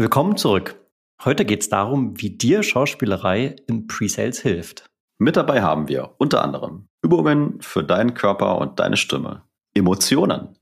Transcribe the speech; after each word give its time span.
Willkommen 0.00 0.36
zurück. 0.36 0.76
Heute 1.24 1.44
geht 1.44 1.62
es 1.62 1.70
darum, 1.70 2.22
wie 2.22 2.30
dir 2.30 2.62
Schauspielerei 2.62 3.56
im 3.66 3.88
Presales 3.88 4.38
hilft. 4.38 4.88
Mit 5.18 5.34
dabei 5.34 5.60
haben 5.60 5.88
wir 5.88 6.14
unter 6.18 6.44
anderem 6.44 6.86
Übungen 7.02 7.60
für 7.60 7.82
deinen 7.82 8.14
Körper 8.14 8.58
und 8.58 8.78
deine 8.78 8.96
Stimme, 8.96 9.42
Emotionen 9.74 10.56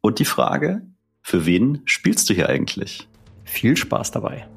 und 0.00 0.18
die 0.18 0.24
Frage, 0.24 0.82
für 1.22 1.46
wen 1.46 1.82
spielst 1.84 2.28
du 2.28 2.34
hier 2.34 2.48
eigentlich? 2.48 3.06
Viel 3.44 3.76
Spaß 3.76 4.10
dabei. 4.10 4.48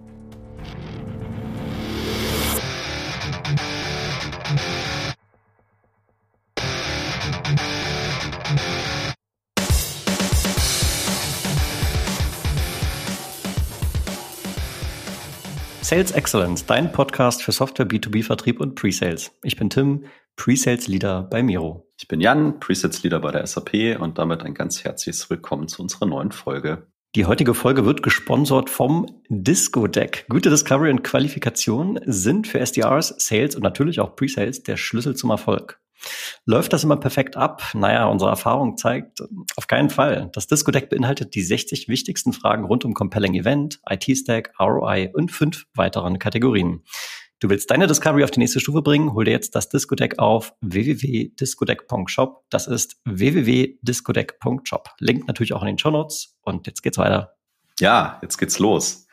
Sales 15.84 16.11
Excellence, 16.11 16.66
dein 16.66 16.94
Podcast 16.94 17.44
für 17.44 17.52
Software 17.52 17.85
B2B 17.85 18.23
Vertrieb 18.23 18.62
und 18.62 18.76
Presales. 18.76 19.31
Ich 19.44 19.58
bin 19.58 19.70
Tim, 19.70 20.05
Presales 20.38 20.88
Leader 20.88 21.23
bei 21.23 21.44
Miro. 21.44 21.91
Ich 21.99 22.08
bin 22.08 22.21
Jan, 22.21 22.62
Presales 22.62 23.03
Leader 23.03 23.20
bei 23.20 23.31
der 23.31 23.45
SAP 23.45 23.99
und 23.99 24.17
damit 24.17 24.44
ein 24.44 24.53
ganz 24.53 24.85
herzliches 24.85 25.30
Willkommen 25.30 25.67
zu 25.67 25.81
unserer 25.81 26.05
neuen 26.05 26.31
Folge. 26.31 26.88
Die 27.16 27.25
heutige 27.25 27.53
Folge 27.53 27.85
wird 27.85 28.02
gesponsert 28.02 28.70
vom 28.70 29.08
Disco 29.27 29.88
Deck. 29.88 30.25
Gute 30.30 30.49
Discovery 30.49 30.89
und 30.89 31.03
Qualifikation 31.03 32.00
sind 32.05 32.47
für 32.47 32.61
SDRs, 32.61 33.16
Sales 33.17 33.58
und 33.58 33.63
natürlich 33.63 34.00
auch 34.00 34.16
Presales 34.16 34.63
der 34.63 34.77
Schlüssel 34.77 35.17
zum 35.17 35.31
Erfolg. 35.31 35.83
Läuft 36.45 36.73
das 36.73 36.84
immer 36.84 36.98
perfekt 36.98 37.38
ab? 37.38 37.63
Naja, 37.73 38.05
unsere 38.05 38.30
Erfahrung 38.30 38.77
zeigt 38.77 39.21
auf 39.55 39.67
keinen 39.67 39.89
Fall. 39.89 40.30
Das 40.34 40.48
Disco-Deck 40.48 40.89
beinhaltet 40.89 41.35
die 41.35 41.41
60 41.41 41.88
wichtigsten 41.88 42.34
Fragen 42.34 42.66
rund 42.66 42.85
um 42.85 42.94
Compelling 42.94 43.34
Event, 43.34 43.80
IT-Stack, 43.89 44.53
ROI 44.59 45.11
und 45.13 45.31
fünf 45.31 45.66
weiteren 45.73 46.20
Kategorien. 46.20 46.84
Du 47.44 47.49
willst 47.49 47.70
deine 47.71 47.88
Discovery 47.88 48.23
auf 48.23 48.31
die 48.31 48.39
nächste 48.39 48.61
Stufe 48.61 48.81
bringen? 48.81 49.13
Hol 49.13 49.25
dir 49.25 49.31
jetzt 49.31 49.53
das 49.53 49.67
Discodeck 49.67 50.17
auf 50.17 50.53
www.discodeck.shop. 50.61 52.45
Das 52.50 52.67
ist 52.67 53.02
www.discodeck.shop. 53.03 54.89
Link 55.00 55.28
natürlich 55.28 55.53
auch 55.53 55.61
in 55.61 55.67
den 55.67 55.78
Show 55.78 55.91
Notes. 55.91 56.38
Und 56.41 56.67
jetzt 56.67 56.83
geht's 56.83 56.97
weiter. 56.97 57.35
Ja, 57.81 58.19
jetzt 58.22 58.38
geht's 58.38 58.59
los. 58.59 59.08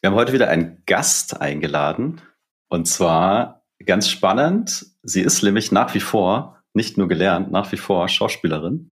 Wir 0.00 0.08
haben 0.08 0.16
heute 0.16 0.32
wieder 0.32 0.48
einen 0.48 0.82
Gast 0.86 1.38
eingeladen. 1.38 2.22
Und 2.68 2.86
zwar 2.88 3.66
ganz 3.84 4.08
spannend. 4.08 4.86
Sie 5.08 5.20
ist 5.20 5.44
nämlich 5.44 5.70
nach 5.70 5.94
wie 5.94 6.00
vor, 6.00 6.60
nicht 6.74 6.98
nur 6.98 7.06
gelernt, 7.06 7.52
nach 7.52 7.70
wie 7.70 7.76
vor 7.76 8.08
Schauspielerin. 8.08 8.90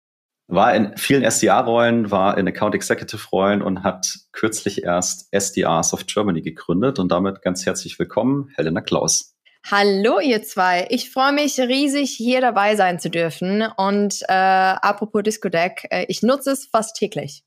War 0.46 0.74
in 0.74 0.94
vielen 0.98 1.22
SDR-Rollen, 1.22 2.10
war 2.10 2.36
in 2.36 2.46
Account 2.46 2.74
Executive-Rollen 2.74 3.62
und 3.62 3.82
hat 3.82 4.18
kürzlich 4.32 4.84
erst 4.84 5.32
SDRs 5.32 5.94
of 5.94 6.04
Germany 6.04 6.42
gegründet. 6.42 6.98
Und 6.98 7.10
damit 7.10 7.40
ganz 7.40 7.64
herzlich 7.64 7.98
willkommen, 7.98 8.52
Helena 8.56 8.82
Klaus. 8.82 9.34
Hallo 9.70 10.20
ihr 10.20 10.42
zwei, 10.42 10.86
ich 10.90 11.10
freue 11.10 11.32
mich 11.32 11.58
riesig, 11.58 12.10
hier 12.10 12.42
dabei 12.42 12.76
sein 12.76 13.00
zu 13.00 13.08
dürfen. 13.08 13.64
Und 13.78 14.20
äh, 14.28 14.34
apropos 14.34 15.22
Disco 15.22 15.48
Deck, 15.48 15.86
äh, 15.90 16.04
ich 16.08 16.22
nutze 16.22 16.50
es 16.50 16.66
fast 16.66 16.96
täglich. 16.96 17.42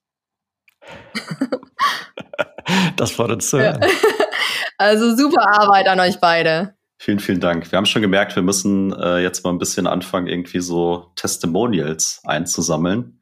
das 2.98 3.12
freut 3.12 3.30
uns 3.30 3.48
zu 3.48 3.60
hören. 3.60 3.86
Also 4.78 5.16
super 5.16 5.58
Arbeit 5.58 5.88
an 5.88 6.02
euch 6.02 6.20
beide. 6.20 6.76
Vielen, 7.06 7.20
vielen 7.20 7.40
Dank. 7.40 7.72
Wir 7.72 7.78
haben 7.78 7.86
schon 7.86 8.02
gemerkt, 8.02 8.36
wir 8.36 8.42
müssen 8.42 8.92
äh, 8.92 9.20
jetzt 9.20 9.44
mal 9.44 9.52
ein 9.52 9.60
bisschen 9.60 9.86
anfangen, 9.86 10.26
irgendwie 10.26 10.60
so 10.60 11.12
Testimonials 11.16 12.20
einzusammeln. 12.24 13.22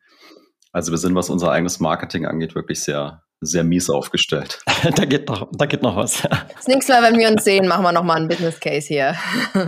Also 0.71 0.91
wir 0.91 0.97
sind, 0.97 1.15
was 1.15 1.29
unser 1.29 1.51
eigenes 1.51 1.81
Marketing 1.81 2.25
angeht, 2.25 2.55
wirklich 2.55 2.81
sehr, 2.81 3.23
sehr 3.41 3.65
mies 3.65 3.89
aufgestellt. 3.89 4.59
da 4.95 5.03
geht 5.03 5.27
noch, 5.27 5.49
da 5.51 5.65
geht 5.65 5.81
noch 5.81 5.97
was. 5.97 6.21
Das 6.21 6.65
nächste 6.65 6.93
Mal, 6.93 7.11
wenn 7.11 7.19
wir 7.19 7.27
uns 7.27 7.43
sehen, 7.43 7.67
machen 7.67 7.83
wir 7.83 7.91
noch 7.91 8.05
mal 8.05 8.15
einen 8.15 8.29
Business 8.29 8.57
Case 8.61 8.87
hier. 8.87 9.15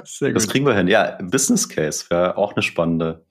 Sehr 0.05 0.29
gut. 0.29 0.37
Das 0.37 0.47
kriegen 0.47 0.65
wir 0.65 0.75
hin. 0.75 0.87
Ja, 0.87 1.17
Business 1.21 1.67
Case 1.67 2.05
wäre 2.09 2.37
auch 2.37 2.53
eine 2.53 2.63
spannende, 2.63 3.25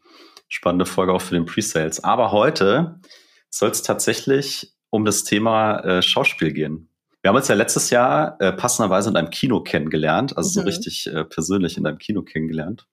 spannende 0.51 0.85
Folge 0.85 1.15
auch 1.15 1.23
für 1.23 1.35
den 1.35 1.47
Pre-Sales. 1.47 2.05
Aber 2.05 2.31
heute 2.31 3.01
soll 3.49 3.71
es 3.71 3.81
tatsächlich 3.81 4.75
um 4.91 5.07
das 5.07 5.25
Thema 5.25 5.79
äh, 5.81 6.03
Schauspiel 6.03 6.53
gehen. 6.53 6.91
Wir 7.25 7.31
haben 7.31 7.37
uns 7.37 7.49
ja 7.49 7.55
letztes 7.55 7.89
Jahr 7.89 8.39
äh, 8.39 8.53
passenderweise 8.53 9.09
in 9.09 9.17
einem 9.17 9.31
Kino 9.31 9.63
kennengelernt, 9.63 10.37
also 10.37 10.51
mhm. 10.51 10.53
so 10.53 10.61
richtig 10.61 11.07
äh, 11.07 11.25
persönlich 11.25 11.79
in 11.79 11.87
einem 11.87 11.97
Kino 11.97 12.21
kennengelernt 12.21 12.87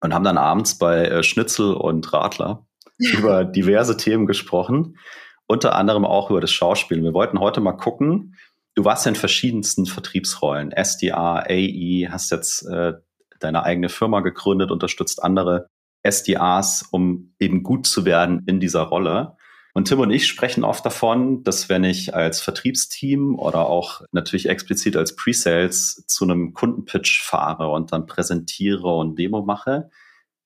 und 0.00 0.12
haben 0.12 0.24
dann 0.24 0.38
abends 0.38 0.76
bei 0.76 1.04
äh, 1.04 1.22
Schnitzel 1.22 1.72
und 1.72 2.12
Radler 2.12 2.66
über 2.98 3.44
diverse 3.44 3.96
Themen 3.96 4.26
gesprochen, 4.26 4.98
unter 5.46 5.76
anderem 5.76 6.04
auch 6.04 6.30
über 6.30 6.40
das 6.40 6.50
Schauspiel. 6.50 7.00
Wir 7.00 7.14
wollten 7.14 7.38
heute 7.38 7.60
mal 7.60 7.74
gucken, 7.74 8.34
du 8.74 8.84
warst 8.84 9.06
ja 9.06 9.10
in 9.10 9.14
verschiedensten 9.14 9.86
Vertriebsrollen, 9.86 10.72
SDA, 10.72 11.44
AE, 11.48 12.08
hast 12.10 12.32
jetzt 12.32 12.66
äh, 12.66 12.94
deine 13.38 13.62
eigene 13.62 13.88
Firma 13.88 14.18
gegründet, 14.18 14.72
unterstützt 14.72 15.22
andere 15.22 15.68
SDAs, 16.04 16.88
um 16.90 17.36
eben 17.38 17.62
gut 17.62 17.86
zu 17.86 18.04
werden 18.04 18.42
in 18.46 18.58
dieser 18.58 18.82
Rolle. 18.82 19.36
Und 19.76 19.88
Tim 19.88 20.00
und 20.00 20.10
ich 20.10 20.26
sprechen 20.26 20.64
oft 20.64 20.86
davon, 20.86 21.42
dass 21.42 21.68
wenn 21.68 21.84
ich 21.84 22.14
als 22.14 22.40
Vertriebsteam 22.40 23.38
oder 23.38 23.66
auch 23.66 24.00
natürlich 24.10 24.48
explizit 24.48 24.96
als 24.96 25.14
Pre-Sales 25.14 26.02
zu 26.06 26.24
einem 26.24 26.54
Kundenpitch 26.54 27.22
fahre 27.22 27.68
und 27.68 27.92
dann 27.92 28.06
präsentiere 28.06 28.88
und 28.96 29.18
Demo 29.18 29.42
mache, 29.42 29.90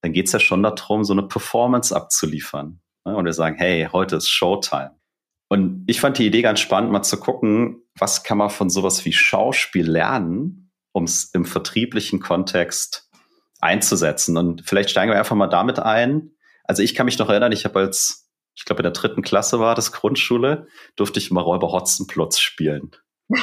dann 0.03 0.13
geht 0.13 0.27
es 0.27 0.33
ja 0.33 0.41
schon 0.41 0.65
darum, 0.65 1.05
so 1.05 1.13
eine 1.13 1.23
Performance 1.23 1.95
abzuliefern. 1.95 2.81
Ne? 3.05 3.15
Und 3.15 3.25
wir 3.25 3.33
sagen, 3.33 3.55
hey, 3.57 3.89
heute 3.93 4.17
ist 4.17 4.29
Showtime. 4.29 4.99
Und 5.49 5.85
ich 5.87 6.01
fand 6.01 6.19
die 6.19 6.27
Idee 6.27 6.43
ganz 6.43 6.59
spannend, 6.59 6.91
mal 6.91 7.05
zu 7.05 7.21
gucken, 7.21 7.85
was 7.97 8.25
kann 8.25 8.39
man 8.39 8.51
von 8.51 8.69
sowas 8.69 9.05
wie 9.05 9.13
Schauspiel 9.13 9.89
lernen, 9.89 10.73
um 10.91 11.05
es 11.05 11.31
im 11.33 11.45
vertrieblichen 11.45 12.19
Kontext 12.19 13.09
einzusetzen. 13.61 14.37
Und 14.37 14.63
vielleicht 14.67 14.91
steigen 14.91 15.13
wir 15.13 15.19
einfach 15.21 15.37
mal 15.37 15.47
damit 15.47 15.79
ein. 15.79 16.33
Also 16.65 16.83
ich 16.83 16.97
kann 16.97 17.07
mich 17.07 17.21
noch 17.21 17.29
erinnern, 17.29 17.53
ich 17.53 17.65
habe 17.65 17.79
als 17.79 18.27
ich 18.61 18.67
glaube, 18.67 18.81
in 18.81 18.85
der 18.85 18.93
dritten 18.93 19.23
Klasse 19.23 19.59
war 19.59 19.75
das 19.75 19.91
Grundschule, 19.91 20.67
durfte 20.95 21.19
ich 21.19 21.31
mal 21.31 21.41
Räuber 21.41 21.73
Hotzenplotz 21.73 22.39
spielen. 22.41 22.91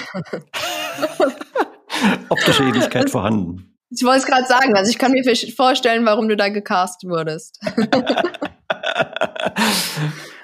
Optische 2.29 2.61
Ähnlichkeit 2.61 3.09
vorhanden. 3.09 3.75
Ich 3.89 4.03
wollte 4.03 4.19
es 4.19 4.27
gerade 4.27 4.45
sagen, 4.45 4.75
also 4.75 4.91
ich 4.91 4.99
kann 4.99 5.11
mir 5.11 5.23
vorstellen, 5.55 6.05
warum 6.05 6.29
du 6.29 6.37
da 6.37 6.49
gecast 6.49 7.03
wurdest. 7.05 7.59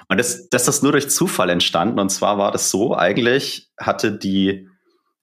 und 0.08 0.18
das, 0.18 0.48
das 0.48 0.66
ist 0.66 0.82
nur 0.82 0.90
durch 0.90 1.08
Zufall 1.08 1.50
entstanden. 1.50 2.00
Und 2.00 2.08
zwar 2.08 2.36
war 2.36 2.50
das 2.50 2.72
so, 2.72 2.96
eigentlich 2.96 3.70
hatte 3.78 4.10
die 4.10 4.68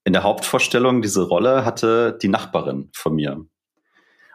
in 0.06 0.14
der 0.14 0.24
Hauptvorstellung 0.24 1.02
diese 1.02 1.24
Rolle 1.24 1.66
hatte 1.66 2.18
die 2.22 2.30
Nachbarin 2.30 2.90
von 2.96 3.16
mir. 3.16 3.46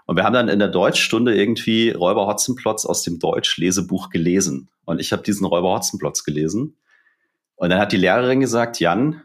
Und 0.06 0.16
wir 0.16 0.24
haben 0.24 0.32
dann 0.32 0.48
in 0.48 0.60
der 0.60 0.68
Deutschstunde 0.68 1.36
irgendwie 1.36 1.90
Räuber 1.90 2.26
Hotzenplotz 2.26 2.86
aus 2.86 3.02
dem 3.02 3.18
Deutsch-Lesebuch 3.18 4.08
gelesen. 4.10 4.70
Und 4.84 5.00
ich 5.00 5.12
habe 5.12 5.22
diesen 5.22 5.44
Räuber 5.46 5.74
Hotzenplotz 5.74 6.22
gelesen. 6.22 6.76
Und 7.56 7.70
dann 7.70 7.80
hat 7.80 7.92
die 7.92 7.96
Lehrerin 7.96 8.40
gesagt, 8.40 8.78
Jan, 8.78 9.22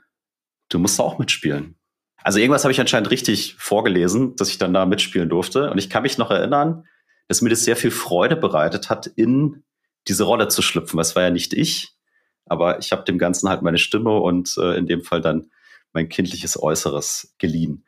du 0.69 0.80
musst 0.80 1.00
auch 1.00 1.19
mitspielen. 1.19 1.75
Also 2.24 2.40
irgendwas 2.40 2.64
habe 2.64 2.72
ich 2.72 2.80
anscheinend 2.80 3.12
richtig 3.12 3.56
vorgelesen, 3.58 4.36
dass 4.36 4.50
ich 4.50 4.58
dann 4.58 4.74
da 4.74 4.86
mitspielen 4.86 5.30
durfte. 5.30 5.69
Und 5.69 5.78
ich 5.78 5.90
kann 5.90 6.03
mich 6.03 6.18
noch 6.18 6.31
erinnern, 6.31 6.86
dass 7.28 7.42
mir 7.42 7.50
das 7.50 7.63
sehr 7.63 7.75
viel 7.75 7.92
Freude 7.92 8.36
bereitet 8.36 8.90
hat, 8.90 9.08
in 9.08 9.63
diese 10.08 10.24
Rolle 10.24 10.48
zu 10.48 10.62
schlüpfen. 10.62 11.00
Es 11.00 11.16
war 11.16 11.24
ja 11.24 11.30
nicht 11.30 11.53
ich, 11.53 11.96
aber 12.46 12.80
ich 12.80 12.92
habe 12.92 13.03
dem 13.03 13.18
Ganzen 13.18 13.50
halt 13.50 13.62
meine 13.62 13.78
Stimme 13.78 14.18
und 14.19 14.56
äh, 14.58 14.78
in 14.78 14.88
dem 14.88 15.03
Fall 15.03 15.22
dann 15.22 15.52
mein 15.94 16.09
kindliches 16.09 16.62
Äußeres 16.62 17.36
geliehen. 17.38 17.86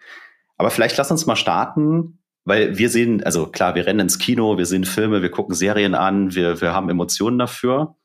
Aber 0.58 0.70
vielleicht 0.70 0.98
lass 0.98 1.12
uns 1.12 1.26
mal 1.26 1.36
starten 1.36 2.20
weil 2.46 2.78
wir 2.78 2.90
sehen, 2.90 3.24
also 3.24 3.48
klar, 3.48 3.76
wir 3.76 3.86
rennen 3.86 4.02
ins 4.02 4.20
Kino, 4.20 4.58
wir 4.58 4.66
sehen 4.66 4.86
Filme, 4.86 5.22
wir 5.22 5.32
gucken 5.32 5.56
Serien 5.56 5.96
an, 5.96 6.36
wir, 6.36 6.62
wir 6.62 6.74
haben 6.74 6.90
Emotionen 6.90 7.40
dafür. 7.40 7.96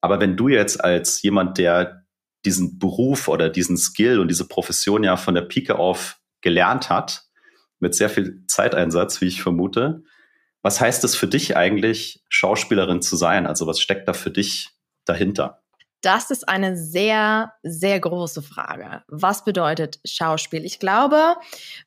Aber 0.00 0.20
wenn 0.20 0.36
du 0.36 0.48
jetzt 0.48 0.82
als 0.82 1.22
jemand, 1.22 1.58
der 1.58 2.04
diesen 2.44 2.78
Beruf 2.78 3.28
oder 3.28 3.48
diesen 3.48 3.76
Skill 3.76 4.18
und 4.18 4.28
diese 4.28 4.48
Profession 4.48 5.04
ja 5.04 5.16
von 5.16 5.34
der 5.34 5.42
Pike 5.42 5.78
auf 5.78 6.18
gelernt 6.40 6.88
hat, 6.88 7.24
mit 7.80 7.94
sehr 7.94 8.10
viel 8.10 8.44
Zeiteinsatz, 8.46 9.20
wie 9.20 9.26
ich 9.26 9.42
vermute, 9.42 10.02
was 10.62 10.80
heißt 10.80 11.04
es 11.04 11.16
für 11.16 11.26
dich 11.26 11.56
eigentlich, 11.56 12.22
Schauspielerin 12.28 13.00
zu 13.02 13.16
sein? 13.16 13.46
Also 13.46 13.66
was 13.66 13.80
steckt 13.80 14.08
da 14.08 14.12
für 14.12 14.30
dich 14.30 14.70
dahinter? 15.06 15.59
Das 16.02 16.30
ist 16.30 16.48
eine 16.48 16.76
sehr, 16.76 17.52
sehr 17.62 18.00
große 18.00 18.42
Frage. 18.42 19.02
Was 19.08 19.44
bedeutet 19.44 20.00
Schauspiel? 20.06 20.64
Ich 20.64 20.78
glaube, 20.78 21.36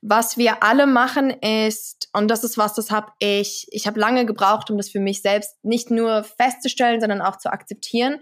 was 0.01 0.37
wir 0.37 0.61
alle 0.61 0.85
machen 0.85 1.31
ist, 1.31 2.09
und 2.13 2.27
das 2.29 2.43
ist 2.43 2.57
was, 2.57 2.75
das 2.75 2.91
habe 2.91 3.11
ich, 3.17 3.67
ich 3.71 3.87
habe 3.87 3.99
lange 3.99 4.25
gebraucht, 4.25 4.69
um 4.69 4.77
das 4.77 4.89
für 4.89 4.99
mich 4.99 5.21
selbst 5.23 5.55
nicht 5.63 5.89
nur 5.89 6.23
festzustellen, 6.23 7.01
sondern 7.01 7.21
auch 7.21 7.37
zu 7.37 7.51
akzeptieren, 7.51 8.19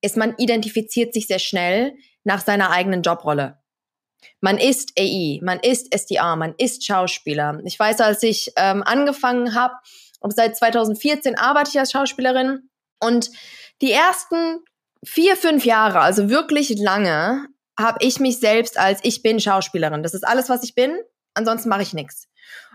ist, 0.00 0.16
man 0.16 0.34
identifiziert 0.38 1.12
sich 1.12 1.26
sehr 1.26 1.40
schnell 1.40 1.94
nach 2.24 2.44
seiner 2.44 2.70
eigenen 2.70 3.02
Jobrolle. 3.02 3.58
Man 4.40 4.58
ist 4.58 4.92
AI, 4.98 5.40
man 5.42 5.58
ist 5.58 5.92
SDA, 5.92 6.36
man 6.36 6.54
ist 6.56 6.84
Schauspieler. 6.84 7.60
Ich 7.64 7.78
weiß, 7.78 8.00
als 8.00 8.22
ich 8.22 8.52
ähm, 8.56 8.82
angefangen 8.84 9.54
habe, 9.54 9.74
seit 10.28 10.56
2014 10.56 11.36
arbeite 11.36 11.70
ich 11.70 11.78
als 11.80 11.90
Schauspielerin 11.90 12.68
und 13.00 13.30
die 13.80 13.90
ersten 13.90 14.60
vier, 15.04 15.36
fünf 15.36 15.64
Jahre, 15.64 16.00
also 16.00 16.30
wirklich 16.30 16.78
lange, 16.78 17.46
habe 17.78 17.98
ich 18.00 18.20
mich 18.20 18.38
selbst 18.38 18.78
als 18.78 19.00
ich 19.02 19.22
bin 19.22 19.40
Schauspielerin. 19.40 20.02
Das 20.02 20.14
ist 20.14 20.26
alles, 20.26 20.48
was 20.48 20.62
ich 20.62 20.74
bin. 20.74 20.98
Ansonsten 21.34 21.68
mache 21.68 21.82
ich 21.82 21.94
nichts. 21.94 22.28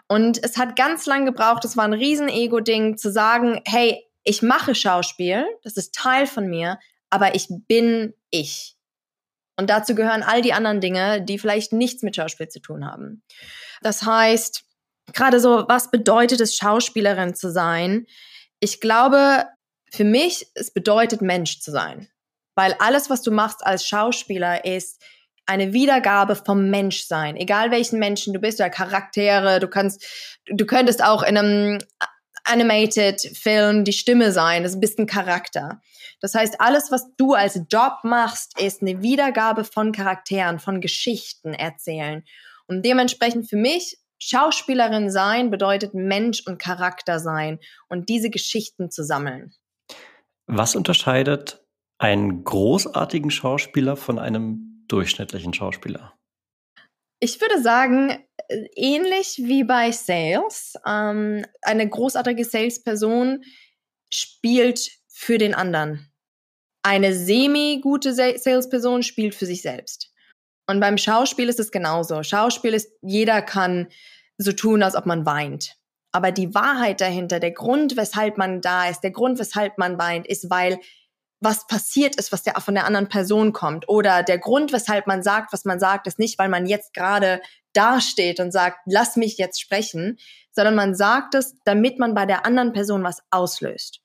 Und 0.07 0.44
es 0.44 0.57
hat 0.57 0.75
ganz 0.75 1.06
lang 1.06 1.25
gebraucht, 1.25 1.65
es 1.65 1.77
war 1.77 1.83
ein 1.83 1.94
riesen 1.94 2.29
Ego-Ding, 2.29 2.97
zu 2.97 3.12
sagen, 3.12 3.62
hey, 3.65 4.03
ich 4.24 4.41
mache 4.41 4.74
Schauspiel, 4.74 5.45
das 5.63 5.77
ist 5.77 5.94
Teil 5.94 6.27
von 6.27 6.47
mir, 6.47 6.79
aber 7.09 7.35
ich 7.35 7.47
bin 7.50 8.13
ich. 8.30 8.75
Und 9.57 9.69
dazu 9.69 9.95
gehören 9.95 10.23
all 10.23 10.41
die 10.41 10.53
anderen 10.53 10.81
Dinge, 10.81 11.21
die 11.21 11.39
vielleicht 11.39 11.73
nichts 11.73 12.03
mit 12.03 12.15
Schauspiel 12.15 12.47
zu 12.47 12.62
tun 12.62 12.85
haben. 12.85 13.23
Das 13.81 14.03
heißt, 14.03 14.63
gerade 15.13 15.39
so, 15.39 15.65
was 15.68 15.91
bedeutet 15.91 16.41
es, 16.41 16.56
Schauspielerin 16.56 17.35
zu 17.35 17.51
sein? 17.51 18.06
Ich 18.59 18.80
glaube, 18.80 19.45
für 19.91 20.03
mich, 20.03 20.47
es 20.56 20.71
bedeutet 20.71 21.21
Mensch 21.21 21.59
zu 21.59 21.71
sein. 21.71 22.09
Weil 22.57 22.75
alles, 22.80 23.12
was 23.12 23.21
du 23.21 23.30
machst 23.30 23.63
als 23.63 23.86
Schauspieler, 23.88 24.65
ist 24.65 25.00
eine 25.45 25.74
Wiedergabe 25.74 26.36
vom 26.36 26.71
Menschsein. 26.71 27.36
Egal 27.36 27.69
welchen 27.69 28.00
Menschen 28.00 28.33
du 28.33 28.39
bist 28.39 28.59
oder 28.59 28.71
Charaktere, 28.71 29.59
du 29.59 29.68
kannst, 29.68 30.04
du 30.48 30.65
könntest 30.65 31.04
auch 31.04 31.21
in 31.21 31.38
einem 31.38 31.77
Animated 32.45 33.21
Film 33.21 33.83
die 33.83 33.94
Stimme 33.94 34.31
sein. 34.31 34.63
Das 34.63 34.74
ist 34.74 34.98
ein 34.98 35.06
Charakter. 35.06 35.81
Das 36.19 36.33
heißt, 36.33 36.59
alles, 36.59 36.92
was 36.92 37.15
du 37.15 37.36
als 37.36 37.62
Job 37.69 38.00
machst, 38.01 38.59
ist 38.59 38.81
eine 38.81 39.04
Wiedergabe 39.04 39.63
von 39.63 39.92
Charakteren, 39.92 40.57
von 40.57 40.81
Geschichten 40.81 41.54
erzählen. 41.54 42.24
Und 42.65 42.83
dementsprechend 42.83 43.48
für 43.48 43.57
mich, 43.57 44.00
Schauspielerin 44.18 45.12
sein 45.12 45.51
bedeutet 45.51 45.94
Mensch 45.94 46.42
und 46.48 46.57
Charakter 46.57 47.19
sein 47.19 47.59
und 47.88 48.09
diese 48.09 48.31
Geschichten 48.31 48.89
zu 48.89 49.04
sammeln. 49.04 49.54
Was 50.48 50.75
unterscheidet 50.75 51.62
einen 51.97 52.44
großartigen 52.44 53.31
Schauspieler 53.31 53.95
von 53.97 54.19
einem 54.19 54.85
durchschnittlichen 54.88 55.53
Schauspieler? 55.53 56.13
Ich 57.19 57.41
würde 57.41 57.61
sagen, 57.61 58.23
äh, 58.47 58.65
ähnlich 58.75 59.41
wie 59.44 59.63
bei 59.63 59.91
Sales. 59.91 60.75
Ähm, 60.85 61.45
eine 61.61 61.89
großartige 61.89 62.45
Salesperson 62.45 63.44
spielt 64.11 64.91
für 65.07 65.38
den 65.38 65.55
anderen. 65.55 66.11
Eine 66.83 67.13
semi-gute 67.13 68.13
Salesperson 68.13 69.03
spielt 69.03 69.35
für 69.35 69.45
sich 69.45 69.61
selbst. 69.61 70.13
Und 70.69 70.79
beim 70.79 70.97
Schauspiel 70.97 71.49
ist 71.49 71.59
es 71.59 71.71
genauso. 71.71 72.23
Schauspiel 72.23 72.73
ist, 72.73 72.91
jeder 73.01 73.41
kann 73.41 73.88
so 74.38 74.51
tun, 74.51 74.83
als 74.83 74.95
ob 74.95 75.05
man 75.05 75.25
weint. 75.25 75.75
Aber 76.13 76.31
die 76.31 76.53
Wahrheit 76.53 77.01
dahinter, 77.01 77.39
der 77.39 77.51
Grund, 77.51 77.97
weshalb 77.97 78.38
man 78.38 78.61
da 78.61 78.88
ist, 78.88 79.01
der 79.01 79.11
Grund, 79.11 79.39
weshalb 79.39 79.77
man 79.77 79.97
weint, 79.97 80.27
ist, 80.27 80.49
weil 80.49 80.79
was 81.39 81.67
passiert 81.67 82.15
ist, 82.15 82.31
was 82.31 82.43
der, 82.43 82.55
von 82.61 82.73
der 82.73 82.85
anderen 82.85 83.09
Person 83.09 83.53
kommt. 83.53 83.87
Oder 83.87 84.23
der 84.23 84.39
Grund, 84.39 84.73
weshalb 84.73 85.07
man 85.07 85.21
sagt, 85.21 85.53
was 85.53 85.65
man 85.65 85.79
sagt, 85.79 86.07
ist 86.07 86.19
nicht, 86.19 86.39
weil 86.39 86.49
man 86.49 86.65
jetzt 86.65 86.93
gerade 86.93 87.41
dasteht 87.73 88.39
und 88.39 88.51
sagt, 88.51 88.79
lass 88.85 89.15
mich 89.15 89.37
jetzt 89.37 89.61
sprechen, 89.61 90.17
sondern 90.51 90.75
man 90.75 90.95
sagt 90.95 91.35
es, 91.35 91.55
damit 91.65 91.99
man 91.99 92.15
bei 92.15 92.25
der 92.25 92.45
anderen 92.45 92.73
Person 92.73 93.03
was 93.03 93.21
auslöst. 93.29 94.01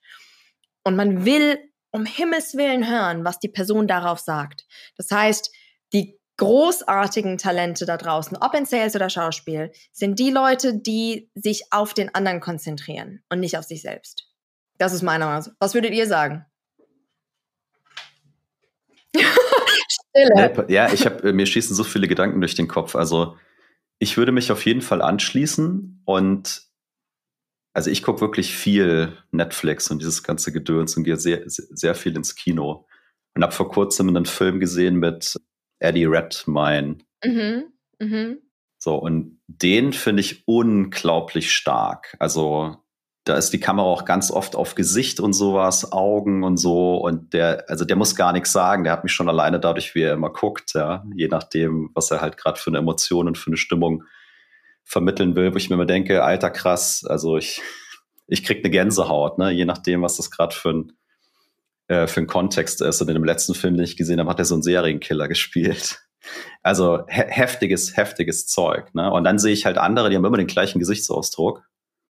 Und 0.85 0.97
man 0.97 1.25
will 1.25 1.59
um 1.91 2.05
Himmels 2.05 2.55
Willen 2.57 2.89
hören, 2.89 3.25
was 3.25 3.39
die 3.39 3.49
Person 3.49 3.87
darauf 3.87 4.19
sagt. 4.19 4.67
Das 4.97 5.11
heißt, 5.11 5.51
die 5.93 6.19
großartigen 6.39 7.39
Talente 7.39 7.87
da 7.87 7.97
draußen, 7.97 8.37
ob 8.39 8.55
in 8.55 8.67
Sales 8.67 8.97
oder 8.97 9.11
Schauspiel, 9.11 9.71
sind 9.93 10.19
die 10.19 10.31
Leute, 10.31 10.75
die 10.75 11.31
sich 11.35 11.65
auf 11.71 11.95
den 11.95 12.15
anderen 12.15 12.41
konzentrieren 12.41 13.23
und 13.29 13.41
nicht 13.41 13.57
auf 13.59 13.65
sich 13.65 13.83
selbst. 13.83 14.29
Das 14.79 14.93
ist 14.93 15.03
meine 15.03 15.27
Meinung. 15.27 15.53
Was 15.61 15.75
würdet 15.75 15.93
ihr 15.93 16.07
sagen? 16.07 16.47
Stille. 19.15 20.67
Ja, 20.69 20.93
ich 20.93 21.07
habe 21.07 21.29
äh, 21.29 21.33
mir 21.33 21.47
schießen 21.47 21.75
so 21.75 21.85
viele 21.85 22.09
Gedanken 22.09 22.41
durch 22.41 22.55
den 22.55 22.69
Kopf. 22.69 22.95
Also 22.95 23.37
ich 23.99 24.17
würde 24.17 24.33
mich 24.33 24.51
auf 24.51 24.65
jeden 24.67 24.83
Fall 24.83 25.03
anschließen 25.03 26.03
und 26.05 26.63
also 27.75 27.91
ich 27.91 28.03
gucke 28.03 28.21
wirklich 28.21 28.55
viel 28.55 29.17
Netflix 29.31 29.91
und 29.91 30.01
dieses 30.01 30.23
ganze 30.23 30.53
Gedöns 30.53 30.97
und 30.97 31.05
gehe 31.05 31.17
sehr, 31.17 31.43
sehr 31.47 31.95
viel 31.95 32.17
ins 32.17 32.35
Kino. 32.35 32.87
Und 33.35 33.43
habe 33.43 33.53
vor 33.53 33.71
kurzem 33.71 34.09
einen 34.09 34.27
Film 34.27 34.61
gesehen 34.61 34.97
mit 34.97 35.41
Eddie 35.79 36.05
Redmayne. 36.05 36.99
Mhm. 37.25 37.73
Mhm. 37.99 38.39
So, 38.79 38.97
und 38.97 39.41
den 39.47 39.95
finde 39.95 40.21
ich 40.21 40.43
unglaublich 40.47 41.55
stark. 41.55 42.15
Also 42.19 42.82
da 43.25 43.37
ist 43.37 43.51
die 43.51 43.61
Kamera 43.61 43.87
auch 43.87 44.05
ganz 44.05 44.33
oft 44.33 44.57
auf 44.57 44.75
Gesicht 44.75 45.21
und 45.21 45.33
sowas, 45.33 45.93
Augen 45.93 46.43
und 46.43 46.57
so. 46.57 46.97
Und 46.97 47.33
der, 47.35 47.65
also 47.69 47.85
der 47.85 47.97
muss 47.97 48.17
gar 48.17 48.33
nichts 48.33 48.53
sagen. 48.53 48.83
Der 48.83 48.93
hat 48.93 49.05
mich 49.05 49.13
schon 49.13 49.29
alleine 49.29 49.61
dadurch, 49.61 49.95
wie 49.95 50.03
er 50.03 50.15
immer 50.15 50.31
guckt, 50.31 50.75
ja, 50.75 51.05
je 51.15 51.29
nachdem, 51.29 51.91
was 51.95 52.11
er 52.11 52.21
halt 52.21 52.37
gerade 52.37 52.59
für 52.59 52.71
eine 52.71 52.79
Emotion 52.79 53.29
und 53.29 53.39
für 53.39 53.49
eine 53.49 53.57
Stimmung 53.57 54.05
vermitteln 54.83 55.37
will, 55.37 55.53
wo 55.53 55.57
ich 55.57 55.71
mir 55.71 55.75
immer 55.75 55.87
denke, 55.87 56.25
alter 56.25 56.51
krass, 56.51 57.05
also 57.05 57.37
ich, 57.37 57.63
ich 58.27 58.43
krieg 58.43 58.59
eine 58.59 58.71
Gänsehaut, 58.71 59.39
ne, 59.39 59.51
je 59.53 59.65
nachdem, 59.65 60.03
was 60.03 60.17
das 60.17 60.33
gerade 60.33 60.55
für 60.55 60.71
ein, 60.71 60.93
äh, 61.87 62.09
für 62.09 62.21
ein 62.21 62.27
Kontext 62.27 62.83
ist. 62.83 63.01
Und 63.01 63.09
in 63.09 63.15
dem 63.15 63.25
letzten 63.25 63.55
Film, 63.55 63.77
den 63.77 63.85
ich 63.85 63.97
gesehen 63.97 64.19
habe, 64.19 64.31
hat 64.31 64.41
er 64.41 64.45
so 64.45 64.57
einen 64.57 64.65
Serienkiller 64.65 65.29
gespielt. 65.29 66.01
Also 66.63 67.05
he 67.09 67.23
heftiges, 67.27 67.97
heftiges 67.97 68.49
Zeug. 68.49 68.93
Ne? 68.95 69.13
Und 69.13 69.23
dann 69.25 69.39
sehe 69.39 69.53
ich 69.53 69.65
halt 69.65 69.79
andere, 69.79 70.11
die 70.11 70.17
haben 70.17 70.25
immer 70.25 70.37
den 70.37 70.47
gleichen 70.49 70.81
Gesichtsausdruck 70.81 71.63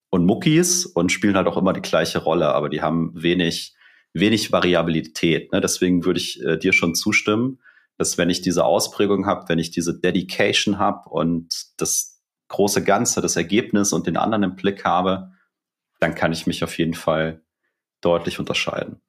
und 0.10 0.26
Muckis 0.26 0.86
und 0.86 1.12
spielen 1.12 1.36
halt 1.36 1.48
auch 1.48 1.58
immer 1.58 1.74
die 1.74 1.82
gleiche 1.82 2.20
Rolle, 2.20 2.54
aber 2.54 2.70
die 2.70 2.82
haben 2.82 3.12
wenig, 3.14 3.76
wenig 4.14 4.52
Variabilität. 4.52 5.52
Ne? 5.52 5.62
Deswegen 5.62 6.06
würde 6.06 6.20
ich 6.20 6.44
äh, 6.44 6.58
dir 6.58 6.74
schon 6.74 6.96
zustimmen, 6.96 7.60
dass 7.98 8.18
wenn 8.18 8.30
ich 8.30 8.42
diese 8.42 8.66
Ausprägung 8.66 9.26
habe, 9.26 9.50
wenn 9.50 9.60
ich 9.60 9.72
diese 9.72 10.00
Dedication 10.00 10.80
habe 10.80 11.10
und 11.10 11.68
das 11.78 12.22
große 12.48 12.84
Ganze, 12.84 13.22
das 13.22 13.36
Ergebnis 13.36 13.94
und 13.94 14.08
den 14.08 14.18
anderen 14.18 14.44
im 14.44 14.56
Blick 14.56 14.86
habe, 14.86 15.32
dann 16.00 16.16
kann 16.16 16.32
ich 16.32 16.48
mich 16.48 16.64
auf 16.64 16.78
jeden 16.78 16.94
Fall 16.94 17.42
deutlich 18.02 18.40
unterscheiden. 18.40 19.02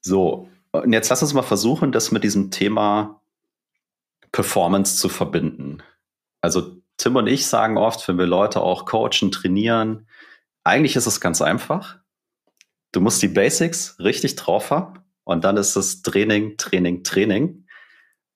So, 0.00 0.48
und 0.72 0.92
jetzt 0.92 1.10
lass 1.10 1.22
uns 1.22 1.34
mal 1.34 1.42
versuchen, 1.42 1.92
das 1.92 2.10
mit 2.10 2.24
diesem 2.24 2.50
Thema 2.50 3.20
Performance 4.32 4.96
zu 4.96 5.08
verbinden. 5.08 5.82
Also 6.40 6.78
Tim 6.96 7.16
und 7.16 7.26
ich 7.26 7.46
sagen 7.46 7.76
oft, 7.76 8.08
wenn 8.08 8.18
wir 8.18 8.26
Leute 8.26 8.62
auch 8.62 8.86
coachen, 8.86 9.30
trainieren, 9.30 10.06
eigentlich 10.64 10.96
ist 10.96 11.06
es 11.06 11.20
ganz 11.20 11.42
einfach. 11.42 11.98
Du 12.92 13.00
musst 13.00 13.22
die 13.22 13.28
Basics 13.28 13.96
richtig 13.98 14.36
drauf 14.36 14.70
haben 14.70 15.00
und 15.24 15.44
dann 15.44 15.56
ist 15.56 15.76
es 15.76 16.02
Training, 16.02 16.56
Training, 16.58 17.02
Training. 17.04 17.66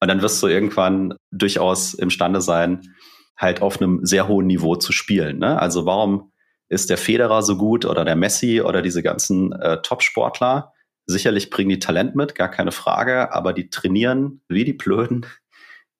Und 0.00 0.08
dann 0.08 0.22
wirst 0.22 0.42
du 0.42 0.46
irgendwann 0.46 1.14
durchaus 1.30 1.94
imstande 1.94 2.40
sein, 2.40 2.94
halt 3.36 3.62
auf 3.62 3.80
einem 3.80 4.04
sehr 4.04 4.28
hohen 4.28 4.46
Niveau 4.46 4.76
zu 4.76 4.92
spielen. 4.92 5.38
Ne? 5.38 5.60
Also 5.60 5.86
warum 5.86 6.32
ist 6.68 6.90
der 6.90 6.98
Federer 6.98 7.42
so 7.42 7.56
gut 7.56 7.84
oder 7.84 8.04
der 8.04 8.16
Messi 8.16 8.60
oder 8.60 8.82
diese 8.82 9.02
ganzen 9.02 9.52
äh, 9.52 9.80
Top-Sportler? 9.82 10.72
Sicherlich 11.06 11.50
bringen 11.50 11.70
die 11.70 11.78
Talent 11.78 12.16
mit, 12.16 12.34
gar 12.34 12.50
keine 12.50 12.72
Frage, 12.72 13.32
aber 13.32 13.52
die 13.52 13.70
trainieren 13.70 14.42
wie 14.48 14.64
die 14.64 14.72
Blöden. 14.72 15.26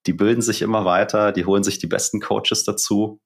Die 0.06 0.12
bilden 0.12 0.42
sich 0.42 0.62
immer 0.62 0.84
weiter, 0.84 1.32
die 1.32 1.44
holen 1.44 1.62
sich 1.62 1.78
die 1.78 1.86
besten 1.86 2.20
Coaches 2.20 2.64
dazu 2.64 3.20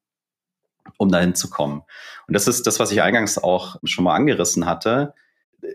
um 0.98 1.08
dahin 1.08 1.34
zu 1.34 1.50
kommen. 1.50 1.82
Und 2.26 2.34
das 2.34 2.48
ist 2.48 2.66
das, 2.66 2.80
was 2.80 2.92
ich 2.92 3.02
eingangs 3.02 3.38
auch 3.38 3.76
schon 3.84 4.04
mal 4.04 4.14
angerissen 4.14 4.66
hatte. 4.66 5.14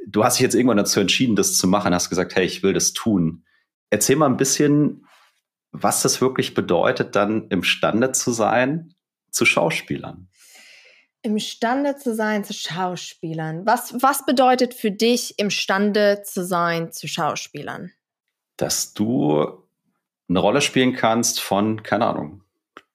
Du 0.07 0.24
hast 0.24 0.38
dich 0.38 0.43
jetzt 0.43 0.55
irgendwann 0.55 0.77
dazu 0.77 1.00
entschieden, 1.00 1.36
das 1.36 1.57
zu 1.57 1.67
machen, 1.67 1.93
hast 1.93 2.10
gesagt, 2.10 2.36
hey, 2.36 2.45
ich 2.45 2.63
will 2.63 2.74
das 2.74 2.93
tun. 2.93 3.45
Erzähl 3.89 4.15
mal 4.15 4.27
ein 4.27 4.38
bisschen, 4.38 5.05
was 5.72 6.01
das 6.01 6.22
wirklich 6.22 6.53
bedeutet, 6.53 7.15
dann 7.15 7.48
imstande 7.50 8.12
zu 8.12 8.31
sein 8.31 8.95
zu 9.29 9.45
Schauspielern. 9.45 10.29
Imstande 11.22 11.98
zu 11.98 12.13
sein 12.13 12.43
zu 12.43 12.53
Schauspielern. 12.53 13.65
Was, 13.65 13.95
was 14.01 14.25
bedeutet 14.25 14.74
für 14.74 14.91
dich, 14.91 15.39
imstande 15.39 16.22
zu 16.24 16.45
sein 16.45 16.91
zu 16.91 17.07
Schauspielern? 17.07 17.91
Dass 18.57 18.93
du 18.93 19.63
eine 20.29 20.39
Rolle 20.39 20.62
spielen 20.62 20.93
kannst 20.93 21.41
von, 21.41 21.84
keine 21.84 22.05
Ahnung, 22.05 22.45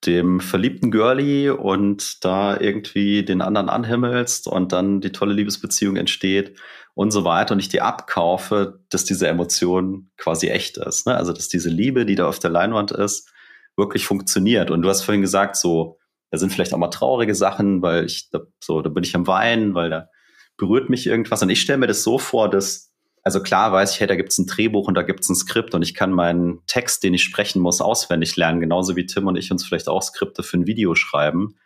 dem 0.07 0.41
verliebten 0.41 0.91
Girlie 0.91 1.51
und 1.51 2.25
da 2.25 2.59
irgendwie 2.59 3.25
den 3.25 3.43
anderen 3.43 3.69
anhimmelst 3.69 4.47
und 4.47 4.73
dann 4.73 5.01
die 5.01 5.13
tolle 5.13 5.35
Liebesbeziehung 5.35 5.97
entsteht 5.97 6.59
und 6.95 7.11
so 7.11 7.25
weiter 7.25 7.55
und 7.55 7.61
ich 7.61 7.69
dir 7.69 7.85
abkaufe, 7.85 8.81
dass 8.89 9.05
diese 9.05 9.29
Emotion 9.29 10.11
quasi 10.17 10.49
echt 10.49 10.79
ist. 10.79 11.07
Ne? 11.07 11.17
Also 11.17 11.33
dass 11.33 11.49
diese 11.49 11.69
Liebe, 11.69 12.07
die 12.07 12.15
da 12.15 12.29
auf 12.29 12.39
der 12.39 12.51
Leinwand 12.51 12.93
ist, 12.93 13.31
wirklich 13.77 14.07
funktioniert. 14.07 14.71
Und 14.71 14.83
du 14.83 14.89
hast 14.89 15.03
vorhin 15.03 15.23
gesagt, 15.23 15.57
so, 15.57 15.99
da 16.31 16.39
sind 16.39 16.53
vielleicht 16.53 16.73
auch 16.73 16.79
mal 16.79 16.89
traurige 16.89 17.35
Sachen, 17.35 17.83
weil 17.83 18.05
ich 18.05 18.31
so, 18.63 18.83
da 18.83 18.89
bin 18.89 19.05
ich 19.05 19.15
am 19.15 19.27
Weinen, 19.27 19.75
weil 19.75 19.91
da 19.91 20.09
berührt 20.57 20.91
mich 20.91 21.07
irgendwas. 21.07 21.43
Und 21.43 21.51
ich 21.51 21.61
stelle 21.61 21.79
mir 21.79 21.87
das 21.87 22.03
so 22.03 22.19
vor, 22.19 22.49
dass 22.49 22.90
also 23.23 23.43
klar 23.43 23.73
weiß 23.73 23.93
ich, 23.93 24.01
hey, 24.01 24.07
da 24.07 24.17
gibt 24.17 24.31
es 24.31 24.39
ein 24.39 24.47
Drehbuch 24.47 24.89
und 24.89 24.95
da 24.95 25.03
gibt 25.03 25.21
es 25.21 25.29
ein 25.29 25.37
Skript 25.37 25.75
und 25.75 25.83
ich 25.83 25.95
kann 25.95 26.13
meinen 26.13 26.61
Text, 26.67 27.03
den 27.03 27.15
ich 27.15 27.23
sprechen 27.23 27.61
muss, 27.61 27.81
auswendig 27.81 28.37
lernen, 28.37 28.61
genauso 28.61 28.97
wie 28.97 29.07
Tim 29.07 29.27
und 29.27 29.37
ich 29.37 29.51
uns 29.51 29.65
vielleicht 29.65 29.89
auch 29.89 30.03
Skripte 30.03 30.43
für 30.43 30.59
ein 30.59 30.67
Video 30.67 30.95
schreiben. 30.95 31.57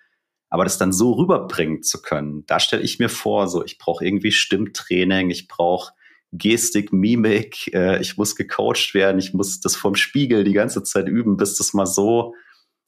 Aber 0.48 0.64
das 0.64 0.78
dann 0.78 0.92
so 0.92 1.12
rüberbringen 1.12 1.82
zu 1.82 2.02
können, 2.02 2.44
da 2.46 2.60
stelle 2.60 2.82
ich 2.82 2.98
mir 2.98 3.08
vor, 3.08 3.48
so 3.48 3.64
ich 3.64 3.78
brauche 3.78 4.04
irgendwie 4.04 4.32
Stimmtraining, 4.32 5.30
ich 5.30 5.48
brauche 5.48 5.92
Gestik, 6.32 6.92
Mimik, 6.92 7.72
äh, 7.72 8.00
ich 8.00 8.16
muss 8.16 8.34
gecoacht 8.34 8.94
werden, 8.94 9.18
ich 9.18 9.34
muss 9.34 9.60
das 9.60 9.76
vom 9.76 9.94
Spiegel 9.94 10.42
die 10.42 10.52
ganze 10.52 10.82
Zeit 10.82 11.08
üben, 11.08 11.36
bis 11.36 11.56
das 11.56 11.74
mal 11.74 11.86
so 11.86 12.34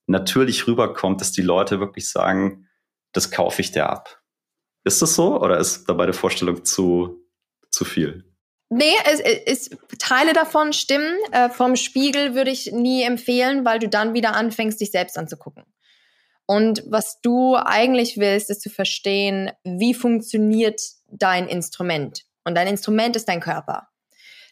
natürlich 0.09 0.67
rüberkommt, 0.67 1.21
dass 1.21 1.33
die 1.33 1.43
Leute 1.43 1.79
wirklich 1.81 2.09
sagen, 2.09 2.69
das 3.13 3.31
kaufe 3.31 3.63
ich 3.63 3.73
dir 3.73 3.89
ab. 3.89 4.21
Ist 4.85 5.03
das 5.03 5.15
so 5.15 5.41
oder 5.41 5.59
ist 5.59 5.89
dabei 5.89 6.07
die 6.07 6.13
Vorstellung 6.13 6.65
zu, 6.65 7.25
zu 7.71 7.85
viel? 7.85 8.36
Nee, 8.69 8.95
es, 9.05 9.21
es, 9.21 9.71
Teile 9.99 10.33
davon 10.33 10.73
stimmen. 10.73 11.17
Äh, 11.31 11.51
vom 11.51 11.77
Spiegel 11.77 12.35
würde 12.35 12.51
ich 12.51 12.73
nie 12.73 13.03
empfehlen, 13.03 13.65
weil 13.65 13.79
du 13.79 13.89
dann 13.89 14.13
wieder 14.13 14.35
anfängst, 14.35 14.81
dich 14.81 14.91
selbst 14.91 15.17
anzugucken. 15.17 15.65
Und 16.47 16.83
was 16.87 17.21
du 17.21 17.57
eigentlich 17.57 18.19
willst, 18.19 18.51
ist 18.51 18.63
zu 18.63 18.71
verstehen, 18.71 19.51
wie 19.65 19.95
funktioniert 19.95 20.81
dein 21.09 21.49
Instrument. 21.49 22.25
Und 22.45 22.55
dein 22.55 22.69
Instrument 22.69 23.17
ist 23.17 23.29
dein 23.29 23.41
Körper. 23.41 23.89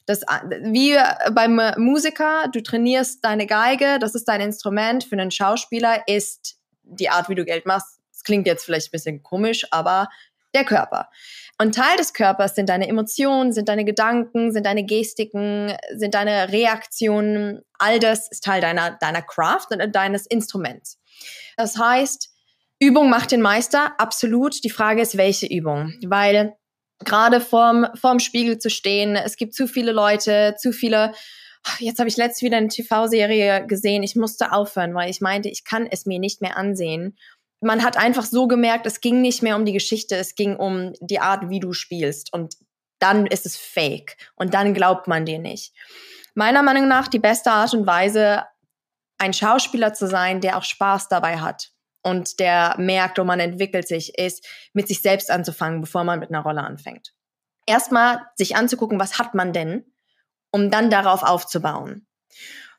Das, 0.06 0.20
wie 0.20 0.96
beim 1.32 1.60
Musiker, 1.78 2.48
du 2.52 2.62
trainierst 2.62 3.24
deine 3.24 3.46
Geige, 3.46 3.98
das 3.98 4.14
ist 4.14 4.26
dein 4.26 4.40
Instrument. 4.40 5.04
Für 5.04 5.16
einen 5.16 5.30
Schauspieler 5.30 6.06
ist 6.06 6.56
die 6.82 7.08
Art, 7.08 7.28
wie 7.28 7.34
du 7.34 7.44
Geld 7.44 7.64
machst, 7.64 8.00
das 8.12 8.22
klingt 8.22 8.46
jetzt 8.46 8.64
vielleicht 8.64 8.88
ein 8.88 8.92
bisschen 8.92 9.22
komisch, 9.22 9.66
aber 9.70 10.08
der 10.54 10.64
Körper. 10.64 11.08
Und 11.58 11.74
Teil 11.74 11.96
des 11.96 12.12
Körpers 12.12 12.56
sind 12.56 12.68
deine 12.68 12.88
Emotionen, 12.88 13.52
sind 13.52 13.68
deine 13.68 13.84
Gedanken, 13.84 14.52
sind 14.52 14.66
deine 14.66 14.84
Gestiken, 14.84 15.72
sind 15.94 16.14
deine 16.14 16.50
Reaktionen. 16.50 17.60
All 17.78 18.00
das 18.00 18.28
ist 18.28 18.42
Teil 18.42 18.60
deiner, 18.60 18.92
deiner 19.00 19.22
Craft 19.22 19.68
und 19.70 19.94
deines 19.94 20.26
Instruments. 20.26 20.98
Das 21.56 21.78
heißt, 21.78 22.30
Übung 22.80 23.08
macht 23.08 23.30
den 23.30 23.40
Meister, 23.40 23.98
absolut. 23.98 24.64
Die 24.64 24.70
Frage 24.70 25.00
ist, 25.00 25.16
welche 25.16 25.46
Übung? 25.46 25.94
Weil 26.04 26.56
gerade 27.04 27.40
vorm, 27.40 27.86
vorm 27.94 28.18
Spiegel 28.18 28.58
zu 28.58 28.68
stehen, 28.68 29.14
es 29.14 29.36
gibt 29.36 29.54
zu 29.54 29.68
viele 29.68 29.92
Leute, 29.92 30.56
zu 30.58 30.72
viele. 30.72 31.12
Jetzt 31.78 31.98
habe 31.98 32.08
ich 32.08 32.16
letztens 32.16 32.42
wieder 32.42 32.58
eine 32.58 32.68
TV-Serie 32.68 33.66
gesehen. 33.66 34.02
Ich 34.02 34.16
musste 34.16 34.52
aufhören, 34.52 34.94
weil 34.94 35.08
ich 35.08 35.20
meinte, 35.20 35.48
ich 35.48 35.64
kann 35.64 35.86
es 35.86 36.04
mir 36.04 36.18
nicht 36.18 36.40
mehr 36.40 36.56
ansehen. 36.56 37.16
Man 37.64 37.82
hat 37.82 37.96
einfach 37.96 38.24
so 38.24 38.46
gemerkt, 38.46 38.86
es 38.86 39.00
ging 39.00 39.20
nicht 39.20 39.42
mehr 39.42 39.56
um 39.56 39.64
die 39.64 39.72
Geschichte, 39.72 40.16
es 40.16 40.34
ging 40.34 40.56
um 40.56 40.92
die 41.00 41.20
Art, 41.20 41.48
wie 41.48 41.60
du 41.60 41.72
spielst. 41.72 42.32
Und 42.32 42.54
dann 42.98 43.26
ist 43.26 43.46
es 43.46 43.56
fake. 43.56 44.16
Und 44.36 44.54
dann 44.54 44.74
glaubt 44.74 45.08
man 45.08 45.24
dir 45.24 45.38
nicht. 45.38 45.74
Meiner 46.34 46.62
Meinung 46.62 46.88
nach 46.88 47.08
die 47.08 47.18
beste 47.18 47.50
Art 47.50 47.74
und 47.74 47.86
Weise, 47.86 48.44
ein 49.18 49.32
Schauspieler 49.32 49.94
zu 49.94 50.06
sein, 50.06 50.40
der 50.40 50.58
auch 50.58 50.64
Spaß 50.64 51.08
dabei 51.08 51.38
hat 51.38 51.70
und 52.02 52.38
der 52.38 52.74
merkt, 52.78 53.18
und 53.18 53.26
man 53.26 53.40
entwickelt 53.40 53.88
sich, 53.88 54.18
ist, 54.18 54.46
mit 54.74 54.88
sich 54.88 55.00
selbst 55.00 55.30
anzufangen, 55.30 55.80
bevor 55.80 56.04
man 56.04 56.18
mit 56.18 56.28
einer 56.28 56.42
Rolle 56.42 56.62
anfängt. 56.62 57.14
Erstmal 57.66 58.20
sich 58.36 58.56
anzugucken, 58.56 59.00
was 59.00 59.18
hat 59.18 59.34
man 59.34 59.52
denn, 59.52 59.86
um 60.50 60.70
dann 60.70 60.90
darauf 60.90 61.22
aufzubauen. 61.22 62.06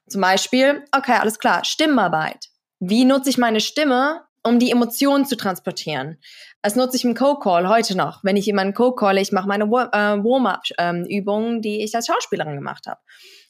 Zum 0.07 0.21
Beispiel, 0.21 0.85
okay, 0.95 1.13
alles 1.13 1.39
klar, 1.39 1.65
Stimmarbeit. 1.65 2.49
Wie 2.79 3.05
nutze 3.05 3.29
ich 3.29 3.39
meine 3.39 3.61
Stimme, 3.61 4.25
um 4.45 4.59
die 4.59 4.71
Emotionen 4.71 5.25
zu 5.25 5.35
transportieren? 5.35 6.17
Das 6.61 6.75
nutze 6.75 6.97
ich 6.97 7.03
im 7.03 7.15
Co-Call 7.15 7.67
heute 7.67 7.97
noch. 7.97 8.23
Wenn 8.23 8.37
ich 8.37 8.45
jemanden 8.45 8.73
Co-Calle, 8.73 9.21
ich 9.21 9.31
mache 9.31 9.47
meine 9.47 9.65
äh, 9.65 9.67
Warm-up-Übungen, 9.67 11.61
die 11.61 11.83
ich 11.83 11.95
als 11.95 12.07
Schauspielerin 12.07 12.55
gemacht 12.55 12.87
habe. 12.87 13.01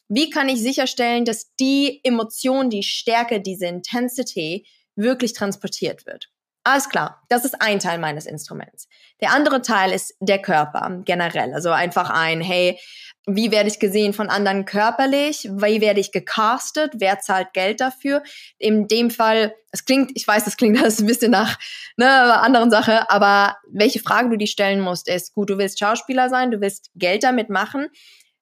Wie 0.08 0.30
kann 0.30 0.50
ich 0.50 0.62
sicherstellen, 0.62 1.26
dass 1.26 1.54
die 1.56 2.00
Emotion, 2.04 2.70
die 2.70 2.84
Stärke, 2.84 3.42
diese 3.42 3.66
Intensity 3.66 4.68
wirklich 4.96 5.34
transportiert 5.34 6.06
wird? 6.06 6.30
Alles 6.64 6.90
klar, 6.90 7.22
das 7.30 7.46
ist 7.46 7.62
ein 7.62 7.80
Teil 7.80 8.00
meines 8.00 8.26
Instruments. 8.26 8.88
Der 9.22 9.32
andere 9.32 9.62
Teil 9.62 9.92
ist 9.92 10.16
der 10.20 10.42
Körper 10.42 11.02
generell. 11.06 11.54
Also 11.54 11.70
einfach 11.70 12.10
ein, 12.10 12.42
hey, 12.42 12.80
wie 13.28 13.52
werde 13.52 13.70
ich 13.70 13.80
gesehen 13.80 14.14
von 14.14 14.30
anderen 14.30 14.66
körperlich? 14.66 15.50
Wie 15.52 15.82
werde 15.82 16.00
ich 16.00 16.12
gecastet? 16.12 16.94
Wer 16.98 17.20
zahlt 17.20 17.54
Geld 17.54 17.82
dafür? 17.82 18.24
In 18.58 18.88
dem 18.88 19.10
Fall, 19.10 19.56
es 19.72 19.86
klingt, 19.86 20.12
ich 20.16 20.28
weiß, 20.28 20.46
es 20.48 20.58
klingt 20.58 20.78
alles 20.82 21.00
ein 21.00 21.08
bisschen 21.08 21.32
nach 21.32 21.58
ne, 21.98 22.06
einer 22.06 22.44
anderen 22.44 22.72
Sache, 22.72 23.10
aber 23.10 23.58
welche 23.68 24.00
Frage 24.00 24.30
du 24.30 24.38
dir 24.38 24.48
stellen 24.48 24.82
musst, 24.82 25.08
ist, 25.08 25.34
gut, 25.34 25.50
du 25.50 25.58
willst 25.58 25.80
Schauspieler 25.80 26.30
sein, 26.30 26.52
du 26.52 26.62
willst 26.62 26.92
Geld 26.96 27.24
damit 27.24 27.50
machen 27.50 27.90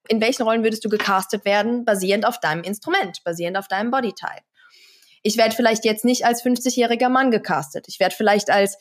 in 0.07 0.21
welchen 0.21 0.43
Rollen 0.43 0.63
würdest 0.63 0.83
du 0.83 0.89
gecastet 0.89 1.45
werden, 1.45 1.85
basierend 1.85 2.25
auf 2.25 2.39
deinem 2.39 2.63
Instrument, 2.63 3.23
basierend 3.23 3.57
auf 3.57 3.67
deinem 3.67 3.91
Bodytype. 3.91 4.43
Ich 5.21 5.37
werde 5.37 5.55
vielleicht 5.55 5.85
jetzt 5.85 6.03
nicht 6.03 6.25
als 6.25 6.43
50-jähriger 6.43 7.07
Mann 7.07 7.31
gecastet. 7.31 7.85
Ich 7.87 7.99
werde 7.99 8.13
vielleicht 8.13 8.49
als 8.49 8.77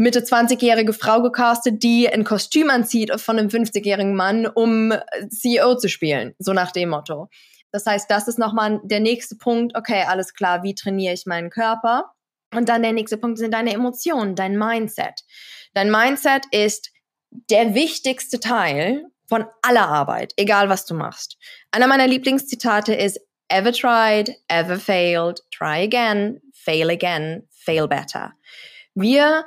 Mitte 0.00 0.20
20-jährige 0.20 0.94
Frau 0.94 1.20
gecastet, 1.20 1.82
die 1.82 2.08
ein 2.08 2.24
Kostüm 2.24 2.70
anzieht 2.70 3.20
von 3.20 3.38
einem 3.38 3.48
50-jährigen 3.48 4.16
Mann, 4.16 4.46
um 4.46 4.94
CEO 5.28 5.76
zu 5.76 5.90
spielen, 5.90 6.34
so 6.38 6.54
nach 6.54 6.72
dem 6.72 6.88
Motto. 6.88 7.28
Das 7.70 7.84
heißt, 7.84 8.10
das 8.10 8.26
ist 8.26 8.38
nochmal 8.38 8.80
der 8.82 9.00
nächste 9.00 9.36
Punkt. 9.36 9.76
Okay, 9.76 10.04
alles 10.08 10.32
klar, 10.32 10.62
wie 10.62 10.74
trainiere 10.74 11.12
ich 11.12 11.26
meinen 11.26 11.50
Körper? 11.50 12.12
Und 12.54 12.70
dann 12.70 12.80
der 12.80 12.94
nächste 12.94 13.18
Punkt 13.18 13.36
sind 13.36 13.52
deine 13.52 13.74
Emotionen, 13.74 14.36
dein 14.36 14.56
Mindset. 14.56 15.20
Dein 15.74 15.90
Mindset 15.90 16.44
ist 16.50 16.92
der 17.50 17.74
wichtigste 17.74 18.40
Teil 18.40 19.04
von 19.28 19.44
aller 19.60 19.86
Arbeit, 19.86 20.32
egal 20.38 20.70
was 20.70 20.86
du 20.86 20.94
machst. 20.94 21.36
Einer 21.72 21.86
meiner 21.86 22.06
Lieblingszitate 22.06 22.94
ist 22.94 23.20
ever 23.48 23.70
tried, 23.70 24.34
ever 24.48 24.78
failed, 24.78 25.42
try 25.50 25.84
again, 25.84 26.40
fail 26.54 26.88
again, 26.88 27.46
fail 27.50 27.86
better. 27.86 28.32
Wir 28.94 29.44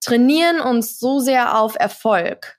trainieren 0.00 0.60
uns 0.60 0.98
so 0.98 1.20
sehr 1.20 1.58
auf 1.58 1.76
Erfolg, 1.78 2.58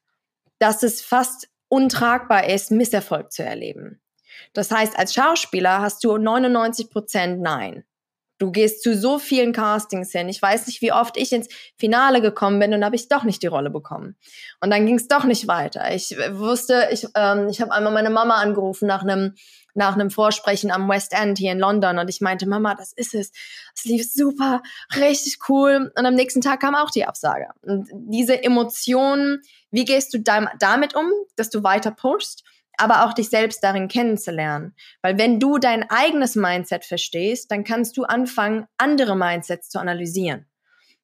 dass 0.59 0.83
es 0.83 1.01
fast 1.01 1.49
untragbar 1.69 2.47
ist, 2.47 2.71
Misserfolg 2.71 3.31
zu 3.31 3.43
erleben. 3.43 4.01
Das 4.53 4.71
heißt, 4.71 4.97
als 4.97 5.13
Schauspieler 5.13 5.81
hast 5.81 6.03
du 6.03 6.17
99 6.17 6.89
Prozent 6.89 7.41
Nein. 7.41 7.83
Du 8.39 8.51
gehst 8.51 8.83
zu 8.83 8.95
so 8.95 9.19
vielen 9.19 9.51
Castings 9.51 10.13
hin. 10.13 10.29
Ich 10.29 10.41
weiß 10.41 10.67
nicht, 10.67 10.81
wie 10.81 10.93
oft 10.93 11.17
ich 11.17 11.33
ins 11.33 11.49
Finale 11.77 12.21
gekommen 12.21 12.57
bin 12.59 12.73
und 12.73 12.85
habe 12.85 12.95
ich 12.95 13.09
doch 13.09 13.23
nicht 13.23 13.43
die 13.43 13.47
Rolle 13.47 13.69
bekommen. 13.69 14.15
Und 14.61 14.71
dann 14.71 14.85
ging 14.85 14.95
es 14.95 15.09
doch 15.09 15.25
nicht 15.25 15.49
weiter. 15.49 15.93
Ich 15.93 16.15
wusste, 16.31 16.87
ich, 16.89 17.05
ähm, 17.15 17.49
ich 17.49 17.59
habe 17.59 17.73
einmal 17.73 17.91
meine 17.91 18.09
Mama 18.09 18.35
angerufen 18.35 18.87
nach 18.87 19.03
einem 19.03 19.35
nach 19.79 19.95
einem 19.95 20.11
Vorsprechen 20.11 20.69
am 20.69 20.87
West 20.87 21.13
End 21.13 21.39
hier 21.39 21.53
in 21.53 21.57
London 21.57 21.97
und 21.97 22.09
ich 22.09 22.21
meinte, 22.21 22.47
Mama, 22.47 22.75
das 22.75 22.93
ist 22.93 23.15
es. 23.15 23.31
Es 23.73 23.85
lief 23.85 24.05
super, 24.11 24.61
richtig 24.95 25.37
cool. 25.49 25.91
Und 25.95 26.05
am 26.05 26.13
nächsten 26.13 26.41
Tag 26.41 26.59
kam 26.59 26.75
auch 26.75 26.91
die 26.91 27.05
Absage. 27.05 27.47
Und 27.63 27.87
diese 27.91 28.43
Emotionen, 28.43 29.41
wie 29.71 29.85
gehst 29.85 30.13
du 30.13 30.19
damit 30.19 30.95
um, 30.95 31.09
dass 31.35 31.49
du 31.49 31.63
weiter 31.63 31.91
pushst? 31.91 32.43
aber 32.81 33.03
auch 33.03 33.11
dich 33.11 33.29
selbst 33.29 33.61
darin 33.61 33.89
kennenzulernen. 33.89 34.73
Weil 35.01 35.17
wenn 35.17 35.37
du 35.37 35.57
dein 35.57 35.89
eigenes 35.89 36.35
Mindset 36.35 36.85
verstehst, 36.85 37.51
dann 37.51 37.65
kannst 37.65 37.97
du 37.97 38.05
anfangen, 38.05 38.67
andere 38.77 39.17
Mindsets 39.17 39.67
zu 39.67 39.79
analysieren. 39.79 40.45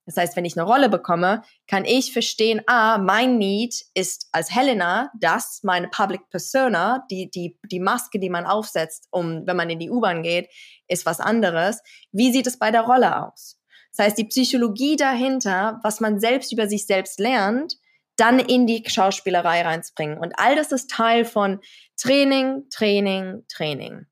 Das 0.06 0.18
heißt, 0.18 0.36
wenn 0.36 0.46
ich 0.46 0.58
eine 0.58 0.68
Rolle 0.68 0.90
bekomme, 0.90 1.44
kann 1.68 1.84
ich 1.84 2.14
verstehen, 2.14 2.62
ah, 2.68 3.00
mein 3.00 3.38
Need 3.38 3.86
ist 3.96 4.28
als 4.32 4.54
Helena 4.54 5.12
das, 5.20 5.62
meine 5.64 5.88
Public 5.88 6.30
Persona, 6.30 7.06
die, 7.10 7.30
die, 7.32 7.58
die 7.72 7.80
Maske, 7.80 8.20
die 8.20 8.30
man 8.30 8.46
aufsetzt, 8.46 9.08
um, 9.10 9.48
wenn 9.48 9.58
man 9.58 9.70
in 9.70 9.80
die 9.80 9.90
U-Bahn 9.90 10.22
geht, 10.22 10.50
ist 10.88 11.06
was 11.06 11.20
anderes. 11.20 11.82
Wie 12.12 12.32
sieht 12.32 12.46
es 12.46 12.60
bei 12.60 12.70
der 12.70 12.82
Rolle 12.82 13.24
aus? 13.26 13.60
Das 13.96 14.06
heißt, 14.06 14.18
die 14.18 14.26
Psychologie 14.26 14.96
dahinter, 14.96 15.80
was 15.84 16.00
man 16.00 16.20
selbst 16.20 16.52
über 16.52 16.68
sich 16.68 16.86
selbst 16.86 17.20
lernt, 17.20 17.78
dann 18.18 18.40
in 18.40 18.68
die 18.68 18.84
Schauspielerei 18.86 19.64
reinzubringen. 19.64 20.18
Und 20.18 20.34
all 20.38 20.56
das 20.56 20.72
ist 20.72 20.90
Teil 20.90 21.26
von 21.26 21.60
Training, 21.98 22.70
Training, 22.70 23.44
Training. 23.50 24.06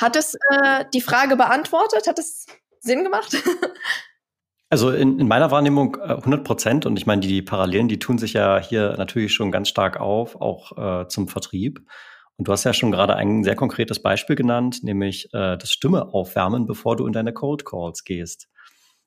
Hat 0.00 0.16
es 0.16 0.34
äh, 0.50 0.84
die 0.92 1.00
Frage 1.00 1.36
beantwortet? 1.36 2.06
Hat 2.06 2.18
es 2.18 2.46
Sinn 2.80 3.04
gemacht? 3.04 3.36
Also 4.74 4.90
in, 4.90 5.20
in 5.20 5.28
meiner 5.28 5.52
Wahrnehmung 5.52 5.98
äh, 6.00 6.14
100 6.14 6.42
Prozent. 6.42 6.84
Und 6.84 6.96
ich 6.96 7.06
meine, 7.06 7.20
die, 7.20 7.28
die, 7.28 7.42
Parallelen, 7.42 7.86
die 7.86 8.00
tun 8.00 8.18
sich 8.18 8.32
ja 8.32 8.58
hier 8.58 8.96
natürlich 8.98 9.32
schon 9.32 9.52
ganz 9.52 9.68
stark 9.68 10.00
auf, 10.00 10.34
auch 10.40 11.02
äh, 11.02 11.06
zum 11.06 11.28
Vertrieb. 11.28 11.86
Und 12.36 12.48
du 12.48 12.52
hast 12.52 12.64
ja 12.64 12.72
schon 12.74 12.90
gerade 12.90 13.14
ein 13.14 13.44
sehr 13.44 13.54
konkretes 13.54 14.02
Beispiel 14.02 14.34
genannt, 14.34 14.82
nämlich 14.82 15.26
äh, 15.26 15.56
das 15.56 15.70
Stimme 15.70 16.12
aufwärmen, 16.12 16.66
bevor 16.66 16.96
du 16.96 17.06
in 17.06 17.12
deine 17.12 17.32
Cold 17.32 17.64
Calls 17.64 18.02
gehst. 18.02 18.48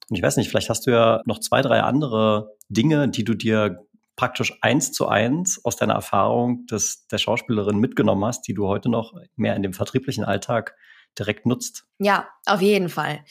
Und 0.10 0.16
ich 0.16 0.24
weiß 0.24 0.38
nicht, 0.38 0.48
vielleicht 0.48 0.70
hast 0.70 0.88
du 0.88 0.92
ja 0.92 1.22
noch 1.26 1.42
zwei, 1.42 1.62
drei 1.62 1.82
andere 1.82 2.56
Dinge, 2.70 3.10
die 3.10 3.26
du 3.26 3.34
dir 3.34 3.86
praktisch 4.16 4.58
eins 4.62 4.94
zu 4.94 5.10
eins 5.10 5.60
aus 5.66 5.76
deiner 5.76 5.96
Erfahrung 5.96 6.66
des, 6.68 7.08
der 7.08 7.18
Schauspielerin 7.18 7.78
mitgenommen 7.78 8.24
hast, 8.24 8.48
die 8.48 8.54
du 8.54 8.68
heute 8.68 8.88
noch 8.88 9.16
mehr 9.36 9.58
in 9.58 9.64
dem 9.64 9.74
vertrieblichen 9.74 10.24
Alltag 10.24 10.78
direkt 11.20 11.46
nutzt? 11.46 11.84
Ja, 12.00 12.30
auf 12.46 12.62
jeden 12.62 12.88
Fall. 12.88 13.26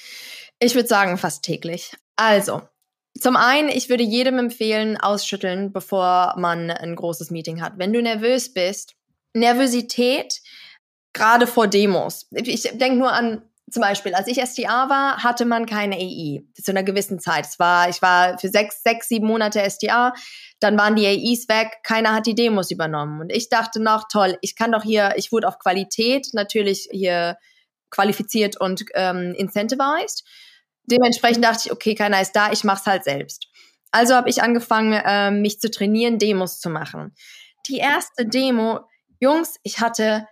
Ich 0.59 0.75
würde 0.75 0.87
sagen, 0.87 1.17
fast 1.17 1.43
täglich. 1.43 1.97
Also, 2.17 2.63
zum 3.19 3.37
einen, 3.37 3.69
ich 3.69 3.89
würde 3.89 4.03
jedem 4.03 4.39
empfehlen, 4.39 4.97
ausschütteln, 4.99 5.73
bevor 5.73 6.35
man 6.37 6.71
ein 6.71 6.97
großes 6.97 7.31
Meeting 7.31 7.63
hat. 7.63 7.75
Wenn 7.77 7.93
du 7.93 8.03
nervös 8.03 8.53
bist, 8.53 8.95
Nervosität, 9.33 10.41
gerade 11.13 11.47
vor 11.47 11.67
Demos. 11.67 12.27
Ich 12.33 12.63
denke 12.63 12.99
nur 12.99 13.13
an 13.13 13.43
zum 13.71 13.81
Beispiel, 13.81 14.15
als 14.15 14.29
ich 14.29 14.41
SDA 14.41 14.89
war, 14.89 15.25
hatte 15.25 15.45
man 15.45 15.67
keine 15.67 15.97
AI 15.97 16.45
zu 16.55 16.71
einer 16.71 16.85
gewissen 16.85 17.19
Zeit. 17.19 17.47
Es 17.47 17.59
war, 17.59 17.89
ich 17.89 18.01
war 18.01 18.39
für 18.39 18.49
sechs, 18.49 18.83
sechs, 18.85 19.09
sieben 19.09 19.27
Monate 19.27 19.61
SDA, 19.69 20.13
dann 20.61 20.79
waren 20.79 20.95
die 20.95 21.07
AIs 21.07 21.49
weg, 21.49 21.79
keiner 21.83 22.15
hat 22.15 22.27
die 22.27 22.37
Demos 22.37 22.71
übernommen. 22.71 23.21
Und 23.21 23.33
ich 23.33 23.49
dachte 23.49 23.83
noch, 23.83 24.05
toll, 24.09 24.39
ich 24.41 24.55
kann 24.55 24.71
doch 24.71 24.85
hier, 24.85 25.15
ich 25.17 25.33
wurde 25.33 25.49
auf 25.49 25.59
Qualität 25.59 26.29
natürlich 26.33 26.89
hier 26.93 27.39
qualifiziert 27.91 28.61
und 28.61 28.85
ähm, 28.95 29.35
incentivized. 29.37 30.25
Dementsprechend 30.87 31.45
dachte 31.45 31.63
ich, 31.67 31.73
okay, 31.73 31.95
keiner 31.95 32.21
ist 32.21 32.33
da, 32.33 32.53
ich 32.53 32.65
mach's 32.65 32.87
halt 32.87 33.05
selbst. 33.05 33.49
Also 33.91 34.15
habe 34.15 34.29
ich 34.29 34.43
angefangen, 34.43 34.93
äh, 34.93 35.31
mich 35.31 35.61
zu 35.61 35.71
trainieren, 35.71 36.19
Demos 36.19 36.61
zu 36.61 36.71
machen. 36.71 37.15
Die 37.69 37.79
erste 37.79 38.27
Demo, 38.27 38.81
Jungs, 39.21 39.57
ich 39.63 39.81
hatte 39.81 40.27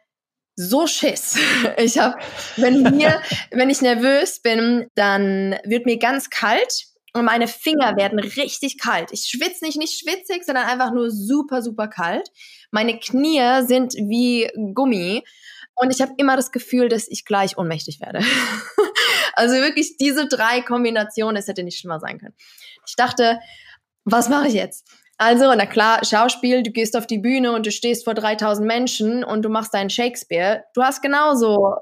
so 0.56 0.86
Schiss. 0.86 1.36
Ich 1.78 1.98
habe, 1.98 2.16
wenn 2.56 2.82
mir, 2.82 3.20
wenn 3.50 3.70
ich 3.70 3.80
nervös 3.80 4.40
bin, 4.40 4.86
dann 4.94 5.56
wird 5.64 5.86
mir 5.86 5.98
ganz 5.98 6.30
kalt 6.30 6.86
und 7.12 7.24
meine 7.24 7.48
Finger 7.48 7.96
werden 7.96 8.18
richtig 8.18 8.78
kalt. 8.78 9.10
Ich 9.12 9.26
schwitze 9.26 9.64
nicht, 9.64 9.78
nicht 9.78 9.98
schwitzig, 9.98 10.44
sondern 10.44 10.66
einfach 10.66 10.92
nur 10.92 11.10
super, 11.10 11.62
super 11.62 11.88
kalt. 11.88 12.28
Meine 12.70 12.98
Knie 12.98 13.62
sind 13.66 13.94
wie 13.94 14.50
Gummi 14.74 15.24
und 15.76 15.92
ich 15.92 16.00
habe 16.00 16.12
immer 16.16 16.36
das 16.36 16.52
Gefühl, 16.52 16.88
dass 16.88 17.08
ich 17.08 17.24
gleich 17.24 17.56
ohnmächtig 17.56 18.00
werde. 18.00 18.20
also 19.36 19.54
wirklich 19.56 19.96
diese 19.96 20.26
drei 20.28 20.60
Kombinationen, 20.60 21.36
es 21.36 21.48
hätte 21.48 21.62
nicht 21.62 21.78
schlimmer 21.78 22.00
sein 22.00 22.18
können. 22.18 22.34
Ich 22.86 22.96
dachte, 22.96 23.38
was 24.04 24.28
mache 24.28 24.48
ich 24.48 24.54
jetzt? 24.54 24.86
Also, 25.16 25.54
na 25.54 25.66
klar, 25.66 26.04
Schauspiel, 26.04 26.62
du 26.62 26.70
gehst 26.70 26.96
auf 26.96 27.06
die 27.06 27.18
Bühne 27.18 27.52
und 27.52 27.66
du 27.66 27.70
stehst 27.70 28.04
vor 28.04 28.14
3000 28.14 28.66
Menschen 28.66 29.22
und 29.22 29.42
du 29.42 29.48
machst 29.48 29.72
deinen 29.72 29.90
Shakespeare. 29.90 30.64
Du 30.74 30.82
hast 30.82 31.02
genauso 31.02 31.76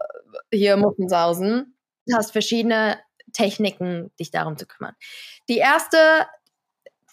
äh, 0.51 0.57
hier 0.57 0.77
Muffensausen. 0.77 1.75
Du 2.07 2.17
hast 2.17 2.33
verschiedene 2.33 2.99
Techniken, 3.33 4.11
dich 4.21 4.31
darum 4.31 4.59
zu 4.59 4.67
kümmern. 4.67 4.95
Die 5.49 5.57
erste 5.57 5.97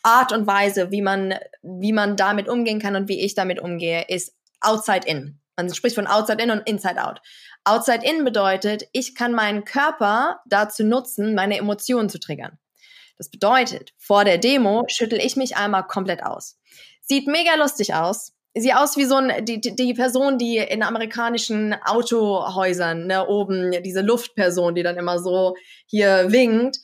Art 0.04 0.34
und 0.34 0.46
Weise, 0.46 0.92
wie 0.92 1.02
man, 1.02 1.36
wie 1.62 1.94
man 1.94 2.18
damit 2.18 2.50
umgehen 2.50 2.80
kann 2.80 2.96
und 2.96 3.08
wie 3.08 3.22
ich 3.22 3.34
damit 3.34 3.60
umgehe, 3.60 4.06
ist 4.08 4.36
outside 4.60 5.08
in. 5.08 5.40
Man 5.56 5.74
spricht 5.74 5.96
von 5.96 6.08
outside 6.08 6.42
in 6.42 6.52
und 6.52 6.68
inside 6.68 7.04
out. 7.04 7.22
Outside 7.64 8.06
in 8.06 8.24
bedeutet, 8.24 8.88
ich 8.94 9.16
kann 9.16 9.34
meinen 9.34 9.66
Körper 9.66 10.40
dazu 10.46 10.84
nutzen, 10.84 11.36
meine 11.36 11.58
Emotionen 11.58 12.10
zu 12.10 12.20
triggern. 12.20 12.58
Das 13.18 13.30
bedeutet, 13.30 13.92
vor 13.98 14.24
der 14.24 14.38
Demo 14.38 14.86
schüttel 14.88 15.20
ich 15.20 15.36
mich 15.36 15.58
einmal 15.58 15.86
komplett 15.86 16.24
aus. 16.24 16.58
Sieht 17.02 17.28
mega 17.28 17.56
lustig 17.56 17.94
aus. 17.94 18.32
Sieht 18.56 18.76
aus 18.76 18.98
wie 18.98 19.06
so 19.06 19.16
ein, 19.16 19.46
die, 19.46 19.60
die 19.60 19.94
Person, 19.94 20.38
die 20.38 20.58
in 20.58 20.84
amerikanischen 20.84 21.76
Autohäusern, 21.86 23.08
ne, 23.08 23.28
oben, 23.28 23.72
diese 23.84 24.02
Luftperson, 24.02 24.74
die 24.74 24.84
dann 24.84 24.98
immer 24.98 25.20
so 25.20 25.56
hier 25.86 26.32
winkt. 26.32 26.78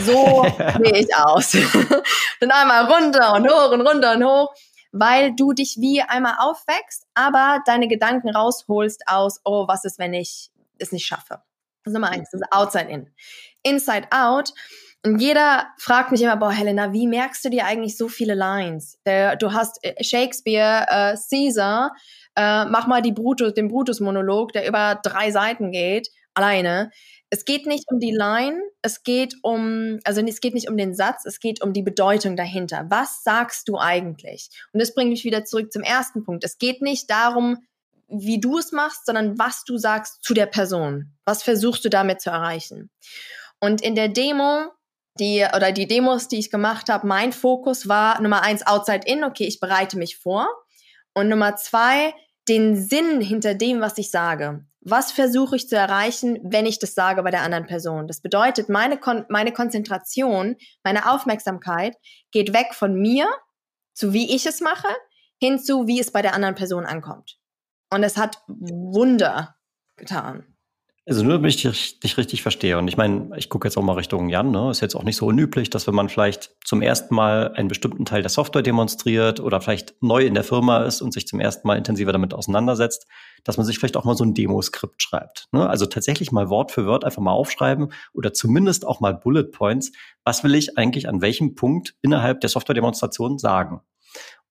So 0.00 0.46
sehe 0.82 0.98
ich 0.98 1.14
aus. 1.14 1.52
dann 2.40 2.50
einmal 2.50 2.90
runter 2.90 3.34
und 3.34 3.48
hoch 3.48 3.70
und 3.72 3.82
runter 3.82 4.14
und 4.14 4.24
hoch, 4.24 4.54
weil 4.92 5.34
du 5.34 5.52
dich 5.52 5.78
wie 5.80 6.02
einmal 6.02 6.36
aufwächst, 6.38 7.06
aber 7.14 7.62
deine 7.66 7.88
Gedanken 7.88 8.30
rausholst 8.30 9.02
aus, 9.06 9.40
oh, 9.44 9.66
was 9.66 9.84
ist, 9.84 9.98
wenn 9.98 10.14
ich 10.14 10.50
es 10.78 10.92
nicht 10.92 11.06
schaffe? 11.06 11.42
Das 11.84 11.90
ist 11.90 11.94
Nummer 11.94 12.10
eins, 12.10 12.30
das 12.30 12.42
ist 12.42 12.52
outside 12.52 12.88
in. 12.88 13.10
Inside 13.62 14.08
out 14.10 14.52
und 15.04 15.18
jeder 15.20 15.66
fragt 15.78 16.12
mich 16.12 16.22
immer, 16.22 16.36
boah, 16.36 16.52
Helena, 16.52 16.92
wie 16.92 17.08
merkst 17.08 17.44
du 17.44 17.50
dir 17.50 17.64
eigentlich 17.64 17.96
so 17.96 18.08
viele 18.08 18.34
Lines? 18.34 18.98
Der, 19.04 19.34
du 19.34 19.52
hast 19.52 19.82
äh, 19.82 20.02
Shakespeare, 20.02 20.86
äh, 20.88 21.16
Caesar, 21.28 21.92
äh, 22.36 22.64
mach 22.66 22.86
mal 22.86 23.02
die 23.02 23.12
Brutus, 23.12 23.52
den 23.54 23.68
Brutus-Monolog, 23.68 24.52
der 24.52 24.68
über 24.68 25.00
drei 25.02 25.32
Seiten 25.32 25.72
geht, 25.72 26.08
alleine. 26.34 26.90
Es 27.32 27.46
geht 27.46 27.64
nicht 27.64 27.84
um 27.90 27.98
die 27.98 28.12
Line, 28.12 28.60
es 28.82 29.04
geht 29.04 29.36
um, 29.40 29.98
also 30.04 30.20
es 30.20 30.40
geht 30.42 30.52
nicht 30.52 30.68
um 30.68 30.76
den 30.76 30.94
Satz, 30.94 31.24
es 31.24 31.40
geht 31.40 31.62
um 31.62 31.72
die 31.72 31.80
Bedeutung 31.80 32.36
dahinter. 32.36 32.84
Was 32.90 33.22
sagst 33.24 33.68
du 33.68 33.78
eigentlich? 33.78 34.50
Und 34.74 34.80
das 34.80 34.94
bringt 34.94 35.08
mich 35.08 35.24
wieder 35.24 35.46
zurück 35.46 35.72
zum 35.72 35.82
ersten 35.82 36.24
Punkt. 36.24 36.44
Es 36.44 36.58
geht 36.58 36.82
nicht 36.82 37.10
darum, 37.10 37.56
wie 38.08 38.38
du 38.38 38.58
es 38.58 38.70
machst, 38.70 39.06
sondern 39.06 39.38
was 39.38 39.64
du 39.64 39.78
sagst 39.78 40.22
zu 40.22 40.34
der 40.34 40.44
Person. 40.44 41.14
Was 41.24 41.42
versuchst 41.42 41.82
du 41.86 41.88
damit 41.88 42.20
zu 42.20 42.28
erreichen? 42.28 42.90
Und 43.60 43.80
in 43.80 43.94
der 43.94 44.08
Demo 44.08 44.66
die 45.18 45.46
oder 45.56 45.72
die 45.72 45.86
Demos, 45.86 46.28
die 46.28 46.38
ich 46.38 46.50
gemacht 46.50 46.90
habe, 46.90 47.06
mein 47.06 47.32
Fokus 47.32 47.88
war 47.88 48.20
Nummer 48.20 48.42
eins 48.42 48.66
outside 48.66 49.06
in, 49.06 49.24
okay, 49.24 49.44
ich 49.44 49.58
bereite 49.58 49.96
mich 49.96 50.18
vor. 50.18 50.48
Und 51.14 51.28
Nummer 51.28 51.56
zwei, 51.56 52.14
den 52.48 52.76
Sinn 52.76 53.22
hinter 53.22 53.54
dem, 53.54 53.80
was 53.80 53.96
ich 53.98 54.10
sage. 54.10 54.64
Was 54.84 55.12
versuche 55.12 55.54
ich 55.56 55.68
zu 55.68 55.76
erreichen, 55.76 56.40
wenn 56.42 56.66
ich 56.66 56.80
das 56.80 56.94
sage 56.94 57.22
bei 57.22 57.30
der 57.30 57.42
anderen 57.42 57.66
Person? 57.66 58.08
Das 58.08 58.20
bedeutet, 58.20 58.68
meine, 58.68 58.98
Kon 58.98 59.24
meine 59.28 59.52
Konzentration, 59.52 60.56
meine 60.82 61.10
Aufmerksamkeit 61.10 61.96
geht 62.32 62.52
weg 62.52 62.74
von 62.74 62.94
mir, 62.94 63.28
zu 63.94 64.12
wie 64.12 64.34
ich 64.34 64.44
es 64.44 64.60
mache, 64.60 64.88
hin 65.38 65.60
zu 65.60 65.86
wie 65.86 66.00
es 66.00 66.10
bei 66.10 66.20
der 66.20 66.34
anderen 66.34 66.56
Person 66.56 66.84
ankommt. 66.84 67.38
Und 67.90 68.02
es 68.02 68.16
hat 68.16 68.38
Wunder 68.48 69.54
getan. 69.96 70.51
Also 71.04 71.24
nur, 71.24 71.32
damit 71.32 71.52
ich 71.52 71.98
dich 71.98 72.16
richtig 72.16 72.42
verstehe. 72.42 72.78
Und 72.78 72.86
ich 72.86 72.96
meine, 72.96 73.36
ich 73.36 73.48
gucke 73.48 73.66
jetzt 73.66 73.76
auch 73.76 73.82
mal 73.82 73.94
Richtung 73.94 74.28
Jan. 74.28 74.52
Ne? 74.52 74.70
Ist 74.70 74.80
jetzt 74.82 74.94
auch 74.94 75.02
nicht 75.02 75.16
so 75.16 75.26
unüblich, 75.26 75.68
dass 75.68 75.88
wenn 75.88 75.96
man 75.96 76.08
vielleicht 76.08 76.54
zum 76.64 76.80
ersten 76.80 77.12
Mal 77.12 77.52
einen 77.54 77.66
bestimmten 77.66 78.04
Teil 78.04 78.22
der 78.22 78.30
Software 78.30 78.62
demonstriert 78.62 79.40
oder 79.40 79.60
vielleicht 79.60 80.00
neu 80.00 80.24
in 80.24 80.34
der 80.34 80.44
Firma 80.44 80.84
ist 80.84 81.02
und 81.02 81.12
sich 81.12 81.26
zum 81.26 81.40
ersten 81.40 81.66
Mal 81.66 81.76
intensiver 81.76 82.12
damit 82.12 82.34
auseinandersetzt, 82.34 83.08
dass 83.42 83.56
man 83.56 83.66
sich 83.66 83.80
vielleicht 83.80 83.96
auch 83.96 84.04
mal 84.04 84.16
so 84.16 84.22
ein 84.22 84.32
Demoskript 84.32 85.02
schreibt. 85.02 85.48
Ne? 85.50 85.68
Also 85.68 85.86
tatsächlich 85.86 86.30
mal 86.30 86.48
Wort 86.50 86.70
für 86.70 86.86
Wort 86.86 87.04
einfach 87.04 87.20
mal 87.20 87.32
aufschreiben 87.32 87.92
oder 88.12 88.32
zumindest 88.32 88.86
auch 88.86 89.00
mal 89.00 89.12
Bullet 89.12 89.50
Points. 89.50 89.90
Was 90.22 90.44
will 90.44 90.54
ich 90.54 90.78
eigentlich 90.78 91.08
an 91.08 91.20
welchem 91.20 91.56
Punkt 91.56 91.96
innerhalb 92.02 92.40
der 92.40 92.50
Software-Demonstration 92.50 93.38
sagen? 93.38 93.80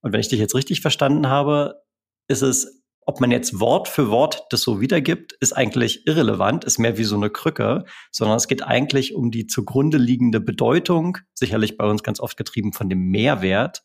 Und 0.01 0.11
wenn 0.11 0.19
ich 0.19 0.27
dich 0.27 0.39
jetzt 0.39 0.55
richtig 0.55 0.81
verstanden 0.81 1.29
habe, 1.29 1.81
ist 2.27 2.41
es 2.41 2.80
ob 3.05 3.19
man 3.19 3.31
jetzt 3.31 3.59
Wort 3.59 3.87
für 3.87 4.09
Wort 4.09 4.45
das 4.51 4.61
so 4.61 4.79
wiedergibt, 4.79 5.33
ist 5.33 5.53
eigentlich 5.53 6.05
irrelevant, 6.05 6.63
ist 6.65 6.77
mehr 6.77 6.97
wie 6.97 7.03
so 7.03 7.15
eine 7.15 7.29
Krücke, 7.29 7.85
sondern 8.11 8.37
es 8.37 8.47
geht 8.47 8.63
eigentlich 8.63 9.15
um 9.15 9.31
die 9.31 9.47
zugrunde 9.47 9.97
liegende 9.97 10.39
Bedeutung, 10.39 11.17
sicherlich 11.33 11.77
bei 11.77 11.85
uns 11.85 12.03
ganz 12.03 12.19
oft 12.19 12.37
getrieben 12.37 12.73
von 12.73 12.89
dem 12.89 13.09
Mehrwert. 13.09 13.83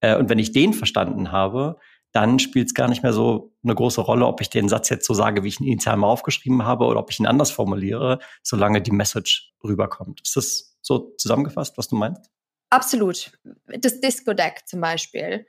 Äh, 0.00 0.16
und 0.16 0.28
wenn 0.28 0.38
ich 0.38 0.52
den 0.52 0.72
verstanden 0.72 1.30
habe, 1.30 1.78
dann 2.12 2.38
spielt 2.38 2.68
es 2.68 2.74
gar 2.74 2.88
nicht 2.88 3.02
mehr 3.02 3.12
so 3.12 3.52
eine 3.64 3.74
große 3.74 4.00
Rolle, 4.00 4.26
ob 4.26 4.40
ich 4.40 4.48
den 4.48 4.68
Satz 4.68 4.88
jetzt 4.88 5.06
so 5.06 5.14
sage, 5.14 5.42
wie 5.42 5.48
ich 5.48 5.60
ihn 5.60 5.66
initial 5.66 5.96
mal 5.96 6.06
aufgeschrieben 6.06 6.64
habe, 6.64 6.84
oder 6.84 7.00
ob 7.00 7.10
ich 7.10 7.18
ihn 7.18 7.26
anders 7.26 7.50
formuliere, 7.50 8.20
solange 8.42 8.80
die 8.80 8.92
Message 8.92 9.52
rüberkommt. 9.64 10.20
Ist 10.22 10.36
das 10.36 10.78
so 10.80 11.12
zusammengefasst, 11.18 11.76
was 11.76 11.88
du 11.88 11.96
meinst? 11.96 12.30
Absolut. 12.70 13.32
Das 13.66 14.00
Disco 14.00 14.32
Deck 14.32 14.62
zum 14.66 14.80
Beispiel 14.80 15.46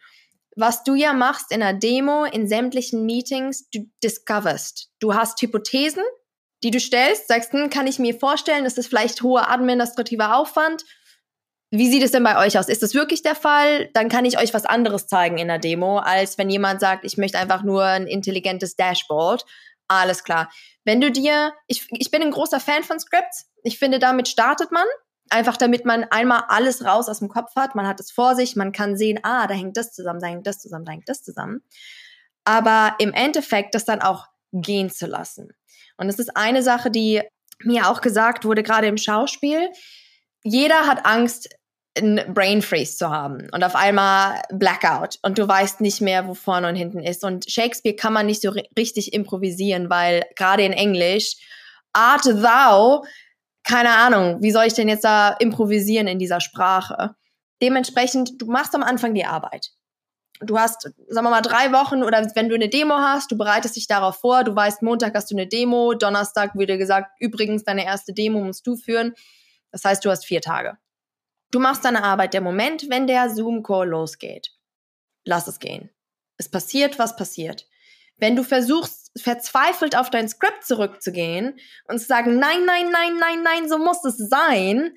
was 0.55 0.83
du 0.83 0.95
ja 0.95 1.13
machst 1.13 1.51
in 1.51 1.61
einer 1.61 1.77
Demo, 1.77 2.23
in 2.25 2.47
sämtlichen 2.47 3.05
Meetings, 3.05 3.69
du 3.69 3.89
discoverst. 4.03 4.89
Du 4.99 5.13
hast 5.13 5.41
Hypothesen, 5.41 6.03
die 6.63 6.71
du 6.71 6.79
stellst, 6.79 7.27
sagst, 7.27 7.51
hm, 7.53 7.69
kann 7.69 7.87
ich 7.87 7.99
mir 7.99 8.17
vorstellen, 8.17 8.65
ist 8.65 8.77
das 8.77 8.87
vielleicht 8.87 9.21
hoher 9.21 9.51
administrativer 9.51 10.37
Aufwand? 10.37 10.83
Wie 11.71 11.89
sieht 11.91 12.03
es 12.03 12.11
denn 12.11 12.23
bei 12.23 12.37
euch 12.37 12.57
aus? 12.57 12.69
Ist 12.69 12.83
das 12.83 12.93
wirklich 12.93 13.21
der 13.21 13.35
Fall? 13.35 13.89
Dann 13.93 14.07
kann 14.07 14.23
ich 14.23 14.39
euch 14.39 14.53
was 14.53 14.65
anderes 14.65 15.07
zeigen 15.07 15.37
in 15.37 15.49
der 15.49 15.59
Demo, 15.59 15.97
als 15.97 16.37
wenn 16.37 16.49
jemand 16.49 16.79
sagt, 16.79 17.03
ich 17.03 17.17
möchte 17.17 17.37
einfach 17.37 17.63
nur 17.63 17.83
ein 17.83 18.07
intelligentes 18.07 18.75
Dashboard. 18.77 19.45
Alles 19.87 20.23
klar. 20.23 20.49
Wenn 20.85 21.01
du 21.01 21.11
dir, 21.11 21.53
ich, 21.67 21.87
ich 21.91 22.11
bin 22.11 22.21
ein 22.21 22.31
großer 22.31 22.59
Fan 22.59 22.83
von 22.83 22.99
Scripts. 22.99 23.51
Ich 23.63 23.77
finde, 23.77 23.99
damit 23.99 24.27
startet 24.27 24.71
man. 24.71 24.85
Einfach 25.29 25.57
damit 25.57 25.85
man 25.85 26.03
einmal 26.05 26.43
alles 26.49 26.85
raus 26.85 27.09
aus 27.09 27.19
dem 27.19 27.29
Kopf 27.29 27.55
hat. 27.55 27.75
Man 27.75 27.87
hat 27.87 27.99
es 27.99 28.11
vor 28.11 28.35
sich, 28.35 28.55
man 28.55 28.71
kann 28.71 28.95
sehen, 28.95 29.19
ah, 29.23 29.47
da 29.47 29.53
hängt 29.53 29.77
das 29.77 29.91
zusammen, 29.93 30.19
da 30.19 30.27
hängt 30.27 30.45
das 30.45 30.59
zusammen, 30.59 30.85
da 30.85 30.91
hängt 30.91 31.09
das 31.09 31.23
zusammen. 31.23 31.63
Aber 32.43 32.95
im 32.99 33.11
Endeffekt 33.13 33.73
das 33.73 33.85
dann 33.85 34.01
auch 34.01 34.27
gehen 34.51 34.89
zu 34.89 35.07
lassen. 35.07 35.49
Und 35.97 36.07
das 36.07 36.19
ist 36.19 36.35
eine 36.37 36.61
Sache, 36.61 36.91
die 36.91 37.21
mir 37.63 37.89
auch 37.89 38.01
gesagt 38.01 38.45
wurde, 38.45 38.63
gerade 38.63 38.87
im 38.87 38.97
Schauspiel. 38.97 39.69
Jeder 40.43 40.87
hat 40.87 41.05
Angst, 41.05 41.49
ein 41.97 42.21
Brain 42.33 42.61
Freeze 42.61 42.97
zu 42.97 43.09
haben 43.09 43.47
und 43.51 43.63
auf 43.63 43.75
einmal 43.75 44.41
Blackout 44.51 45.17
und 45.21 45.37
du 45.37 45.47
weißt 45.47 45.79
nicht 45.79 46.01
mehr, 46.01 46.27
wo 46.27 46.33
vorne 46.33 46.67
und 46.67 46.75
hinten 46.75 47.01
ist. 47.01 47.23
Und 47.23 47.49
Shakespeare 47.49 47.95
kann 47.95 48.13
man 48.13 48.25
nicht 48.25 48.41
so 48.41 48.53
richtig 48.77 49.13
improvisieren, 49.13 49.89
weil 49.89 50.25
gerade 50.35 50.63
in 50.63 50.73
Englisch, 50.73 51.37
art 51.93 52.23
thou 52.23 53.05
keine 53.65 53.89
Ahnung, 53.89 54.41
wie 54.41 54.51
soll 54.51 54.65
ich 54.65 54.73
denn 54.73 54.87
jetzt 54.87 55.03
da 55.03 55.31
improvisieren 55.39 56.07
in 56.07 56.19
dieser 56.19 56.39
Sprache? 56.39 57.15
Dementsprechend, 57.61 58.41
du 58.41 58.45
machst 58.45 58.75
am 58.75 58.83
Anfang 58.83 59.13
die 59.13 59.25
Arbeit. 59.25 59.71
Du 60.41 60.59
hast, 60.59 60.83
sagen 61.07 61.25
wir 61.25 61.31
mal, 61.31 61.41
drei 61.41 61.71
Wochen 61.71 62.03
oder 62.03 62.25
wenn 62.35 62.49
du 62.49 62.55
eine 62.55 62.69
Demo 62.69 62.95
hast, 62.95 63.31
du 63.31 63.37
bereitest 63.37 63.75
dich 63.75 63.87
darauf 63.87 64.19
vor, 64.19 64.43
du 64.43 64.55
weißt, 64.55 64.81
Montag 64.81 65.15
hast 65.15 65.31
du 65.31 65.35
eine 65.35 65.47
Demo, 65.47 65.93
Donnerstag 65.93 66.55
wird 66.55 66.69
dir 66.69 66.77
gesagt, 66.77 67.09
übrigens, 67.19 67.63
deine 67.63 67.85
erste 67.85 68.13
Demo 68.13 68.41
musst 68.41 68.67
du 68.67 68.75
führen. 68.75 69.13
Das 69.71 69.83
heißt, 69.83 70.05
du 70.05 70.11
hast 70.11 70.25
vier 70.25 70.41
Tage. 70.41 70.77
Du 71.51 71.59
machst 71.59 71.85
deine 71.85 72.03
Arbeit. 72.03 72.33
Der 72.33 72.41
Moment, 72.41 72.89
wenn 72.89 73.07
der 73.07 73.29
Zoom-Call 73.29 73.89
losgeht, 73.89 74.51
lass 75.23 75.47
es 75.47 75.59
gehen. 75.59 75.89
Es 76.37 76.49
passiert, 76.49 76.99
was 76.99 77.15
passiert. 77.15 77.65
Wenn 78.17 78.35
du 78.35 78.43
versuchst, 78.43 79.11
verzweifelt 79.17 79.97
auf 79.97 80.09
dein 80.09 80.29
Skript 80.29 80.65
zurückzugehen 80.65 81.57
und 81.87 81.99
zu 81.99 82.05
sagen, 82.05 82.39
nein, 82.39 82.65
nein, 82.65 82.89
nein, 82.91 83.17
nein, 83.19 83.43
nein, 83.43 83.69
so 83.69 83.77
muss 83.77 84.03
es 84.05 84.17
sein, 84.17 84.93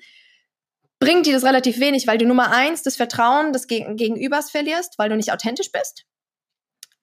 bringt 0.99 1.25
dir 1.25 1.33
das 1.33 1.45
relativ 1.45 1.79
wenig, 1.79 2.07
weil 2.07 2.17
du 2.17 2.25
Nummer 2.25 2.51
eins 2.51 2.83
das 2.83 2.97
Vertrauen 2.97 3.53
des 3.53 3.67
Gegenübers 3.67 4.51
verlierst, 4.51 4.97
weil 4.97 5.09
du 5.09 5.15
nicht 5.15 5.31
authentisch 5.31 5.71
bist. 5.71 6.05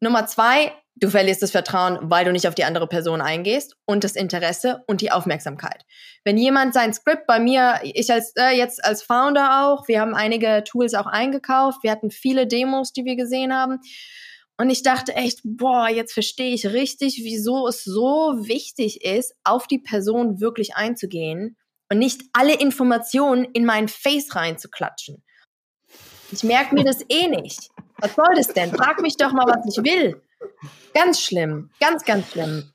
Nummer 0.01 0.27
zwei, 0.27 0.73
du 0.95 1.09
verlierst 1.09 1.43
das 1.43 1.51
Vertrauen, 1.51 1.99
weil 2.03 2.27
du 2.27 2.33
nicht 2.33 2.47
auf 2.47 2.55
die 2.55 2.65
andere 2.65 2.87
Person 2.87 3.23
eingehst 3.23 3.77
und 3.87 4.05
das 4.05 4.15
Interesse 4.15 4.85
und 4.87 5.01
die 5.01 5.11
Aufmerksamkeit. 5.11 5.85
Wenn 6.25 6.37
jemand 6.37 6.75
sein 6.75 6.93
Skript 6.93 7.27
bei 7.27 7.41
mir, 7.41 7.81
ich 7.83 8.13
als 8.13 8.35
äh, 8.37 8.51
jetzt 8.51 8.85
als 8.85 9.03
Founder 9.03 9.65
auch, 9.65 9.89
wir 9.89 10.01
haben 10.01 10.15
einige 10.15 10.65
Tools 10.65 10.93
auch 10.93 11.07
eingekauft, 11.07 11.83
wir 11.83 11.91
hatten 11.91 12.11
viele 12.11 12.47
Demos, 12.47 12.93
die 12.93 13.07
wir 13.07 13.17
gesehen 13.17 13.55
haben. 13.55 13.81
Und 14.59 14.71
ich 14.71 14.83
dachte 14.83 15.15
echt, 15.15 15.41
boah, 15.45 15.89
jetzt 15.89 16.13
verstehe 16.13 16.55
ich 16.55 16.67
richtig, 16.67 17.21
wieso 17.23 17.69
es 17.69 17.85
so 17.85 18.35
wichtig 18.39 19.05
ist, 19.05 19.35
auf 19.45 19.67
die 19.67 19.79
Person 19.79 20.41
wirklich 20.41 20.77
einzugehen 20.77 21.57
und 21.91 21.99
nicht 21.99 22.23
alle 22.33 22.55
Informationen 22.59 23.45
in 23.45 23.65
mein 23.65 23.89
Face 23.89 24.35
reinzuklatschen. 24.35 25.23
Ich 26.33 26.43
merke 26.43 26.75
mir 26.75 26.85
das 26.85 27.05
eh 27.09 27.29
nicht. 27.29 27.69
Was 27.99 28.15
soll 28.15 28.35
das 28.35 28.49
denn? 28.49 28.73
Frag 28.75 29.01
mich 29.01 29.17
doch 29.17 29.33
mal, 29.33 29.47
was 29.47 29.77
ich 29.77 29.85
will. 29.85 30.23
Ganz 30.95 31.21
schlimm. 31.21 31.71
Ganz, 31.79 32.05
ganz 32.05 32.31
schlimm. 32.31 32.73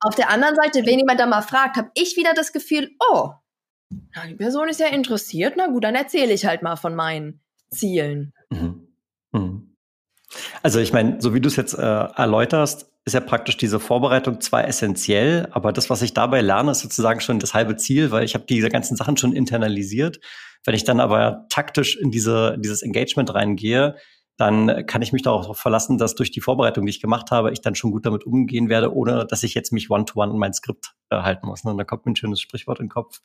Auf 0.00 0.14
der 0.14 0.30
anderen 0.30 0.54
Seite, 0.54 0.84
wenn 0.84 0.98
jemand 0.98 1.18
da 1.18 1.26
mal 1.26 1.42
fragt, 1.42 1.76
habe 1.76 1.90
ich 1.94 2.16
wieder 2.16 2.34
das 2.34 2.52
Gefühl, 2.52 2.90
oh, 3.10 3.30
na, 4.14 4.26
die 4.26 4.34
Person 4.34 4.68
ist 4.68 4.80
ja 4.80 4.88
interessiert. 4.88 5.54
Na 5.56 5.68
gut, 5.68 5.84
dann 5.84 5.94
erzähle 5.94 6.32
ich 6.32 6.46
halt 6.46 6.62
mal 6.62 6.76
von 6.76 6.94
meinen 6.94 7.40
Zielen. 7.70 8.32
Mhm. 8.50 8.83
Also 10.62 10.80
ich 10.80 10.92
meine, 10.92 11.20
so 11.20 11.34
wie 11.34 11.40
du 11.40 11.48
es 11.48 11.56
jetzt 11.56 11.74
äh, 11.74 11.82
erläuterst, 11.82 12.90
ist 13.04 13.12
ja 13.12 13.20
praktisch 13.20 13.56
diese 13.56 13.80
Vorbereitung 13.80 14.40
zwar 14.40 14.66
essentiell, 14.66 15.48
aber 15.52 15.72
das, 15.72 15.90
was 15.90 16.00
ich 16.00 16.14
dabei 16.14 16.40
lerne, 16.40 16.70
ist 16.70 16.80
sozusagen 16.80 17.20
schon 17.20 17.38
das 17.38 17.52
halbe 17.52 17.76
Ziel, 17.76 18.10
weil 18.10 18.24
ich 18.24 18.34
habe 18.34 18.44
diese 18.48 18.70
ganzen 18.70 18.96
Sachen 18.96 19.16
schon 19.16 19.34
internalisiert. 19.34 20.20
Wenn 20.64 20.74
ich 20.74 20.84
dann 20.84 21.00
aber 21.00 21.46
taktisch 21.50 21.96
in 21.96 22.10
diese, 22.10 22.56
dieses 22.58 22.82
Engagement 22.82 23.34
reingehe, 23.34 23.96
dann 24.36 24.86
kann 24.86 25.02
ich 25.02 25.12
mich 25.12 25.22
darauf 25.22 25.56
verlassen, 25.56 25.96
dass 25.96 26.16
durch 26.16 26.32
die 26.32 26.40
Vorbereitung, 26.40 26.86
die 26.86 26.90
ich 26.90 27.00
gemacht 27.00 27.30
habe, 27.30 27.52
ich 27.52 27.60
dann 27.60 27.76
schon 27.76 27.92
gut 27.92 28.04
damit 28.04 28.24
umgehen 28.24 28.68
werde, 28.68 28.92
ohne 28.92 29.26
dass 29.26 29.44
ich 29.44 29.54
jetzt 29.54 29.72
mich 29.72 29.90
one-to-one 29.90 30.32
in 30.32 30.38
mein 30.38 30.52
Skript 30.52 30.94
äh, 31.10 31.16
halten 31.16 31.46
muss. 31.46 31.62
Ne? 31.62 31.70
Und 31.70 31.78
da 31.78 31.84
kommt 31.84 32.04
mir 32.04 32.12
ein 32.12 32.16
schönes 32.16 32.40
Sprichwort 32.40 32.80
in 32.80 32.86
den 32.86 32.90
Kopf. 32.90 33.20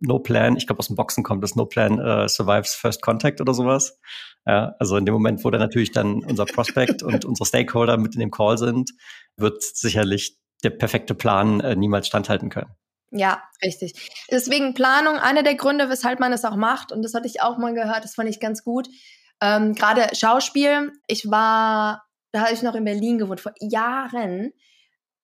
No 0.00 0.18
Plan, 0.18 0.56
ich 0.56 0.66
glaube 0.66 0.78
aus 0.78 0.86
dem 0.86 0.96
Boxen 0.96 1.22
kommt 1.22 1.44
das 1.44 1.54
No 1.54 1.66
Plan 1.66 1.98
äh, 1.98 2.28
survives 2.28 2.74
First 2.74 3.02
Contact 3.02 3.40
oder 3.42 3.52
sowas. 3.52 3.98
Ja, 4.46 4.74
also 4.78 4.96
in 4.96 5.06
dem 5.06 5.14
Moment, 5.14 5.44
wo 5.44 5.50
dann 5.50 5.60
natürlich 5.60 5.92
dann 5.92 6.22
unser 6.24 6.44
Prospect 6.44 7.02
und 7.02 7.24
unsere 7.24 7.46
Stakeholder 7.46 7.96
mit 7.96 8.14
in 8.14 8.20
dem 8.20 8.30
Call 8.30 8.58
sind, 8.58 8.90
wird 9.36 9.62
sicherlich 9.62 10.36
der 10.62 10.70
perfekte 10.70 11.14
Plan 11.14 11.60
äh, 11.60 11.76
niemals 11.76 12.06
standhalten 12.06 12.50
können. 12.50 12.70
Ja, 13.10 13.42
richtig. 13.62 14.10
Deswegen 14.30 14.74
Planung, 14.74 15.16
einer 15.16 15.42
der 15.42 15.54
Gründe, 15.54 15.88
weshalb 15.88 16.20
man 16.20 16.32
es 16.32 16.44
auch 16.44 16.56
macht, 16.56 16.92
und 16.92 17.02
das 17.02 17.14
hatte 17.14 17.26
ich 17.26 17.42
auch 17.42 17.58
mal 17.58 17.72
gehört, 17.72 18.04
das 18.04 18.14
fand 18.14 18.28
ich 18.28 18.40
ganz 18.40 18.64
gut, 18.64 18.88
ähm, 19.40 19.74
Gerade 19.74 20.14
Schauspiel. 20.14 20.92
Ich 21.06 21.30
war, 21.30 22.04
da 22.32 22.42
habe 22.42 22.54
ich 22.54 22.62
noch 22.62 22.74
in 22.74 22.84
Berlin 22.84 23.18
gewohnt, 23.18 23.40
vor 23.40 23.52
Jahren 23.60 24.52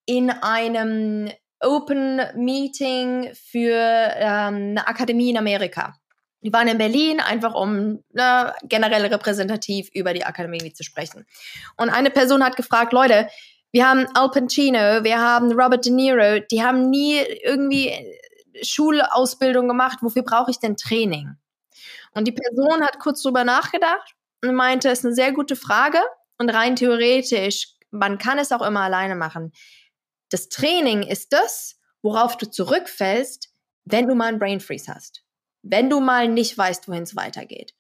in 0.06 0.30
einem 0.30 1.30
Open 1.61 2.20
Meeting 2.37 3.30
für 3.35 3.74
ähm, 3.74 4.70
eine 4.70 4.87
Akademie 4.87 5.30
in 5.30 5.38
Amerika. 5.38 5.94
Die 6.42 6.53
waren 6.53 6.68
in 6.68 6.79
Berlin, 6.79 7.20
einfach 7.20 7.55
um 7.55 8.03
ne, 8.12 8.55
generell 8.64 9.07
repräsentativ 9.07 9.88
über 9.92 10.14
die 10.14 10.24
Akademie 10.24 10.72
zu 10.72 10.85
sprechen. 10.85 11.26
Und 11.76 11.90
eine 11.90 12.11
Person 12.11 12.42
hat 12.42 12.57
gefragt, 12.57 12.92
Leute, 12.92 13.29
wir 13.72 13.88
haben 13.88 14.07
Al 14.14 14.31
Pacino, 14.31 15.05
wir 15.05 15.20
haben 15.20 15.53
Robert 15.53 15.85
De 15.85 15.92
Niro, 15.92 16.40
die 16.50 16.62
haben 16.62 16.90
nie 16.90 17.18
irgendwie 17.44 17.92
Schulausbildung 18.62 19.68
gemacht. 19.68 19.98
Wofür 20.00 20.22
brauche 20.22 20.50
ich 20.50 20.59
denn 20.59 20.76
Training? 20.76 21.37
Und 22.12 22.26
die 22.26 22.33
Person 22.33 22.83
hat 22.83 22.98
kurz 22.98 23.22
drüber 23.22 23.44
nachgedacht 23.44 24.14
und 24.42 24.55
meinte, 24.55 24.88
es 24.88 25.00
ist 25.00 25.05
eine 25.05 25.14
sehr 25.14 25.33
gute 25.33 25.57
Frage 25.57 25.98
und 26.38 26.50
rein 26.50 26.74
theoretisch, 26.74 27.74
man 27.90 28.18
kann 28.18 28.38
es 28.38 28.53
auch 28.53 28.62
immer 28.62 28.81
alleine 28.81 29.14
machen. 29.14 29.53
Das 30.31 30.48
Training 30.48 31.03
ist 31.03 31.33
das, 31.33 31.79
worauf 32.03 32.37
du 32.37 32.50
zurückfällst, 32.50 33.53
wenn 33.85 34.09
du 34.09 34.14
mal 34.14 34.26
einen 34.26 34.38
Brain 34.38 34.61
Freeze 34.61 34.92
hast. 34.92 35.22
Wenn 35.62 35.90
du 35.90 36.00
mal 36.00 36.28
nicht 36.28 36.56
weißt, 36.56 36.88
wohin 36.88 37.02
es 37.02 37.16
weitergeht. 37.16 37.74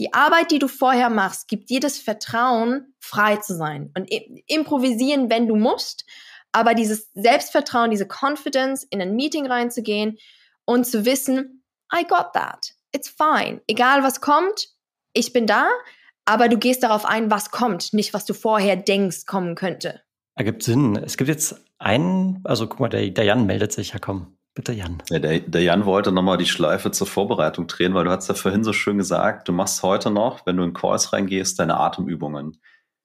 Die 0.00 0.12
Arbeit, 0.12 0.50
die 0.50 0.58
du 0.58 0.68
vorher 0.68 1.10
machst, 1.10 1.48
gibt 1.48 1.70
dir 1.70 1.80
das 1.80 1.98
Vertrauen, 1.98 2.94
frei 2.98 3.36
zu 3.36 3.56
sein 3.56 3.92
und 3.96 4.10
improvisieren, 4.46 5.30
wenn 5.30 5.46
du 5.46 5.56
musst. 5.56 6.04
Aber 6.50 6.74
dieses 6.74 7.10
Selbstvertrauen, 7.14 7.90
diese 7.90 8.06
Confidence, 8.06 8.84
in 8.84 9.00
ein 9.00 9.14
Meeting 9.14 9.46
reinzugehen 9.46 10.18
und 10.64 10.86
zu 10.86 11.04
wissen, 11.04 11.62
I 11.94 12.04
got 12.06 12.32
that 12.34 12.74
it's 12.92 13.08
fine. 13.08 13.60
Egal 13.66 14.02
was 14.02 14.20
kommt, 14.20 14.68
ich 15.12 15.32
bin 15.32 15.46
da, 15.46 15.68
aber 16.24 16.48
du 16.48 16.58
gehst 16.58 16.82
darauf 16.82 17.04
ein, 17.04 17.30
was 17.30 17.50
kommt, 17.50 17.92
nicht 17.92 18.14
was 18.14 18.24
du 18.24 18.34
vorher 18.34 18.76
denkst, 18.76 19.26
kommen 19.26 19.54
könnte. 19.54 20.00
Ergibt 20.34 20.62
Sinn. 20.62 20.96
Es 20.96 21.16
gibt 21.16 21.28
jetzt 21.28 21.56
einen, 21.78 22.40
also 22.44 22.66
guck 22.66 22.80
mal, 22.80 22.88
der, 22.88 23.10
der 23.10 23.24
Jan 23.24 23.44
meldet 23.44 23.72
sich, 23.72 23.92
ja 23.92 23.98
komm. 23.98 24.36
Bitte, 24.54 24.72
Jan. 24.72 25.02
Ja, 25.08 25.18
der, 25.18 25.40
der 25.40 25.62
Jan 25.62 25.86
wollte 25.86 26.12
nochmal 26.12 26.36
die 26.36 26.46
Schleife 26.46 26.90
zur 26.90 27.06
Vorbereitung 27.06 27.66
drehen, 27.66 27.94
weil 27.94 28.04
du 28.04 28.10
hast 28.10 28.28
ja 28.28 28.34
vorhin 28.34 28.64
so 28.64 28.74
schön 28.74 28.98
gesagt, 28.98 29.48
du 29.48 29.52
machst 29.52 29.82
heute 29.82 30.10
noch, 30.10 30.44
wenn 30.44 30.58
du 30.58 30.62
in 30.62 30.74
Calls 30.74 31.12
reingehst, 31.12 31.58
deine 31.58 31.78
Atemübungen. 31.78 32.60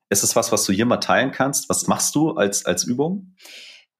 Ist 0.09 0.23
es 0.23 0.35
was, 0.35 0.51
was 0.51 0.65
du 0.65 0.73
hier 0.73 0.85
mal 0.85 0.97
teilen 0.97 1.31
kannst? 1.31 1.69
Was 1.69 1.87
machst 1.87 2.15
du 2.15 2.31
als, 2.31 2.65
als 2.65 2.83
Übung? 2.83 3.35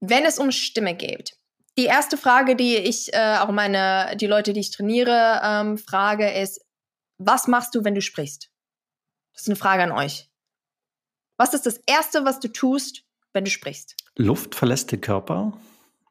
Wenn 0.01 0.25
es 0.25 0.39
um 0.39 0.51
Stimme 0.51 0.93
geht, 0.93 1.37
die 1.77 1.85
erste 1.85 2.17
Frage, 2.17 2.55
die 2.55 2.75
ich 2.75 3.13
äh, 3.13 3.37
auch 3.39 3.51
meine, 3.51 4.15
die 4.17 4.27
Leute, 4.27 4.51
die 4.51 4.59
ich 4.59 4.71
trainiere, 4.71 5.41
ähm, 5.43 5.77
frage, 5.77 6.29
ist, 6.29 6.65
was 7.17 7.47
machst 7.47 7.75
du, 7.75 7.83
wenn 7.83 7.95
du 7.95 8.01
sprichst? 8.01 8.49
Das 9.33 9.43
ist 9.43 9.47
eine 9.47 9.55
Frage 9.55 9.83
an 9.83 9.91
euch. 9.91 10.29
Was 11.37 11.53
ist 11.53 11.65
das 11.65 11.79
Erste, 11.85 12.25
was 12.25 12.39
du 12.39 12.47
tust, 12.47 13.03
wenn 13.33 13.45
du 13.45 13.51
sprichst? 13.51 13.95
Luft 14.15 14.55
verlässt 14.55 14.91
den 14.91 15.01
Körper 15.01 15.53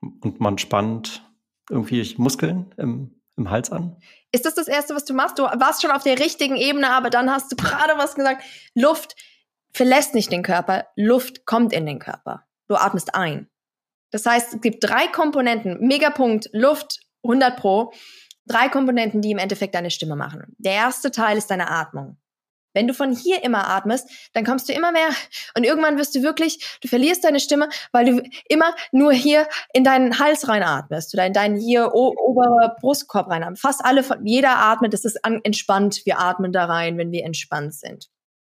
und 0.01 0.41
man 0.41 0.59
spannt 0.59 1.23
irgendwie 1.71 2.15
Muskeln 2.19 2.75
im, 2.77 3.21
im 3.37 3.51
Hals 3.51 3.71
an. 3.71 3.97
Ist 4.33 4.45
das 4.45 4.55
das 4.55 4.69
Erste, 4.69 4.95
was 4.95 5.05
du 5.05 5.15
machst? 5.15 5.39
Du 5.39 5.45
warst 5.45 5.83
schon 5.83 5.91
auf 5.91 6.03
der 6.03 6.19
richtigen 6.19 6.57
Ebene, 6.57 6.91
aber 6.91 7.11
dann 7.11 7.31
hast 7.31 7.51
du 7.53 7.57
gerade 7.63 7.99
was 7.99 8.15
gesagt. 8.15 8.43
Luft 8.75 9.17
verlässt 9.73 10.15
nicht 10.15 10.33
den 10.33 10.43
Körper, 10.43 10.87
Luft 10.97 11.45
kommt 11.45 11.73
in 11.73 11.87
den 11.87 11.99
Körper. 11.99 12.45
Du 12.69 12.77
atmest 12.77 13.15
ein. 13.15 13.49
Das 14.11 14.25
heißt, 14.25 14.55
es 14.55 14.61
gibt 14.61 14.83
drei 14.83 15.09
Komponenten. 15.09 15.87
Megapunkt, 15.87 16.49
Luft, 16.53 17.01
100 17.23 17.57
Pro. 17.57 17.93
Drei 18.47 18.69
Komponenten, 18.69 19.21
die 19.21 19.33
im 19.33 19.39
Endeffekt 19.39 19.75
deine 19.75 19.91
Stimme 19.91 20.17
machen. 20.17 20.55
Der 20.59 20.73
erste 20.73 21.11
Teil 21.11 21.37
ist 21.37 21.51
deine 21.51 21.69
Atmung. 21.69 22.17
Wenn 22.77 22.87
du 22.87 22.93
von 22.93 23.11
hier 23.11 23.43
immer 23.43 23.71
atmest, 23.71 24.11
dann 24.35 24.45
kommst 24.45 24.69
du 24.69 24.75
immer 24.75 24.93
mehr 24.93 25.09
und 25.57 25.65
irgendwann 25.65 25.97
wirst 25.97 26.15
du 26.15 26.23
wirklich, 26.23 26.79
du 26.83 26.89
verlierst 26.89 27.25
deine 27.25 27.41
Stimme, 27.41 27.71
weil 27.91 28.05
du 28.05 28.23
immer 28.51 28.75
nur 28.93 29.15
hier 29.15 29.49
in 29.73 29.83
deinen 29.83 30.19
Hals 30.19 30.47
reinatmest 30.47 31.15
oder 31.15 31.25
in 31.25 31.33
deinen 31.33 31.57
hier 31.57 31.95
oberen 31.95 32.73
Brustkorb 32.79 33.31
reinatmest. 33.31 33.63
Fast 33.63 33.83
alle, 33.83 34.05
jeder 34.25 34.59
atmet, 34.59 34.93
das 34.93 35.07
ist 35.07 35.19
entspannt. 35.25 36.03
Wir 36.05 36.21
atmen 36.21 36.53
da 36.53 36.67
rein, 36.67 36.99
wenn 36.99 37.13
wir 37.13 37.25
entspannt 37.25 37.73
sind. 37.73 38.11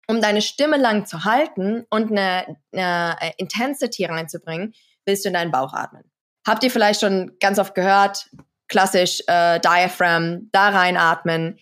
Um 0.09 0.21
deine 0.21 0.43
Stimme 0.43 0.79
lang 0.79 1.07
zu 1.07 1.25
halten 1.25 1.87
und 1.89 2.11
eine, 2.11 2.57
eine 2.73 3.17
Intensity 3.37 4.05
reinzubringen, 4.05 4.75
willst 5.07 5.25
du 5.25 5.29
in 5.29 5.35
deinen 5.35 5.53
Bauch 5.53 5.75
atmen. 5.75 6.11
Habt 6.45 6.65
ihr 6.65 6.73
vielleicht 6.73 7.03
schon 7.03 7.37
ganz 7.39 7.61
oft 7.61 7.77
gehört, 7.77 8.29
klassisch 8.67 9.23
äh, 9.29 9.61
Diaphragm, 9.61 10.49
da 10.51 10.71
reinatmen. 10.71 11.59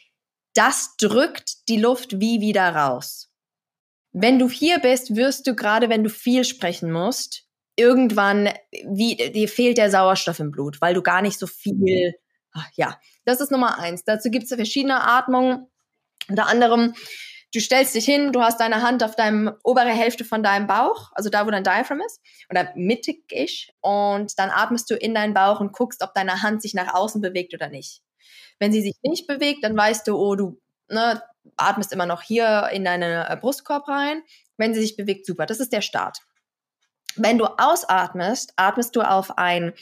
Das 0.56 0.96
drückt 0.96 1.68
die 1.68 1.76
Luft 1.76 2.20
wie 2.20 2.40
wieder 2.40 2.74
raus. 2.74 3.30
Wenn 4.12 4.38
du 4.38 4.48
hier 4.48 4.78
bist, 4.78 5.14
wirst 5.14 5.46
du 5.46 5.54
gerade, 5.54 5.90
wenn 5.90 6.02
du 6.02 6.08
viel 6.08 6.44
sprechen 6.44 6.90
musst, 6.90 7.44
irgendwann, 7.76 8.48
wie, 8.88 9.16
dir 9.16 9.48
fehlt 9.48 9.76
der 9.76 9.90
Sauerstoff 9.90 10.40
im 10.40 10.50
Blut, 10.50 10.80
weil 10.80 10.94
du 10.94 11.02
gar 11.02 11.20
nicht 11.20 11.38
so 11.38 11.46
viel, 11.46 12.14
ach, 12.52 12.68
ja, 12.74 12.98
das 13.26 13.42
ist 13.42 13.50
Nummer 13.50 13.78
eins. 13.78 14.04
Dazu 14.04 14.30
gibt 14.30 14.44
es 14.44 14.54
verschiedene 14.54 15.02
Atmungen. 15.02 15.66
Unter 16.28 16.46
anderem 16.46 16.94
Du 17.54 17.60
stellst 17.60 17.94
dich 17.94 18.04
hin, 18.04 18.32
du 18.32 18.42
hast 18.42 18.60
deine 18.60 18.82
Hand 18.82 19.02
auf 19.02 19.16
deinem 19.16 19.50
obere 19.62 19.88
Hälfte 19.88 20.24
von 20.24 20.42
deinem 20.42 20.66
Bauch, 20.66 21.10
also 21.14 21.30
da, 21.30 21.46
wo 21.46 21.50
dein 21.50 21.64
Diaphragm 21.64 22.02
ist, 22.04 22.20
oder 22.50 22.70
mittig 22.74 23.72
und 23.80 24.38
dann 24.38 24.50
atmest 24.50 24.90
du 24.90 24.94
in 24.94 25.14
deinen 25.14 25.32
Bauch 25.32 25.60
und 25.60 25.72
guckst, 25.72 26.02
ob 26.02 26.12
deine 26.12 26.42
Hand 26.42 26.60
sich 26.60 26.74
nach 26.74 26.92
außen 26.92 27.22
bewegt 27.22 27.54
oder 27.54 27.68
nicht. 27.68 28.02
Wenn 28.58 28.72
sie 28.72 28.82
sich 28.82 28.94
nicht 29.02 29.26
bewegt, 29.26 29.64
dann 29.64 29.76
weißt 29.76 30.06
du, 30.06 30.16
oh, 30.16 30.34
du 30.34 30.60
ne, 30.88 31.22
atmest 31.56 31.92
immer 31.92 32.06
noch 32.06 32.22
hier 32.22 32.70
in 32.72 32.84
deinen 32.84 33.24
äh, 33.26 33.36
Brustkorb 33.40 33.88
rein. 33.88 34.22
Wenn 34.56 34.74
sie 34.74 34.80
sich 34.80 34.96
bewegt, 34.96 35.26
super. 35.26 35.46
Das 35.46 35.60
ist 35.60 35.72
der 35.72 35.82
Start. 35.82 36.18
Wenn 37.16 37.38
du 37.38 37.46
ausatmest, 37.46 38.52
atmest 38.56 38.96
du 38.96 39.02
auf 39.02 39.38
ein, 39.38 39.72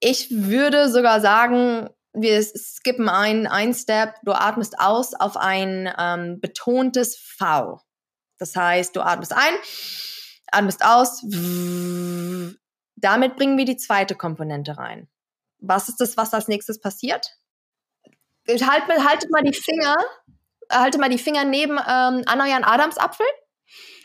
ich 0.00 0.30
würde 0.30 0.90
sogar 0.90 1.20
sagen, 1.20 1.90
wir 2.12 2.42
skippen 2.42 3.08
ein, 3.08 3.46
ein 3.46 3.74
Step, 3.74 4.14
du 4.22 4.32
atmest 4.32 4.78
aus 4.80 5.14
auf 5.14 5.36
ein 5.36 5.92
ähm, 5.98 6.40
betontes 6.40 7.16
V. 7.16 7.80
Das 8.38 8.56
heißt, 8.56 8.96
du 8.96 9.02
atmest 9.02 9.32
ein, 9.32 9.54
atmest 10.50 10.84
aus. 10.84 11.22
Damit 12.96 13.36
bringen 13.36 13.58
wir 13.58 13.64
die 13.64 13.76
zweite 13.76 14.14
Komponente 14.14 14.76
rein. 14.76 15.08
Was 15.60 15.88
ist 15.88 16.00
das, 16.00 16.16
was 16.16 16.34
als 16.34 16.48
nächstes 16.48 16.80
passiert? 16.80 17.36
Halt, 18.48 18.84
haltet 18.88 19.30
mal 19.30 19.42
die 19.42 19.52
Finger, 19.52 19.96
haltet 20.70 21.00
mal 21.00 21.10
die 21.10 21.18
Finger 21.18 21.44
neben 21.44 21.72
ähm, 21.72 22.22
an 22.26 22.40
euren 22.40 22.64
Adamsapfel 22.64 23.26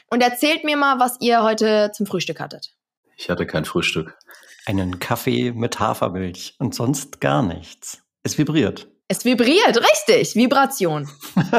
und 0.09 0.21
erzählt 0.21 0.63
mir 0.63 0.77
mal, 0.77 0.99
was 0.99 1.17
ihr 1.19 1.41
heute 1.43 1.91
zum 1.93 2.05
Frühstück 2.05 2.39
hattet. 2.39 2.75
Ich 3.17 3.29
hatte 3.29 3.45
kein 3.47 3.65
Frühstück. 3.65 4.17
Einen 4.65 4.99
Kaffee 4.99 5.51
mit 5.51 5.79
Hafermilch 5.79 6.55
und 6.59 6.75
sonst 6.75 7.21
gar 7.21 7.43
nichts. 7.43 8.01
Es 8.23 8.37
vibriert. 8.37 8.87
Es 9.07 9.23
vibriert, 9.23 9.77
richtig. 9.77 10.35
Vibration. 10.35 11.09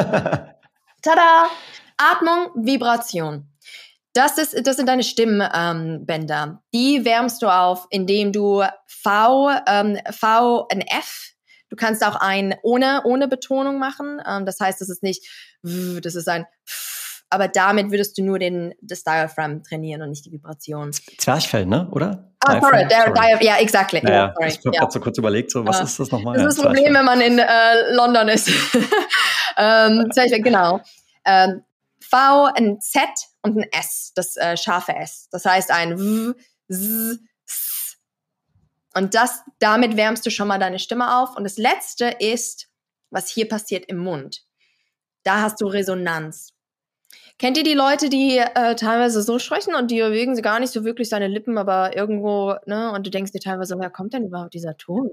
Tada! 1.01 1.49
Atmung, 1.97 2.51
Vibration. 2.55 3.47
Das, 4.17 4.39
ist, 4.39 4.65
das 4.65 4.77
sind 4.77 4.89
deine 4.89 5.03
Stimmbänder. 5.03 6.43
Ähm, 6.43 6.57
die 6.73 7.05
wärmst 7.05 7.43
du 7.43 7.47
auf, 7.47 7.85
indem 7.91 8.31
du 8.31 8.63
V, 8.87 9.51
ähm, 9.67 9.99
V, 10.11 10.67
ein 10.69 10.81
F. 10.81 11.33
Du 11.69 11.75
kannst 11.75 12.03
auch 12.03 12.15
ein 12.15 12.55
ohne, 12.63 13.03
ohne 13.03 13.27
Betonung 13.27 13.77
machen. 13.77 14.19
Ähm, 14.27 14.45
das 14.45 14.59
heißt, 14.59 14.81
das 14.81 14.89
ist 14.89 15.03
nicht, 15.03 15.23
das 15.61 16.15
ist 16.15 16.27
ein 16.27 16.45
aber 17.29 17.49
damit 17.49 17.91
würdest 17.91 18.17
du 18.17 18.23
nur 18.23 18.39
den, 18.39 18.73
das 18.81 19.03
Diaphragm 19.03 19.61
trainieren 19.61 20.01
und 20.01 20.09
nicht 20.09 20.25
die 20.25 20.31
Vibration. 20.31 20.91
Zwerchfell, 21.17 21.65
ne? 21.65 21.89
Oder? 21.91 22.31
Ah, 22.39 22.61
sorry, 22.61 22.87
der, 22.87 23.13
sorry. 23.13 23.45
ja, 23.45 23.57
exactly. 23.57 23.99
Naja, 24.01 24.33
yeah, 24.39 24.47
ich 24.47 24.57
habe 24.59 24.71
ja. 24.73 24.79
gerade 24.79 24.93
so 24.93 24.99
kurz 25.01 25.17
überlegt, 25.17 25.51
so, 25.51 25.65
was 25.65 25.81
uh, 25.81 25.83
ist 25.83 25.99
das 25.99 26.11
nochmal? 26.11 26.37
Das 26.37 26.55
ist 26.55 26.57
das 26.57 26.65
Problem, 26.65 26.93
wenn 26.93 27.03
man 27.03 27.19
in 27.19 27.37
äh, 27.37 27.45
London 27.91 28.29
ist. 28.29 28.47
ähm, 29.57 30.09
Zwerchfell, 30.11 30.41
genau. 30.41 30.79
Ähm, 31.25 31.63
v, 32.09 32.45
ein 32.55 32.79
Z 32.81 33.01
und 33.41 33.57
ein 33.57 33.67
S, 33.71 34.11
das 34.15 34.37
äh, 34.37 34.57
scharfe 34.57 34.95
S. 34.95 35.27
Das 35.31 35.45
heißt 35.45 35.71
ein 35.71 35.97
W, 35.99 36.33
Z, 36.69 37.19
S. 37.45 37.97
Und 38.95 39.13
das, 39.13 39.41
damit 39.59 39.95
wärmst 39.95 40.25
du 40.25 40.31
schon 40.31 40.47
mal 40.47 40.59
deine 40.59 40.79
Stimme 40.79 41.17
auf. 41.17 41.35
Und 41.35 41.43
das 41.43 41.57
letzte 41.57 42.05
ist, 42.19 42.67
was 43.11 43.29
hier 43.29 43.47
passiert 43.47 43.85
im 43.85 43.97
Mund. 43.97 44.43
Da 45.23 45.41
hast 45.41 45.61
du 45.61 45.67
Resonanz. 45.67 46.53
Kennt 47.37 47.57
ihr 47.57 47.63
die 47.63 47.75
Leute, 47.75 48.09
die 48.09 48.37
äh, 48.37 48.75
teilweise 48.75 49.21
so 49.21 49.37
sprechen 49.37 49.75
und 49.75 49.91
die 49.91 49.99
bewegen 49.99 50.35
sie 50.35 50.41
gar 50.41 50.59
nicht 50.59 50.73
so 50.73 50.83
wirklich 50.83 51.09
seine 51.09 51.27
Lippen, 51.27 51.59
aber 51.59 51.95
irgendwo, 51.95 52.55
ne, 52.65 52.91
und 52.91 53.05
du 53.05 53.11
denkst 53.11 53.31
dir 53.31 53.39
teilweise, 53.39 53.77
woher 53.77 53.91
kommt 53.91 54.13
denn 54.13 54.25
überhaupt 54.25 54.55
dieser 54.55 54.75
Ton? 54.77 55.11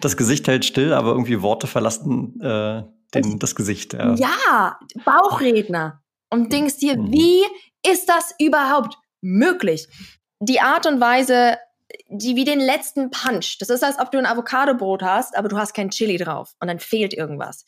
Das 0.00 0.16
Gesicht 0.16 0.48
hält 0.48 0.64
still, 0.64 0.92
aber 0.92 1.10
irgendwie 1.10 1.42
Worte 1.42 1.66
verlassen 1.66 2.40
äh, 2.40 2.82
den, 3.14 3.38
das 3.38 3.54
Gesicht. 3.54 3.94
Ja. 3.94 4.14
ja, 4.14 4.78
Bauchredner. 5.04 6.02
Und 6.30 6.52
denkst 6.52 6.78
dir, 6.78 6.96
mhm. 6.96 7.12
wie 7.12 7.42
ist 7.86 8.08
das 8.08 8.34
überhaupt 8.38 8.96
möglich? 9.20 9.88
Die 10.40 10.60
Art 10.60 10.86
und 10.86 11.00
Weise, 11.00 11.58
die 12.08 12.36
wie 12.36 12.44
den 12.44 12.60
letzten 12.60 13.10
Punch. 13.10 13.58
Das 13.58 13.68
ist, 13.68 13.82
als 13.82 13.98
ob 13.98 14.10
du 14.10 14.18
ein 14.18 14.26
Avocadobrot 14.26 15.02
hast, 15.02 15.36
aber 15.36 15.48
du 15.48 15.58
hast 15.58 15.74
kein 15.74 15.90
Chili 15.90 16.16
drauf 16.18 16.54
und 16.60 16.68
dann 16.68 16.78
fehlt 16.78 17.14
irgendwas 17.14 17.64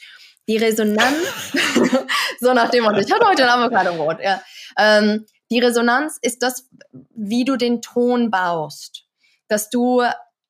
die 0.48 0.56
Resonanz, 0.56 1.52
so 2.40 2.52
nach 2.52 2.70
dem 2.70 2.84
Motto, 2.84 2.98
ich 2.98 3.12
hatte 3.12 3.26
heute 3.26 3.44
ein 3.44 3.60
Avocado-Brot, 3.60 4.18
ja. 4.22 4.42
Ähm, 4.78 5.26
die 5.50 5.60
Resonanz 5.60 6.18
ist 6.22 6.42
das, 6.42 6.68
wie 7.14 7.44
du 7.44 7.56
den 7.56 7.82
Ton 7.82 8.30
baust. 8.30 9.04
Dass 9.48 9.68
du 9.68 10.02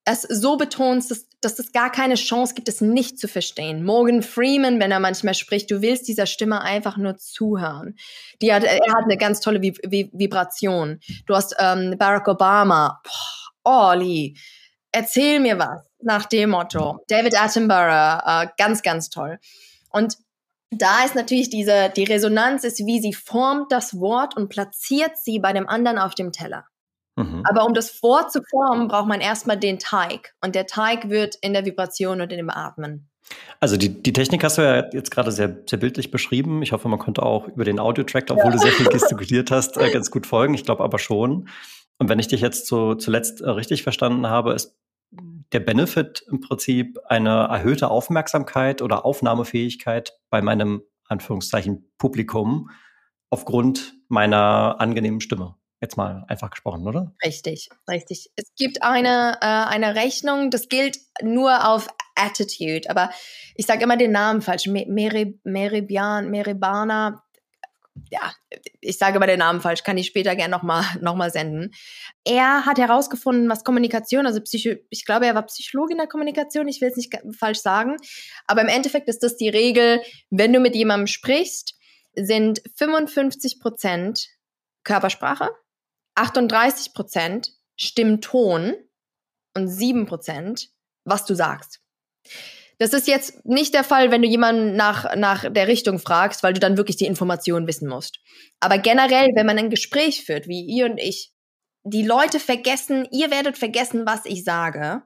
es 0.05 0.23
so 0.23 0.57
betonst, 0.57 1.11
dass, 1.11 1.27
dass 1.45 1.59
es 1.59 1.73
gar 1.73 1.91
keine 1.91 2.15
Chance 2.15 2.55
gibt, 2.55 2.69
es 2.69 2.81
nicht 2.81 3.19
zu 3.19 3.29
verstehen. 3.29 3.85
Morgan 3.85 4.23
Freeman, 4.23 4.81
wenn 4.81 4.93
er 4.93 5.01
manchmal 5.01 5.35
spricht, 5.35 5.71
du 5.71 5.83
willst 5.83 6.09
dieser 6.09 6.27
Stimme 6.27 6.63
einfach 6.63 6.97
nur 6.97 7.17
zuhören. 7.19 7.97
Die 8.41 8.53
hat, 8.55 8.65
er 8.65 8.77
hat 8.77 9.05
eine 9.05 9.19
ganz 9.19 9.41
tolle 9.41 9.61
Vib 9.61 9.79
Vibration. 9.83 11.01
Du 11.27 11.35
hast 11.35 11.55
ähm, 11.59 11.97
Barack 11.99 12.29
Obama. 12.29 13.01
Boah, 13.65 13.91
Olli, 13.91 14.37
erzähl 14.93 15.41
mir 15.41 15.59
was 15.59 15.83
nach 16.01 16.27
dem 16.27 16.51
Motto. 16.51 16.99
David 17.09 17.39
Attenborough, 17.39 18.23
äh, 18.25 18.49
ganz, 18.57 18.83
ganz 18.83 19.11
toll. 19.11 19.39
Und 19.91 20.17
da 20.71 21.05
ist 21.05 21.15
natürlich 21.15 21.51
diese, 21.51 21.91
die 21.95 22.05
Resonanz 22.05 22.65
ist, 22.65 22.87
wie 22.87 23.01
sie 23.01 23.13
formt 23.13 23.71
das 23.71 23.99
Wort 23.99 24.37
und 24.37 24.49
platziert 24.49 25.19
sie 25.19 25.39
bei 25.39 25.53
dem 25.53 25.69
anderen 25.69 25.99
auf 25.99 26.15
dem 26.15 26.33
Teller. 26.33 26.65
Mhm. 27.17 27.43
Aber 27.49 27.67
um 27.67 27.75
das 27.75 28.03
Wort 28.03 28.33
zu 28.33 28.43
formen, 28.43 28.89
braucht 28.89 29.09
man 29.09 29.21
erstmal 29.21 29.59
den 29.59 29.79
Teig. 29.79 30.35
Und 30.41 30.55
der 30.55 30.67
Teig 30.67 31.11
wird 31.11 31.37
in 31.37 31.53
der 31.53 31.65
Vibration 31.65 32.21
und 32.21 32.33
in 32.33 32.39
dem 32.39 32.51
Atmen. 32.51 33.09
Also 33.61 33.77
die, 33.77 34.03
die 34.03 34.13
Technik 34.13 34.43
hast 34.45 34.59
du 34.59 34.63
ja 34.63 34.89
jetzt 34.93 35.11
gerade 35.11 35.31
sehr, 35.31 35.59
sehr 35.69 35.79
bildlich 35.79 36.11
beschrieben. 36.11 36.63
Ich 36.63 36.73
hoffe, 36.73 36.89
man 36.89 36.99
konnte 36.99 37.23
auch 37.23 37.49
über 37.49 37.65
den 37.65 37.79
Audio-Track, 37.79 38.27
obwohl 38.31 38.47
ja. 38.47 38.51
du 38.51 38.59
sehr 38.59 38.73
viel 38.73 38.87
gestikuliert 38.91 39.51
hast, 39.51 39.77
äh, 39.77 39.91
ganz 39.91 40.11
gut 40.11 40.27
folgen. 40.27 40.55
Ich 40.55 40.65
glaube 40.65 40.83
aber 40.83 40.99
schon. 40.99 41.49
Und 41.99 42.09
wenn 42.09 42.19
ich 42.19 42.29
dich 42.29 42.41
jetzt 42.41 42.67
so 42.67 42.95
zuletzt 42.95 43.41
äh, 43.41 43.51
richtig 43.51 43.83
verstanden 43.83 44.27
habe, 44.27 44.53
ist 44.55 44.77
der 45.53 45.61
Benefit 45.61 46.25
im 46.29 46.41
Prinzip 46.41 46.99
eine 47.07 47.45
erhöhte 47.45 47.91
Aufmerksamkeit 47.91 48.83
oder 48.83 49.05
Aufnahmefähigkeit 49.05 50.19
bei 50.31 50.41
meinem 50.41 50.83
Anführungszeichen 51.07 51.91
Publikum 51.99 52.71
aufgrund 53.31 53.95
meiner 54.09 54.77
angenehmen 54.81 55.21
Stimme. 55.21 55.55
Jetzt 55.83 55.97
mal 55.97 56.25
einfach 56.29 56.51
gesprochen, 56.51 56.87
oder? 56.87 57.13
Richtig, 57.25 57.69
richtig. 57.91 58.31
Es 58.37 58.55
gibt 58.57 58.85
eine, 58.85 59.37
äh, 59.41 59.47
eine 59.47 59.97
Rechnung, 59.97 60.51
das 60.51 60.69
gilt 60.69 60.99
nur 61.21 61.69
auf 61.69 61.89
Attitude, 62.15 62.89
aber 62.89 63.11
ich 63.57 63.67
sage 63.67 63.83
immer 63.83 63.97
den 63.97 64.13
Namen 64.13 64.43
falsch. 64.43 64.69
Meribian, 64.69 66.31
Meribana, 66.31 67.25
ja, 68.11 68.33
ich 68.81 68.97
sage 68.97 69.19
mal 69.19 69.27
den 69.27 69.41
Namen 69.41 69.61
falsch, 69.61 69.83
kann 69.83 69.99
ich 69.99 70.07
später 70.07 70.37
gerne 70.37 70.53
nochmal 70.53 70.85
noch 71.01 71.17
mal 71.17 71.31
senden. 71.31 71.73
Er 72.25 72.65
hat 72.65 72.79
herausgefunden, 72.79 73.49
was 73.49 73.65
Kommunikation, 73.65 74.25
also 74.25 74.41
Psycho, 74.41 74.77
ich 74.89 75.05
glaube, 75.05 75.27
er 75.27 75.35
war 75.35 75.47
Psychologe 75.47 75.93
in 75.93 75.99
der 75.99 76.07
Kommunikation, 76.07 76.69
ich 76.69 76.81
will 76.81 76.91
es 76.91 76.97
nicht 76.97 77.13
falsch 77.37 77.59
sagen, 77.59 77.97
aber 78.47 78.63
im 78.63 78.69
Endeffekt 78.69 79.09
ist 79.09 79.25
das 79.25 79.37
die 79.37 79.49
Regel, 79.49 80.01
wenn 80.31 80.53
du 80.53 80.61
mit 80.61 80.77
jemandem 80.77 81.09
sprichst, 81.09 81.75
sind 82.15 82.63
55 82.77 83.59
Prozent 83.59 84.29
Körpersprache, 84.85 85.51
38 86.15 86.95
Prozent 86.95 87.53
Stimmton 87.77 88.75
und 89.55 89.69
7 89.69 90.07
Prozent, 90.07 90.71
was 91.05 91.25
du 91.25 91.35
sagst. 91.35 91.81
Das 92.79 92.93
ist 92.93 93.07
jetzt 93.07 93.45
nicht 93.45 93.75
der 93.75 93.85
Fall, 93.85 94.11
wenn 94.11 94.23
du 94.23 94.29
jemanden 94.29 94.75
nach, 94.75 95.15
nach 95.15 95.51
der 95.53 95.69
Richtung 95.69 95.99
fragst, 95.99 96.43
weil 96.43 96.53
du 96.53 96.61
dann 96.61 96.77
wirklich 96.77 96.97
die 96.97 97.07
Informationen 97.07 97.67
wissen 97.67 97.89
musst. 97.89 98.19
Aber 98.61 98.79
generell, 98.79 99.29
wenn 99.35 99.47
man 99.47 99.59
ein 99.59 99.71
Gespräch 99.71 100.25
führt, 100.25 100.49
wie 100.49 100.65
ihr 100.65 100.87
und 100.87 100.99
ich, 100.99 101.33
die 101.85 102.05
Leute 102.05 102.41
vergessen, 102.41 103.07
ihr 103.11 103.31
werdet 103.31 103.59
vergessen, 103.59 104.07
was 104.07 104.25
ich 104.25 104.45
sage. 104.45 105.03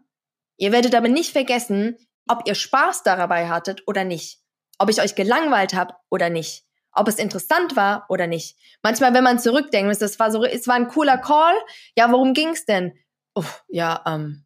Ihr 0.59 0.73
werdet 0.73 0.95
aber 0.95 1.09
nicht 1.09 1.33
vergessen, 1.33 1.97
ob 2.29 2.47
ihr 2.47 2.55
Spaß 2.55 3.03
dabei 3.03 3.49
hattet 3.49 3.83
oder 3.87 4.05
nicht. 4.05 4.40
Ob 4.79 4.90
ich 4.90 5.01
euch 5.01 5.14
gelangweilt 5.14 5.75
habe 5.75 5.95
oder 6.11 6.31
nicht. 6.31 6.65
Ob 6.97 7.09
es 7.09 7.17
interessant 7.17 7.77
war 7.77 8.07
oder 8.09 8.27
nicht. 8.27 8.57
Manchmal, 8.83 9.15
wenn 9.15 9.25
man 9.25 9.39
zurückdenkt, 9.39 10.01
das 10.01 10.19
war 10.19 10.31
so, 10.31 10.45
es 10.45 10.67
war 10.67 10.75
ein 10.75 10.89
cooler 10.89 11.19
Call. 11.19 11.55
Ja, 11.97 12.11
worum 12.11 12.33
ging's 12.33 12.65
denn? 12.65 12.95
Oh, 13.35 13.45
ja, 13.69 14.03
ähm, 14.07 14.45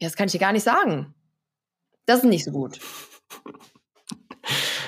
ja, 0.00 0.08
das 0.08 0.16
kann 0.16 0.26
ich 0.26 0.32
dir 0.32 0.38
gar 0.38 0.52
nicht 0.52 0.64
sagen. 0.64 1.14
Das 2.06 2.18
ist 2.18 2.24
nicht 2.24 2.44
so 2.44 2.50
gut. 2.50 2.80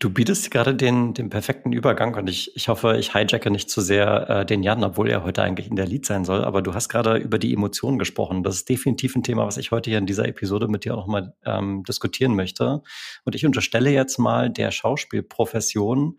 Du 0.00 0.08
bietest 0.08 0.50
gerade 0.50 0.74
den, 0.74 1.12
den 1.12 1.28
perfekten 1.28 1.70
Übergang 1.70 2.14
und 2.14 2.30
ich, 2.30 2.56
ich 2.56 2.68
hoffe, 2.68 2.96
ich 2.96 3.12
hijacke 3.12 3.50
nicht 3.50 3.68
zu 3.68 3.82
sehr 3.82 4.30
äh, 4.30 4.46
den 4.46 4.62
Jan, 4.62 4.82
obwohl 4.82 5.10
er 5.10 5.24
heute 5.24 5.42
eigentlich 5.42 5.68
in 5.68 5.76
der 5.76 5.86
Lead 5.86 6.06
sein 6.06 6.24
soll. 6.24 6.42
Aber 6.42 6.62
du 6.62 6.72
hast 6.72 6.88
gerade 6.88 7.18
über 7.18 7.38
die 7.38 7.52
Emotionen 7.52 7.98
gesprochen. 7.98 8.42
Das 8.42 8.54
ist 8.54 8.68
definitiv 8.70 9.14
ein 9.14 9.22
Thema, 9.22 9.44
was 9.46 9.58
ich 9.58 9.72
heute 9.72 9.90
hier 9.90 9.98
in 9.98 10.06
dieser 10.06 10.26
Episode 10.26 10.68
mit 10.68 10.86
dir 10.86 10.96
auch 10.96 11.06
mal 11.06 11.34
ähm, 11.44 11.84
diskutieren 11.84 12.34
möchte. 12.34 12.82
Und 13.24 13.34
ich 13.34 13.44
unterstelle 13.44 13.90
jetzt 13.90 14.18
mal 14.18 14.48
der 14.48 14.70
Schauspielprofession, 14.70 16.18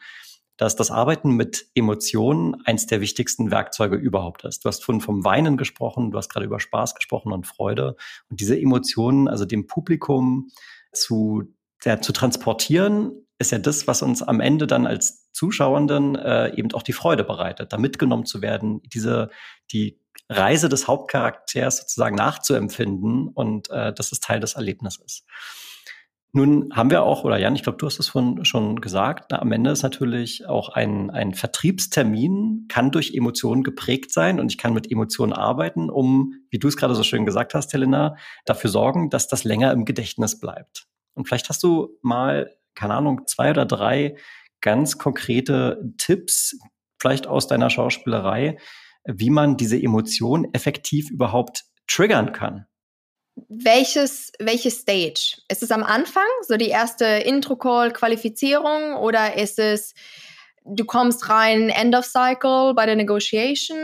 dass 0.58 0.76
das 0.76 0.92
Arbeiten 0.92 1.32
mit 1.32 1.66
Emotionen 1.74 2.56
eins 2.66 2.86
der 2.86 3.02
wichtigsten 3.02 3.50
Werkzeuge 3.50 3.96
überhaupt 3.96 4.46
ist. 4.46 4.64
Du 4.64 4.70
hast 4.70 4.86
vorhin 4.86 5.02
vom 5.02 5.26
Weinen 5.26 5.58
gesprochen, 5.58 6.12
du 6.12 6.20
hast 6.20 6.30
gerade 6.30 6.46
über 6.46 6.60
Spaß 6.60 6.94
gesprochen 6.94 7.32
und 7.34 7.48
Freude. 7.48 7.96
Und 8.30 8.40
diese 8.40 8.60
Emotionen, 8.60 9.28
also 9.28 9.44
dem 9.44 9.66
Publikum 9.66 10.50
zu, 10.94 11.52
ja, 11.84 12.00
zu 12.00 12.14
transportieren, 12.14 13.25
ist 13.38 13.52
ja 13.52 13.60
das, 13.60 13.88
was 13.88 14.02
uns 14.02 14.24
am 14.24 14.40
Ende 14.40 14.68
dann 14.68 14.88
als 14.88 15.32
Zuschauenden 15.34 16.16
äh, 16.16 16.56
eben 16.56 16.72
auch 16.74 16.84
die 16.84 16.94
Freude 16.94 17.24
bereitet, 17.24 17.74
da 17.74 17.78
mitgenommen 17.78 18.26
zu 18.26 18.42
werden, 18.42 18.82
diese, 18.94 19.30
die 19.72 20.00
Reise 20.30 20.70
des 20.70 20.88
Hauptcharakters 20.88 21.78
sozusagen 21.78 22.16
nachzuempfinden 22.16 23.28
und 23.28 23.70
äh, 23.70 23.94
dass 23.94 24.12
es 24.12 24.20
Teil 24.20 24.40
des 24.40 24.54
Erlebnisses. 24.54 25.26
Nun 26.32 26.70
haben 26.74 26.90
wir 26.90 27.04
auch, 27.04 27.24
oder 27.24 27.38
Jan, 27.38 27.56
ich 27.56 27.64
glaube, 27.64 27.78
du 27.78 27.86
hast 27.86 27.98
es 27.98 28.10
von, 28.10 28.44
schon 28.44 28.82
gesagt, 28.82 29.28
na, 29.32 29.40
am 29.40 29.54
Ende 29.54 29.72
ist 29.72 29.84
natürlich 29.84 30.46
auch 30.48 30.68
ein, 30.68 31.10
ein 31.10 31.34
Vertriebstermin, 31.34 32.66
kann 32.68 32.92
durch 32.92 33.14
Emotionen 33.14 33.64
geprägt 33.64 34.12
sein 34.12 34.42
und 34.42 34.52
ich 34.52 34.58
kann 34.58 34.74
mit 34.74 34.92
Emotionen 34.92 35.32
arbeiten, 35.32 35.90
um, 35.90 36.34
wie 36.50 36.60
du 36.60 36.68
es 36.68 36.76
gerade 36.76 36.94
so 36.94 37.04
schön 37.04 37.26
gesagt 37.26 37.54
hast, 37.54 37.72
Helena, 37.72 38.18
dafür 38.44 38.70
sorgen, 38.70 39.10
dass 39.10 39.30
das 39.30 39.46
länger 39.46 39.72
im 39.72 39.86
Gedächtnis 39.86 40.38
bleibt. 40.38 40.88
Und 41.14 41.26
vielleicht 41.26 41.48
hast 41.48 41.64
du 41.64 41.98
mal, 42.02 42.54
keine 42.76 42.94
Ahnung, 42.94 43.26
zwei 43.28 43.50
oder 43.52 43.66
drei 43.66 44.16
ganz 44.62 44.98
konkrete 44.98 45.82
Tipps, 45.98 46.58
vielleicht 47.00 47.28
aus 47.28 47.48
deiner 47.48 47.70
Schauspielerei, 47.70 48.58
wie 49.06 49.30
man 49.30 49.58
diese 49.58 49.82
Emotion 49.82 50.48
effektiv 50.54 51.10
überhaupt 51.12 51.64
triggern 51.88 52.34
kann. 52.34 52.66
Welches, 53.50 54.32
welche 54.40 54.72
Stage? 54.72 55.42
Ist 55.50 55.62
es 55.62 55.72
am 55.72 55.84
Anfang, 55.84 56.24
so 56.48 56.56
die 56.58 56.70
erste 56.70 57.06
Intro-Call, 57.06 57.92
Qualifizierung, 57.92 58.96
oder 58.96 59.36
ist 59.36 59.60
es, 59.60 59.94
du 60.64 60.86
kommst 60.86 61.30
rein, 61.30 61.70
End 61.70 61.96
of 61.96 62.06
Cycle 62.06 62.74
bei 62.76 62.86
der 62.86 62.96
Negotiation? 62.96 63.78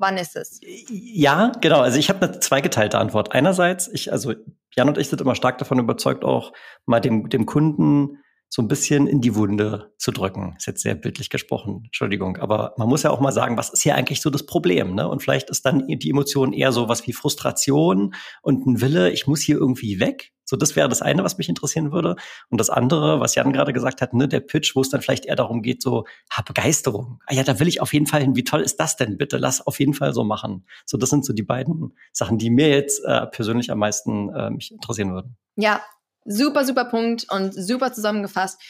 Wann 0.00 0.16
ist 0.16 0.34
es? 0.34 0.60
Ja, 0.88 1.52
genau. 1.60 1.80
Also 1.80 1.98
ich 1.98 2.08
habe 2.08 2.26
eine 2.26 2.40
zweigeteilte 2.40 2.98
Antwort. 2.98 3.32
Einerseits, 3.32 3.86
ich, 3.86 4.10
also 4.10 4.32
Jan 4.74 4.88
und 4.88 4.96
ich 4.96 5.08
sind 5.08 5.20
immer 5.20 5.34
stark 5.34 5.58
davon 5.58 5.78
überzeugt, 5.78 6.24
auch 6.24 6.52
mal 6.86 7.00
dem, 7.00 7.28
dem 7.28 7.44
Kunden 7.44 8.18
so 8.48 8.62
ein 8.62 8.68
bisschen 8.68 9.06
in 9.06 9.20
die 9.20 9.36
Wunde 9.36 9.92
zu 9.98 10.10
drücken. 10.10 10.54
Ist 10.56 10.66
jetzt 10.66 10.82
sehr 10.82 10.94
bildlich 10.94 11.28
gesprochen, 11.28 11.82
Entschuldigung. 11.84 12.38
Aber 12.38 12.74
man 12.78 12.88
muss 12.88 13.02
ja 13.02 13.10
auch 13.10 13.20
mal 13.20 13.30
sagen, 13.30 13.58
was 13.58 13.70
ist 13.70 13.82
hier 13.82 13.94
eigentlich 13.94 14.22
so 14.22 14.30
das 14.30 14.46
Problem? 14.46 14.94
Ne? 14.94 15.06
Und 15.06 15.22
vielleicht 15.22 15.50
ist 15.50 15.66
dann 15.66 15.86
die 15.86 16.10
Emotion 16.10 16.54
eher 16.54 16.72
so 16.72 16.88
was 16.88 17.06
wie 17.06 17.12
Frustration 17.12 18.14
und 18.40 18.66
ein 18.66 18.80
Wille, 18.80 19.10
ich 19.10 19.26
muss 19.26 19.42
hier 19.42 19.56
irgendwie 19.56 20.00
weg. 20.00 20.32
So, 20.50 20.56
das 20.56 20.76
wäre 20.76 20.88
das 20.88 21.00
eine, 21.00 21.24
was 21.24 21.38
mich 21.38 21.48
interessieren 21.48 21.92
würde. 21.92 22.16
Und 22.48 22.60
das 22.60 22.68
andere, 22.68 23.20
was 23.20 23.34
Jan 23.34 23.52
gerade 23.52 23.72
gesagt 23.72 24.02
hat, 24.02 24.12
ne, 24.12 24.28
der 24.28 24.40
Pitch, 24.40 24.76
wo 24.76 24.80
es 24.80 24.90
dann 24.90 25.00
vielleicht 25.00 25.26
eher 25.26 25.36
darum 25.36 25.62
geht, 25.62 25.82
so, 25.82 26.04
ha, 26.30 26.42
Begeisterung. 26.42 27.20
Ah 27.26 27.34
ja, 27.34 27.42
da 27.42 27.58
will 27.60 27.68
ich 27.68 27.80
auf 27.80 27.92
jeden 27.92 28.06
Fall 28.06 28.20
hin. 28.20 28.36
Wie 28.36 28.44
toll 28.44 28.60
ist 28.60 28.78
das 28.78 28.96
denn? 28.96 29.16
Bitte 29.16 29.38
lass 29.38 29.66
auf 29.66 29.78
jeden 29.78 29.94
Fall 29.94 30.12
so 30.12 30.24
machen. 30.24 30.66
So, 30.84 30.98
das 30.98 31.08
sind 31.08 31.24
so 31.24 31.32
die 31.32 31.42
beiden 31.42 31.94
Sachen, 32.12 32.36
die 32.36 32.50
mir 32.50 32.68
jetzt 32.68 33.04
äh, 33.04 33.26
persönlich 33.26 33.70
am 33.70 33.78
meisten 33.78 34.28
äh, 34.34 34.50
mich 34.50 34.72
interessieren 34.72 35.12
würden. 35.12 35.36
Ja, 35.56 35.80
Super, 36.24 36.64
super 36.64 36.84
Punkt 36.84 37.26
und 37.30 37.52
super 37.54 37.92
zusammengefasst. 37.92 38.60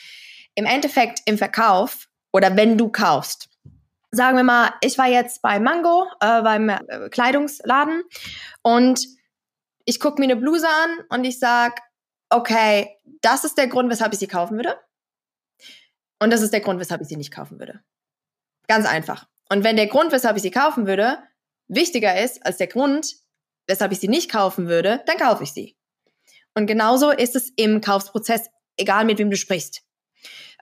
Im 0.54 0.64
Endeffekt 0.64 1.20
im 1.26 1.36
Verkauf 1.36 2.08
oder 2.32 2.56
wenn 2.56 2.78
du 2.78 2.88
kaufst, 2.88 3.48
sagen 4.12 4.36
wir 4.36 4.44
mal, 4.44 4.70
ich 4.82 4.98
war 4.98 5.08
jetzt 5.08 5.42
bei 5.42 5.58
Mango, 5.58 6.06
äh, 6.20 6.42
beim 6.42 6.68
äh, 6.68 7.08
Kleidungsladen 7.10 8.02
und 8.62 9.00
ich 9.84 10.00
gucke 10.00 10.20
mir 10.20 10.26
eine 10.26 10.36
Bluse 10.36 10.68
an 10.68 11.04
und 11.08 11.24
ich 11.24 11.38
sage, 11.38 11.76
okay, 12.30 12.98
das 13.22 13.44
ist 13.44 13.58
der 13.58 13.68
Grund, 13.68 13.90
weshalb 13.90 14.12
ich 14.12 14.18
sie 14.18 14.26
kaufen 14.26 14.56
würde. 14.56 14.78
Und 16.20 16.30
das 16.30 16.42
ist 16.42 16.52
der 16.52 16.60
Grund, 16.60 16.80
weshalb 16.80 17.00
ich 17.00 17.08
sie 17.08 17.16
nicht 17.16 17.32
kaufen 17.32 17.58
würde. 17.58 17.80
Ganz 18.68 18.86
einfach. 18.86 19.26
Und 19.48 19.64
wenn 19.64 19.76
der 19.76 19.88
Grund, 19.88 20.12
weshalb 20.12 20.36
ich 20.36 20.42
sie 20.42 20.50
kaufen 20.50 20.86
würde, 20.86 21.18
wichtiger 21.68 22.22
ist 22.22 22.44
als 22.46 22.58
der 22.58 22.68
Grund, 22.68 23.16
weshalb 23.66 23.92
ich 23.92 24.00
sie 24.00 24.08
nicht 24.08 24.30
kaufen 24.30 24.68
würde, 24.68 25.02
dann 25.06 25.16
kaufe 25.16 25.44
ich 25.44 25.52
sie. 25.52 25.76
Und 26.54 26.66
genauso 26.66 27.10
ist 27.10 27.36
es 27.36 27.52
im 27.56 27.80
Kaufsprozess, 27.80 28.48
egal 28.76 29.04
mit 29.04 29.18
wem 29.18 29.30
du 29.30 29.36
sprichst. 29.36 29.82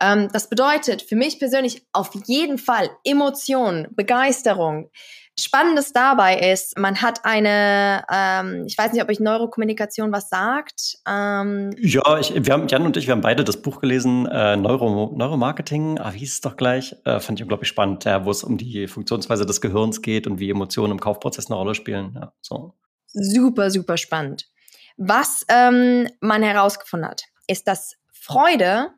Ähm, 0.01 0.29
das 0.33 0.49
bedeutet 0.49 1.03
für 1.03 1.17
mich 1.17 1.39
persönlich 1.39 1.87
auf 1.93 2.11
jeden 2.27 2.59
Fall 2.59 2.91
Emotion, 3.05 3.89
Begeisterung. 3.91 4.91
Spannendes 5.39 5.93
dabei 5.93 6.39
ist, 6.53 6.77
man 6.77 7.01
hat 7.01 7.25
eine, 7.25 8.05
ähm, 8.13 8.65
ich 8.67 8.77
weiß 8.77 8.93
nicht, 8.93 9.03
ob 9.03 9.09
euch 9.09 9.21
Neurokommunikation 9.21 10.13
was 10.13 10.29
sagt. 10.29 10.99
Ähm, 11.07 11.71
ja, 11.79 12.19
ich, 12.19 12.35
wir 12.35 12.53
haben, 12.53 12.67
Jan 12.67 12.85
und 12.85 12.97
ich, 12.97 13.07
wir 13.07 13.13
haben 13.13 13.21
beide 13.21 13.45
das 13.45 13.63
Buch 13.63 13.81
gelesen, 13.81 14.27
äh, 14.27 14.57
Neuro, 14.57 15.13
Neuromarketing, 15.15 16.01
ah, 16.01 16.13
wie 16.13 16.19
hieß 16.19 16.35
es 16.35 16.41
doch 16.41 16.57
gleich, 16.57 16.97
äh, 17.05 17.21
fand 17.21 17.39
ich 17.39 17.45
unglaublich 17.45 17.69
spannend, 17.69 18.05
ja, 18.05 18.25
wo 18.25 18.31
es 18.31 18.43
um 18.43 18.59
die 18.59 18.89
Funktionsweise 18.89 19.47
des 19.47 19.61
Gehirns 19.61 20.03
geht 20.03 20.27
und 20.27 20.41
wie 20.41 20.51
Emotionen 20.51 20.93
im 20.93 21.01
Kaufprozess 21.01 21.47
eine 21.47 21.57
Rolle 21.57 21.75
spielen. 21.77 22.15
Ja, 22.17 22.33
so. 22.41 22.75
Super, 23.07 23.71
super 23.71 23.97
spannend. 23.97 24.49
Was 24.97 25.45
ähm, 25.49 26.09
man 26.21 26.43
herausgefunden 26.43 27.09
hat, 27.09 27.23
ist, 27.47 27.69
dass 27.69 27.95
Freude 28.13 28.91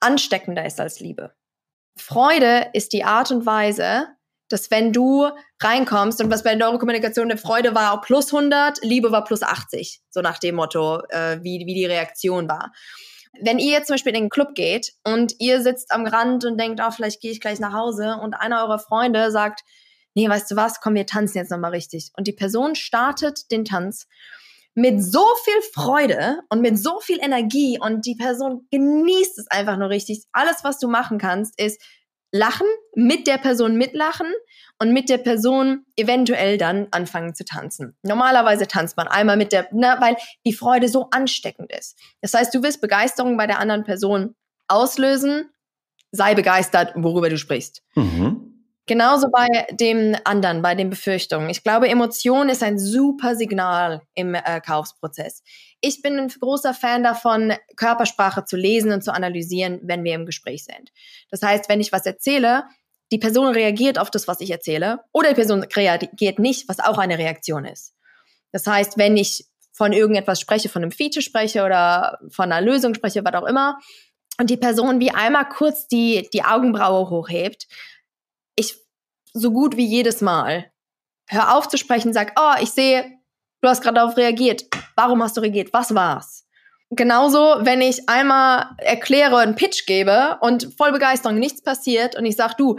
ansteckender 0.00 0.66
ist 0.66 0.80
als 0.80 1.00
Liebe. 1.00 1.32
Freude 1.96 2.68
ist 2.74 2.92
die 2.92 3.04
Art 3.04 3.30
und 3.30 3.46
Weise, 3.46 4.08
dass 4.48 4.70
wenn 4.70 4.92
du 4.92 5.28
reinkommst 5.60 6.22
und 6.22 6.30
was 6.30 6.42
bei 6.42 6.54
Neurokommunikation 6.54 7.28
der 7.28 7.38
Freude 7.38 7.74
war 7.74 8.00
plus 8.00 8.32
100, 8.32 8.82
Liebe 8.82 9.10
war 9.10 9.24
plus 9.24 9.42
80, 9.42 10.00
so 10.10 10.20
nach 10.20 10.38
dem 10.38 10.56
Motto, 10.56 11.02
äh, 11.08 11.38
wie, 11.42 11.64
wie 11.66 11.74
die 11.74 11.86
Reaktion 11.86 12.48
war. 12.48 12.72
Wenn 13.40 13.58
ihr 13.58 13.72
jetzt 13.72 13.88
zum 13.88 13.94
Beispiel 13.94 14.14
in 14.14 14.22
den 14.22 14.30
Club 14.30 14.54
geht 14.54 14.92
und 15.04 15.34
ihr 15.38 15.60
sitzt 15.60 15.92
am 15.92 16.06
Rand 16.06 16.44
und 16.44 16.58
denkt, 16.58 16.80
oh, 16.82 16.90
vielleicht 16.90 17.20
gehe 17.20 17.32
ich 17.32 17.40
gleich 17.40 17.60
nach 17.60 17.72
Hause 17.72 18.16
und 18.22 18.34
einer 18.34 18.62
eurer 18.62 18.78
Freunde 18.78 19.30
sagt, 19.30 19.62
nee, 20.14 20.28
weißt 20.28 20.50
du 20.50 20.56
was, 20.56 20.80
komm, 20.80 20.94
wir 20.94 21.06
tanzen 21.06 21.38
jetzt 21.38 21.50
nochmal 21.50 21.72
richtig. 21.72 22.10
Und 22.16 22.26
die 22.26 22.32
Person 22.32 22.74
startet 22.74 23.50
den 23.50 23.64
Tanz 23.64 24.06
mit 24.74 25.02
so 25.02 25.24
viel 25.44 25.62
Freude 25.72 26.40
und 26.50 26.60
mit 26.60 26.78
so 26.78 27.00
viel 27.00 27.18
Energie 27.18 27.78
und 27.80 28.04
die 28.04 28.14
Person 28.14 28.66
genießt 28.70 29.38
es 29.38 29.50
einfach 29.50 29.76
nur 29.76 29.88
richtig. 29.88 30.24
Alles, 30.32 30.64
was 30.64 30.78
du 30.78 30.86
machen 30.86 31.18
kannst, 31.18 31.58
ist 31.60 31.80
lachen, 32.32 32.66
mit 32.94 33.26
der 33.26 33.38
Person 33.38 33.76
mitlachen 33.76 34.26
und 34.78 34.92
mit 34.92 35.08
der 35.08 35.18
Person 35.18 35.84
eventuell 35.96 36.58
dann 36.58 36.88
anfangen 36.90 37.34
zu 37.34 37.44
tanzen. 37.44 37.96
Normalerweise 38.02 38.66
tanzt 38.66 38.96
man 38.96 39.08
einmal 39.08 39.36
mit 39.36 39.52
der, 39.52 39.68
na, 39.72 40.00
weil 40.00 40.16
die 40.44 40.52
Freude 40.52 40.88
so 40.88 41.08
ansteckend 41.10 41.72
ist. 41.72 41.98
Das 42.20 42.34
heißt, 42.34 42.54
du 42.54 42.62
willst 42.62 42.80
Begeisterung 42.80 43.36
bei 43.36 43.46
der 43.46 43.58
anderen 43.58 43.84
Person 43.84 44.34
auslösen, 44.68 45.50
sei 46.10 46.34
begeistert, 46.34 46.92
worüber 46.96 47.28
du 47.28 47.38
sprichst. 47.38 47.82
Mhm. 47.94 48.35
Genauso 48.86 49.28
bei 49.30 49.66
dem 49.72 50.16
anderen, 50.24 50.62
bei 50.62 50.76
den 50.76 50.90
Befürchtungen. 50.90 51.50
Ich 51.50 51.64
glaube, 51.64 51.88
Emotion 51.88 52.48
ist 52.48 52.62
ein 52.62 52.78
super 52.78 53.34
Signal 53.34 54.02
im 54.14 54.34
äh, 54.34 54.60
Kaufsprozess. 54.64 55.42
Ich 55.80 56.02
bin 56.02 56.18
ein 56.18 56.28
großer 56.28 56.72
Fan 56.72 57.02
davon, 57.02 57.52
Körpersprache 57.74 58.44
zu 58.44 58.56
lesen 58.56 58.92
und 58.92 59.02
zu 59.02 59.12
analysieren, 59.12 59.80
wenn 59.82 60.04
wir 60.04 60.14
im 60.14 60.24
Gespräch 60.24 60.64
sind. 60.64 60.92
Das 61.30 61.42
heißt, 61.42 61.68
wenn 61.68 61.80
ich 61.80 61.90
was 61.90 62.06
erzähle, 62.06 62.64
die 63.10 63.18
Person 63.18 63.52
reagiert 63.52 63.98
auf 63.98 64.10
das, 64.10 64.28
was 64.28 64.40
ich 64.40 64.50
erzähle, 64.50 65.00
oder 65.12 65.30
die 65.30 65.34
Person 65.34 65.62
reagiert 65.64 66.38
nicht, 66.38 66.68
was 66.68 66.78
auch 66.78 66.98
eine 66.98 67.18
Reaktion 67.18 67.64
ist. 67.64 67.94
Das 68.52 68.66
heißt, 68.66 68.98
wenn 68.98 69.16
ich 69.16 69.46
von 69.72 69.92
irgendetwas 69.92 70.40
spreche, 70.40 70.68
von 70.68 70.82
einem 70.82 70.92
Feature 70.92 71.22
spreche 71.22 71.64
oder 71.64 72.18
von 72.30 72.50
einer 72.50 72.64
Lösung 72.64 72.94
spreche, 72.94 73.24
was 73.24 73.34
auch 73.34 73.46
immer, 73.46 73.78
und 74.38 74.50
die 74.50 74.56
Person 74.56 75.00
wie 75.00 75.10
einmal 75.10 75.48
kurz 75.48 75.88
die, 75.88 76.28
die 76.32 76.44
Augenbraue 76.44 77.10
hochhebt, 77.10 77.66
ich 78.56 78.74
so 79.32 79.52
gut 79.52 79.76
wie 79.76 79.86
jedes 79.86 80.20
Mal 80.20 80.70
hör 81.28 81.56
auf 81.56 81.68
zu 81.68 81.76
sprechen, 81.76 82.12
sag, 82.12 82.32
oh, 82.38 82.54
ich 82.60 82.70
sehe, 82.70 83.04
du 83.60 83.68
hast 83.68 83.82
gerade 83.82 83.96
darauf 83.96 84.16
reagiert. 84.16 84.64
Warum 84.94 85.22
hast 85.22 85.36
du 85.36 85.40
reagiert? 85.40 85.72
Was 85.72 85.94
war's? 85.94 86.44
Genauso, 86.90 87.56
wenn 87.60 87.80
ich 87.80 88.08
einmal 88.08 88.70
erkläre, 88.78 89.38
einen 89.38 89.56
Pitch 89.56 89.86
gebe 89.86 90.38
und 90.40 90.72
voll 90.76 90.92
Begeisterung 90.92 91.38
nichts 91.38 91.62
passiert 91.62 92.16
und 92.16 92.24
ich 92.24 92.36
sag, 92.36 92.56
du, 92.56 92.76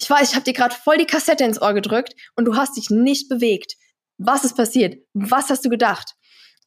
ich 0.00 0.08
weiß, 0.08 0.30
ich 0.30 0.36
habe 0.36 0.44
dir 0.44 0.52
gerade 0.52 0.74
voll 0.74 0.98
die 0.98 1.06
Kassette 1.06 1.44
ins 1.44 1.60
Ohr 1.60 1.74
gedrückt 1.74 2.14
und 2.36 2.44
du 2.44 2.56
hast 2.56 2.76
dich 2.76 2.90
nicht 2.90 3.28
bewegt. 3.28 3.74
Was 4.18 4.44
ist 4.44 4.56
passiert? 4.56 4.98
Was 5.14 5.50
hast 5.50 5.64
du 5.64 5.68
gedacht? 5.68 6.14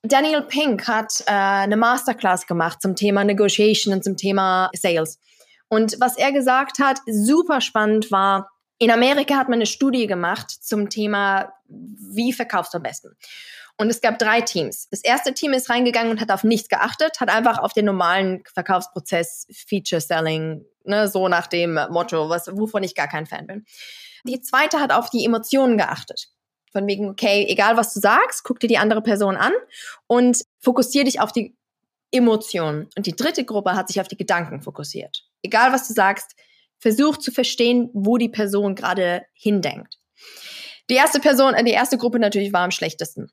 Daniel 0.02 0.42
Pink 0.42 0.86
hat 0.88 1.24
äh, 1.28 1.32
eine 1.32 1.78
Masterclass 1.78 2.46
gemacht 2.46 2.82
zum 2.82 2.98
Thema 2.98 3.24
Negotiation 3.24 3.94
und 3.94 4.04
zum 4.04 4.18
Thema 4.18 4.70
Sales. 4.74 5.20
Und 5.74 5.96
was 6.00 6.18
er 6.18 6.32
gesagt 6.32 6.78
hat, 6.78 7.00
super 7.08 7.60
spannend 7.60 8.12
war, 8.12 8.52
in 8.78 8.92
Amerika 8.92 9.38
hat 9.38 9.50
man 9.50 9.58
eine 9.58 9.66
Studie 9.66 10.06
gemacht 10.06 10.52
zum 10.52 10.88
Thema, 10.88 11.52
wie 11.68 12.32
verkaufst 12.32 12.76
du 12.76 12.78
am 12.78 12.84
besten. 12.84 13.18
Und 13.80 13.90
es 13.90 14.00
gab 14.00 14.20
drei 14.20 14.42
Teams. 14.42 14.88
Das 14.92 15.04
erste 15.04 15.34
Team 15.34 15.52
ist 15.52 15.72
reingegangen 15.72 16.12
und 16.12 16.22
hat 16.22 16.30
auf 16.30 16.44
nichts 16.44 16.70
geachtet, 16.70 17.20
hat 17.20 17.30
einfach 17.30 17.58
auf 17.58 17.74
den 17.74 17.86
normalen 17.86 18.44
Verkaufsprozess 18.54 19.48
Feature 19.52 20.00
Selling, 20.00 20.64
ne, 20.84 21.08
so 21.08 21.28
nach 21.28 21.48
dem 21.48 21.80
Motto, 21.90 22.30
was, 22.30 22.56
wovon 22.56 22.84
ich 22.84 22.94
gar 22.94 23.08
kein 23.08 23.26
Fan 23.26 23.48
bin. 23.48 23.66
Die 24.26 24.42
zweite 24.42 24.80
hat 24.80 24.92
auf 24.92 25.10
die 25.10 25.26
Emotionen 25.26 25.80
geachtet. 25.80 26.28
Von 26.72 26.86
wegen, 26.86 27.10
okay, 27.10 27.48
egal 27.50 27.78
was 27.78 27.96
du 27.96 28.00
sagst, 28.00 28.44
guck 28.44 28.60
dir 28.60 28.68
die 28.68 28.78
andere 28.78 29.02
Person 29.02 29.38
an 29.38 29.54
und 30.06 30.44
fokussier 30.60 31.04
dich 31.04 31.20
auf 31.20 31.32
die 31.32 31.58
Emotionen. 32.12 32.90
Und 32.96 33.08
die 33.08 33.16
dritte 33.16 33.44
Gruppe 33.44 33.74
hat 33.74 33.88
sich 33.88 34.00
auf 34.00 34.08
die 34.08 34.18
Gedanken 34.18 34.62
fokussiert. 34.62 35.33
Egal 35.44 35.72
was 35.72 35.88
du 35.88 35.94
sagst, 35.94 36.36
versucht 36.80 37.22
zu 37.22 37.32
verstehen, 37.32 37.90
wo 37.94 38.18
die 38.18 38.30
Person 38.30 38.76
gerade 38.76 39.24
hindenkt. 39.34 40.00
Die 40.90 40.96
erste 40.96 41.20
Person, 41.20 41.54
äh, 41.54 41.64
die 41.64 41.72
erste 41.72 41.98
Gruppe 41.98 42.20
natürlich 42.20 42.52
war 42.52 42.62
am 42.62 42.72
schlechtesten. 42.72 43.32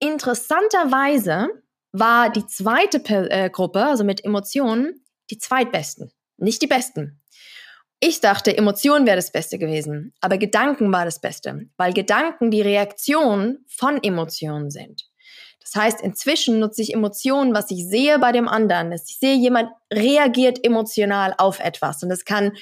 Interessanterweise 0.00 1.48
war 1.92 2.30
die 2.30 2.46
zweite 2.46 2.98
äh, 3.30 3.48
Gruppe, 3.48 3.84
also 3.84 4.04
mit 4.04 4.24
Emotionen, 4.24 5.04
die 5.30 5.38
zweitbesten, 5.38 6.12
nicht 6.36 6.60
die 6.60 6.66
besten. 6.66 7.22
Ich 8.00 8.20
dachte, 8.20 8.54
Emotionen 8.54 9.06
wäre 9.06 9.16
das 9.16 9.32
Beste 9.32 9.58
gewesen, 9.58 10.12
aber 10.20 10.36
Gedanken 10.36 10.92
war 10.92 11.06
das 11.06 11.20
Beste, 11.20 11.70
weil 11.78 11.94
Gedanken 11.94 12.50
die 12.50 12.60
Reaktion 12.60 13.64
von 13.66 14.02
Emotionen 14.02 14.70
sind. 14.70 15.04
Das 15.64 15.82
heißt, 15.82 16.00
inzwischen 16.00 16.58
nutze 16.58 16.82
ich 16.82 16.92
Emotionen, 16.92 17.54
was 17.54 17.70
ich 17.70 17.86
sehe 17.86 18.18
bei 18.18 18.32
dem 18.32 18.48
anderen. 18.48 18.92
Ich 18.92 19.18
sehe, 19.18 19.34
jemand 19.34 19.70
reagiert 19.92 20.64
emotional 20.64 21.34
auf 21.38 21.58
etwas. 21.58 22.02
Und 22.02 22.10
es 22.10 22.24
kann 22.24 22.52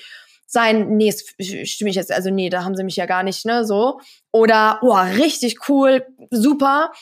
sein, 0.46 0.96
nee, 0.96 1.12
stimme 1.12 1.90
ich 1.90 1.96
jetzt, 1.96 2.12
also 2.12 2.30
nee, 2.30 2.48
da 2.48 2.62
haben 2.64 2.76
sie 2.76 2.84
mich 2.84 2.96
ja 2.96 3.06
gar 3.06 3.22
nicht, 3.22 3.44
ne, 3.46 3.64
so. 3.64 4.00
Oder, 4.32 4.78
oh, 4.82 4.94
richtig 4.94 5.68
cool, 5.68 6.06
super. 6.30 6.92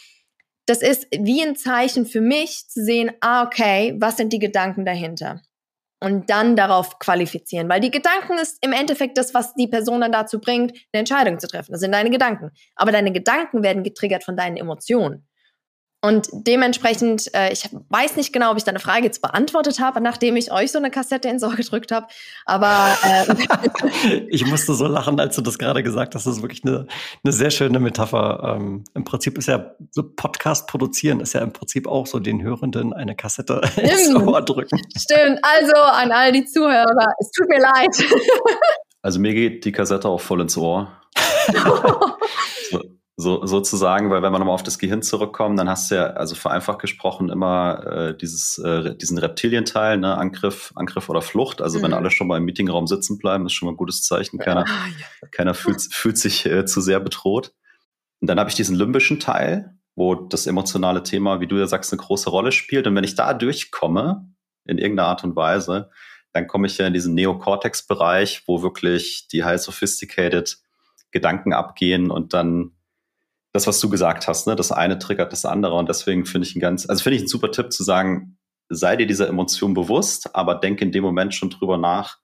Das 0.66 0.82
ist 0.82 1.06
wie 1.10 1.42
ein 1.42 1.56
Zeichen 1.56 2.06
für 2.06 2.20
mich 2.20 2.68
zu 2.68 2.84
sehen, 2.84 3.10
ah, 3.20 3.44
okay, 3.44 3.96
was 3.98 4.16
sind 4.16 4.32
die 4.32 4.38
Gedanken 4.38 4.84
dahinter? 4.84 5.42
und 6.00 6.30
dann 6.30 6.56
darauf 6.56 6.98
qualifizieren. 6.98 7.68
Weil 7.68 7.80
die 7.80 7.90
Gedanken 7.90 8.38
ist 8.38 8.58
im 8.64 8.72
Endeffekt 8.72 9.18
das, 9.18 9.34
was 9.34 9.54
die 9.54 9.68
Person 9.68 10.00
dann 10.00 10.12
dazu 10.12 10.40
bringt, 10.40 10.72
eine 10.72 11.00
Entscheidung 11.00 11.38
zu 11.38 11.46
treffen. 11.46 11.72
Das 11.72 11.80
sind 11.80 11.92
deine 11.92 12.10
Gedanken. 12.10 12.50
Aber 12.74 12.90
deine 12.90 13.12
Gedanken 13.12 13.62
werden 13.62 13.82
getriggert 13.82 14.24
von 14.24 14.36
deinen 14.36 14.56
Emotionen. 14.56 15.26
Und 16.02 16.28
dementsprechend, 16.32 17.32
äh, 17.34 17.52
ich 17.52 17.68
weiß 17.90 18.16
nicht 18.16 18.32
genau, 18.32 18.52
ob 18.52 18.56
ich 18.56 18.64
deine 18.64 18.78
Frage 18.78 19.04
jetzt 19.04 19.20
beantwortet 19.20 19.80
habe, 19.80 20.00
nachdem 20.00 20.36
ich 20.36 20.50
euch 20.50 20.72
so 20.72 20.78
eine 20.78 20.90
Kassette 20.90 21.28
ins 21.28 21.42
Ohr 21.42 21.54
gedrückt 21.54 21.92
habe. 21.92 22.06
Aber 22.46 22.96
äh, 23.04 24.26
ich 24.30 24.46
musste 24.46 24.74
so 24.74 24.86
lachen, 24.86 25.20
als 25.20 25.36
du 25.36 25.42
das 25.42 25.58
gerade 25.58 25.82
gesagt 25.82 26.14
hast. 26.14 26.26
Das 26.26 26.36
ist 26.36 26.42
wirklich 26.42 26.64
eine, 26.64 26.86
eine 27.22 27.32
sehr 27.32 27.50
schöne 27.50 27.80
Metapher. 27.80 28.56
Ähm, 28.56 28.84
Im 28.94 29.04
Prinzip 29.04 29.36
ist 29.36 29.48
ja 29.48 29.74
so 29.90 30.02
Podcast 30.02 30.66
produzieren 30.68 31.20
ist 31.20 31.34
ja 31.34 31.40
im 31.40 31.52
Prinzip 31.52 31.86
auch 31.86 32.06
so 32.06 32.18
den 32.18 32.42
Hörenden 32.42 32.92
eine 32.92 33.14
Kassette 33.14 33.60
ins 33.76 34.14
Ohr 34.14 34.42
drücken. 34.42 34.80
Stimmt. 34.96 35.38
Also 35.42 35.76
an 35.76 36.12
all 36.12 36.32
die 36.32 36.46
Zuhörer, 36.46 37.14
es 37.18 37.30
tut 37.30 37.48
mir 37.48 37.60
leid. 37.60 37.88
Also 39.02 39.18
mir 39.18 39.34
geht 39.34 39.64
die 39.64 39.72
Kassette 39.72 40.08
auch 40.08 40.20
voll 40.20 40.40
ins 40.40 40.56
Ohr. 40.56 40.92
so 42.70 42.80
so, 43.20 43.44
sozusagen, 43.46 44.10
weil 44.10 44.22
wenn 44.22 44.32
wir 44.32 44.38
nochmal 44.38 44.54
auf 44.54 44.62
das 44.62 44.78
Gehirn 44.78 45.02
zurückkommen, 45.02 45.56
dann 45.56 45.68
hast 45.68 45.90
du 45.90 45.96
ja, 45.96 46.06
also 46.08 46.34
vereinfacht 46.34 46.78
gesprochen, 46.80 47.28
immer 47.28 47.86
äh, 47.86 48.16
dieses, 48.16 48.58
äh, 48.58 48.96
diesen 48.96 49.18
Reptilienteil, 49.18 49.98
ne, 49.98 50.16
Angriff, 50.16 50.72
Angriff 50.74 51.08
oder 51.08 51.22
Flucht. 51.22 51.62
Also 51.62 51.78
mhm. 51.78 51.84
wenn 51.84 51.92
alle 51.92 52.10
schon 52.10 52.26
mal 52.26 52.38
im 52.38 52.44
Meetingraum 52.44 52.86
sitzen 52.86 53.18
bleiben, 53.18 53.46
ist 53.46 53.52
schon 53.52 53.66
mal 53.66 53.72
ein 53.72 53.76
gutes 53.76 54.02
Zeichen. 54.02 54.38
Keiner, 54.38 54.64
ah, 54.66 54.86
ja. 54.98 55.28
keiner 55.30 55.54
fühlt, 55.54 55.80
fühlt 55.92 56.18
sich 56.18 56.46
äh, 56.46 56.64
zu 56.64 56.80
sehr 56.80 57.00
bedroht. 57.00 57.52
Und 58.20 58.28
dann 58.28 58.38
habe 58.38 58.50
ich 58.50 58.56
diesen 58.56 58.76
limbischen 58.76 59.20
Teil, 59.20 59.76
wo 59.94 60.14
das 60.14 60.46
emotionale 60.46 61.02
Thema, 61.02 61.40
wie 61.40 61.46
du 61.46 61.56
ja 61.56 61.66
sagst, 61.66 61.92
eine 61.92 62.00
große 62.00 62.30
Rolle 62.30 62.52
spielt. 62.52 62.86
Und 62.86 62.94
wenn 62.96 63.04
ich 63.04 63.14
da 63.14 63.34
durchkomme, 63.34 64.26
in 64.64 64.78
irgendeiner 64.78 65.08
Art 65.08 65.24
und 65.24 65.36
Weise, 65.36 65.90
dann 66.32 66.46
komme 66.46 66.66
ich 66.66 66.78
ja 66.78 66.86
in 66.86 66.94
diesen 66.94 67.14
Neocortex-Bereich, 67.14 68.44
wo 68.46 68.62
wirklich 68.62 69.26
die 69.28 69.44
high 69.44 69.60
sophisticated 69.60 70.58
Gedanken 71.10 71.52
abgehen 71.52 72.10
und 72.10 72.34
dann 72.34 72.72
das, 73.52 73.66
was 73.66 73.80
du 73.80 73.90
gesagt 73.90 74.28
hast, 74.28 74.46
ne, 74.46 74.56
das 74.56 74.72
eine 74.72 74.98
triggert 74.98 75.32
das 75.32 75.44
andere 75.44 75.74
und 75.74 75.88
deswegen 75.88 76.24
finde 76.24 76.46
ich 76.46 76.54
ein 76.54 76.60
ganz, 76.60 76.88
also 76.88 77.02
finde 77.02 77.16
ich 77.16 77.22
ein 77.22 77.28
super 77.28 77.50
Tipp 77.50 77.72
zu 77.72 77.82
sagen, 77.82 78.38
sei 78.68 78.96
dir 78.96 79.06
dieser 79.06 79.28
Emotion 79.28 79.74
bewusst, 79.74 80.34
aber 80.34 80.54
denk 80.54 80.80
in 80.80 80.92
dem 80.92 81.02
Moment 81.02 81.34
schon 81.34 81.50
drüber 81.50 81.76
nach, 81.76 82.18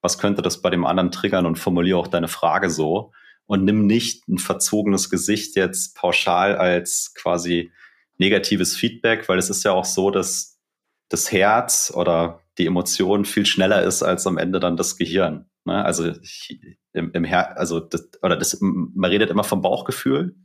was 0.00 0.18
könnte 0.18 0.42
das 0.42 0.60
bei 0.60 0.70
dem 0.70 0.84
anderen 0.84 1.12
triggern 1.12 1.46
und 1.46 1.58
formuliere 1.58 1.98
auch 1.98 2.08
deine 2.08 2.28
Frage 2.28 2.70
so 2.70 3.12
und 3.46 3.64
nimm 3.64 3.86
nicht 3.86 4.26
ein 4.28 4.38
verzogenes 4.38 5.10
Gesicht 5.10 5.54
jetzt 5.56 5.96
pauschal 5.96 6.56
als 6.56 7.14
quasi 7.14 7.70
negatives 8.18 8.76
Feedback, 8.76 9.28
weil 9.28 9.38
es 9.38 9.50
ist 9.50 9.64
ja 9.64 9.72
auch 9.72 9.84
so, 9.84 10.10
dass 10.10 10.58
das 11.08 11.30
Herz 11.30 11.92
oder 11.94 12.40
die 12.58 12.66
Emotion 12.66 13.24
viel 13.24 13.46
schneller 13.46 13.82
ist 13.82 14.02
als 14.02 14.26
am 14.26 14.38
Ende 14.38 14.60
dann 14.60 14.76
das 14.76 14.96
Gehirn. 14.96 15.46
Ne? 15.64 15.84
Also 15.84 16.08
ich, 16.22 16.58
im, 16.92 17.12
im 17.12 17.24
Her 17.24 17.58
also 17.58 17.80
das, 17.80 18.08
oder 18.22 18.36
das, 18.36 18.58
man 18.60 19.10
redet 19.10 19.30
immer 19.30 19.44
vom 19.44 19.62
Bauchgefühl 19.62 20.36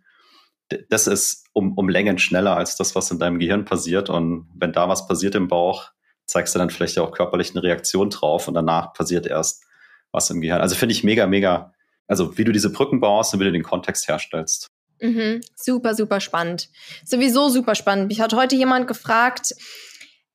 das 0.89 1.07
ist 1.07 1.45
um, 1.53 1.77
um 1.77 1.89
Längen 1.89 2.19
schneller 2.19 2.55
als 2.55 2.75
das, 2.75 2.95
was 2.95 3.11
in 3.11 3.19
deinem 3.19 3.39
Gehirn 3.39 3.65
passiert. 3.65 4.09
Und 4.09 4.49
wenn 4.55 4.71
da 4.71 4.87
was 4.87 5.07
passiert 5.07 5.35
im 5.35 5.47
Bauch, 5.47 5.91
zeigst 6.25 6.53
du 6.53 6.59
dann 6.59 6.69
vielleicht 6.69 6.97
auch 6.99 7.11
körperlich 7.11 7.51
eine 7.51 7.63
Reaktion 7.63 8.09
drauf 8.09 8.47
und 8.47 8.53
danach 8.53 8.93
passiert 8.93 9.25
erst 9.25 9.63
was 10.11 10.29
im 10.29 10.41
Gehirn. 10.41 10.61
Also 10.61 10.75
finde 10.75 10.93
ich 10.93 11.03
mega, 11.03 11.27
mega, 11.27 11.73
also 12.07 12.37
wie 12.37 12.43
du 12.43 12.51
diese 12.51 12.71
Brücken 12.71 12.99
baust 12.99 13.33
und 13.33 13.39
wie 13.39 13.45
du 13.45 13.51
den 13.51 13.63
Kontext 13.63 14.07
herstellst. 14.07 14.67
Mhm, 15.01 15.41
super, 15.55 15.95
super 15.95 16.19
spannend. 16.19 16.69
Sowieso 17.05 17.49
super 17.49 17.75
spannend. 17.75 18.07
Mich 18.09 18.21
hat 18.21 18.33
heute 18.33 18.55
jemand 18.55 18.87
gefragt, 18.87 19.53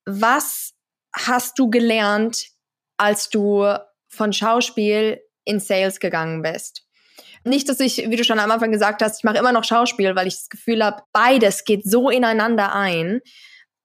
was 0.07 0.72
hast 1.12 1.59
du 1.59 1.70
gelernt, 1.70 2.49
als 2.97 3.28
du 3.28 3.66
von 4.09 4.32
Schauspiel 4.32 5.20
in 5.45 5.61
Sales 5.61 6.01
gegangen 6.01 6.43
bist? 6.43 6.84
Nicht, 7.45 7.68
dass 7.68 7.80
ich, 7.80 8.09
wie 8.09 8.16
du 8.16 8.24
schon 8.24 8.38
am 8.38 8.51
Anfang 8.51 8.72
gesagt 8.72 9.03
hast, 9.03 9.18
ich 9.18 9.24
mache 9.24 9.38
immer 9.38 9.53
noch 9.53 9.64
Schauspiel, 9.64 10.16
weil 10.16 10.26
ich 10.26 10.36
das 10.36 10.49
Gefühl 10.49 10.84
habe, 10.84 11.03
beides 11.12 11.64
geht 11.64 11.84
so 11.84 12.11
ineinander 12.11 12.74
ein. 12.74 13.20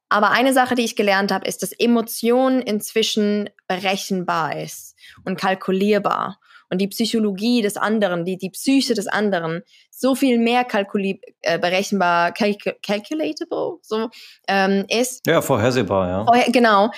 Aber 0.10 0.32
eine 0.32 0.54
Sache, 0.54 0.76
die 0.76 0.86
ich 0.86 0.96
gelernt 0.96 1.32
habe, 1.32 1.48
ist, 1.48 1.62
dass 1.62 1.72
Emotion 1.72 2.62
inzwischen 2.62 3.50
berechenbar 3.68 4.58
ist 4.60 4.96
und 5.24 5.40
kalkulierbar. 5.40 6.40
Und 6.72 6.80
die 6.80 6.88
Psychologie 6.88 7.62
des 7.62 7.78
anderen, 7.78 8.26
die, 8.26 8.38
die 8.38 8.52
Psyche 8.52 8.94
des 8.94 9.08
anderen, 9.08 9.62
so 9.92 10.16
viel 10.16 10.38
mehr 10.38 10.64
kalkuli 10.64 11.20
äh, 11.42 11.58
berechenbar, 11.58 12.32
calc 12.32 12.78
calculatable, 12.84 13.80
so 13.82 14.10
ähm, 14.48 14.86
ist. 14.88 15.26
Ja, 15.26 15.42
vorhersehbar, 15.42 16.08
ja. 16.08 16.26
Vorher, 16.26 16.52
genau 16.52 16.92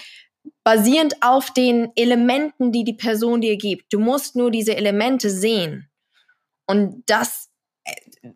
basierend 0.64 1.16
auf 1.22 1.52
den 1.52 1.92
Elementen, 1.96 2.72
die 2.72 2.84
die 2.84 2.94
Person 2.94 3.42
dir 3.42 3.58
gibt. 3.58 3.94
Du 3.94 4.00
musst 4.00 4.36
nur 4.36 4.52
diese 4.52 4.76
Elemente 4.76 5.30
sehen. 5.30 5.88
Und 6.68 7.04
das 7.08 7.50
äh, 7.84 8.32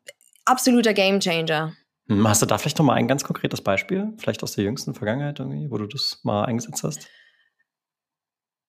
absoluter 0.45 0.93
Gamechanger. 0.93 1.75
Hm, 2.07 2.27
hast 2.27 2.41
du 2.41 2.45
da 2.45 2.57
vielleicht 2.57 2.77
noch 2.77 2.85
mal 2.85 2.93
ein 2.93 3.07
ganz 3.07 3.23
konkretes 3.23 3.61
Beispiel, 3.61 4.13
vielleicht 4.17 4.43
aus 4.43 4.53
der 4.53 4.63
jüngsten 4.63 4.93
Vergangenheit 4.93 5.39
irgendwie, 5.39 5.69
wo 5.71 5.77
du 5.77 5.87
das 5.87 6.19
mal 6.23 6.45
eingesetzt 6.45 6.83
hast? 6.83 7.07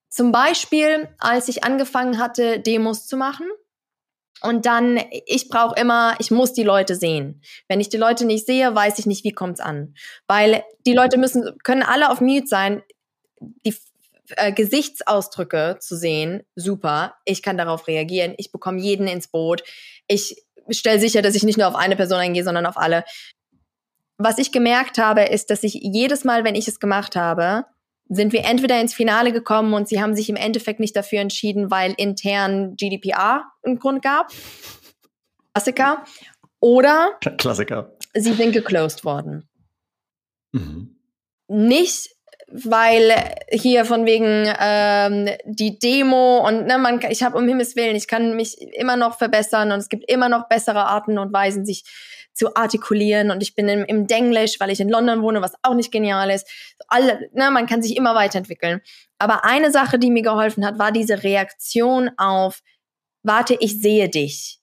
Zum 0.08 0.32
Beispiel, 0.32 1.08
als 1.18 1.48
ich 1.48 1.64
angefangen 1.64 2.18
hatte, 2.18 2.60
Demos 2.60 3.06
zu 3.06 3.16
machen. 3.16 3.46
Und 4.42 4.66
dann, 4.66 5.00
ich 5.26 5.48
brauche 5.48 5.78
immer, 5.80 6.14
ich 6.18 6.30
muss 6.30 6.52
die 6.52 6.62
Leute 6.62 6.94
sehen. 6.94 7.42
Wenn 7.68 7.80
ich 7.80 7.88
die 7.88 7.96
Leute 7.96 8.24
nicht 8.24 8.46
sehe, 8.46 8.74
weiß 8.74 8.98
ich 8.98 9.06
nicht, 9.06 9.24
wie 9.24 9.32
kommt's 9.32 9.60
an. 9.60 9.94
Weil 10.26 10.62
die 10.86 10.92
Leute 10.92 11.18
müssen, 11.18 11.58
können 11.64 11.82
alle 11.82 12.10
auf 12.10 12.20
Mute 12.20 12.46
sein. 12.46 12.82
Die 13.64 13.74
äh, 14.36 14.52
Gesichtsausdrücke 14.52 15.78
zu 15.80 15.96
sehen, 15.96 16.42
super. 16.54 17.14
Ich 17.24 17.42
kann 17.42 17.58
darauf 17.58 17.86
reagieren. 17.86 18.34
Ich 18.36 18.52
bekomme 18.52 18.80
jeden 18.80 19.06
ins 19.06 19.28
Boot. 19.28 19.62
Ich 20.06 20.36
stelle 20.70 21.00
sicher, 21.00 21.22
dass 21.22 21.34
ich 21.34 21.42
nicht 21.42 21.58
nur 21.58 21.68
auf 21.68 21.74
eine 21.74 21.96
Person 21.96 22.18
eingehe, 22.18 22.44
sondern 22.44 22.66
auf 22.66 22.76
alle. 22.76 23.04
Was 24.18 24.38
ich 24.38 24.52
gemerkt 24.52 24.98
habe, 24.98 25.24
ist, 25.24 25.50
dass 25.50 25.62
ich 25.62 25.74
jedes 25.74 26.24
Mal, 26.24 26.44
wenn 26.44 26.54
ich 26.54 26.68
es 26.68 26.80
gemacht 26.80 27.16
habe, 27.16 27.66
sind 28.08 28.32
wir 28.32 28.44
entweder 28.44 28.80
ins 28.80 28.94
Finale 28.94 29.32
gekommen 29.32 29.74
und 29.74 29.88
sie 29.88 30.00
haben 30.00 30.14
sich 30.14 30.28
im 30.28 30.36
Endeffekt 30.36 30.80
nicht 30.80 30.96
dafür 30.96 31.20
entschieden, 31.20 31.70
weil 31.70 31.94
intern 31.96 32.76
GDPR 32.76 33.44
einen 33.62 33.78
Grund 33.78 34.02
gab. 34.02 34.30
Klassiker. 35.52 36.04
Oder 36.60 37.18
Klassiker. 37.38 37.96
sie 38.14 38.32
sind 38.32 38.52
geclosed 38.52 39.04
worden. 39.04 39.48
Mhm. 40.52 40.96
Nicht 41.48 42.15
weil 42.48 43.34
hier 43.50 43.84
von 43.84 44.06
wegen 44.06 44.52
ähm, 44.60 45.28
die 45.44 45.78
Demo 45.78 46.46
und 46.46 46.66
ne, 46.66 46.78
man, 46.78 47.00
ich 47.10 47.22
habe 47.22 47.36
um 47.36 47.48
Himmels 47.48 47.74
Willen, 47.74 47.96
ich 47.96 48.06
kann 48.06 48.36
mich 48.36 48.60
immer 48.60 48.96
noch 48.96 49.18
verbessern 49.18 49.72
und 49.72 49.78
es 49.78 49.88
gibt 49.88 50.08
immer 50.10 50.28
noch 50.28 50.48
bessere 50.48 50.84
Arten 50.84 51.18
und 51.18 51.32
Weisen, 51.32 51.66
sich 51.66 51.84
zu 52.32 52.54
artikulieren 52.54 53.30
und 53.30 53.42
ich 53.42 53.54
bin 53.54 53.68
im, 53.68 53.84
im 53.84 54.06
Denglisch, 54.06 54.60
weil 54.60 54.70
ich 54.70 54.78
in 54.78 54.90
London 54.90 55.22
wohne, 55.22 55.40
was 55.40 55.54
auch 55.62 55.74
nicht 55.74 55.90
genial 55.90 56.30
ist. 56.30 56.46
Alle, 56.86 57.30
ne, 57.32 57.50
man 57.50 57.66
kann 57.66 57.82
sich 57.82 57.96
immer 57.96 58.14
weiterentwickeln. 58.14 58.80
Aber 59.18 59.44
eine 59.44 59.70
Sache, 59.70 59.98
die 59.98 60.10
mir 60.10 60.22
geholfen 60.22 60.64
hat, 60.64 60.78
war 60.78 60.92
diese 60.92 61.24
Reaktion 61.24 62.10
auf, 62.18 62.62
warte, 63.22 63.56
ich 63.58 63.80
sehe 63.80 64.08
dich. 64.08 64.60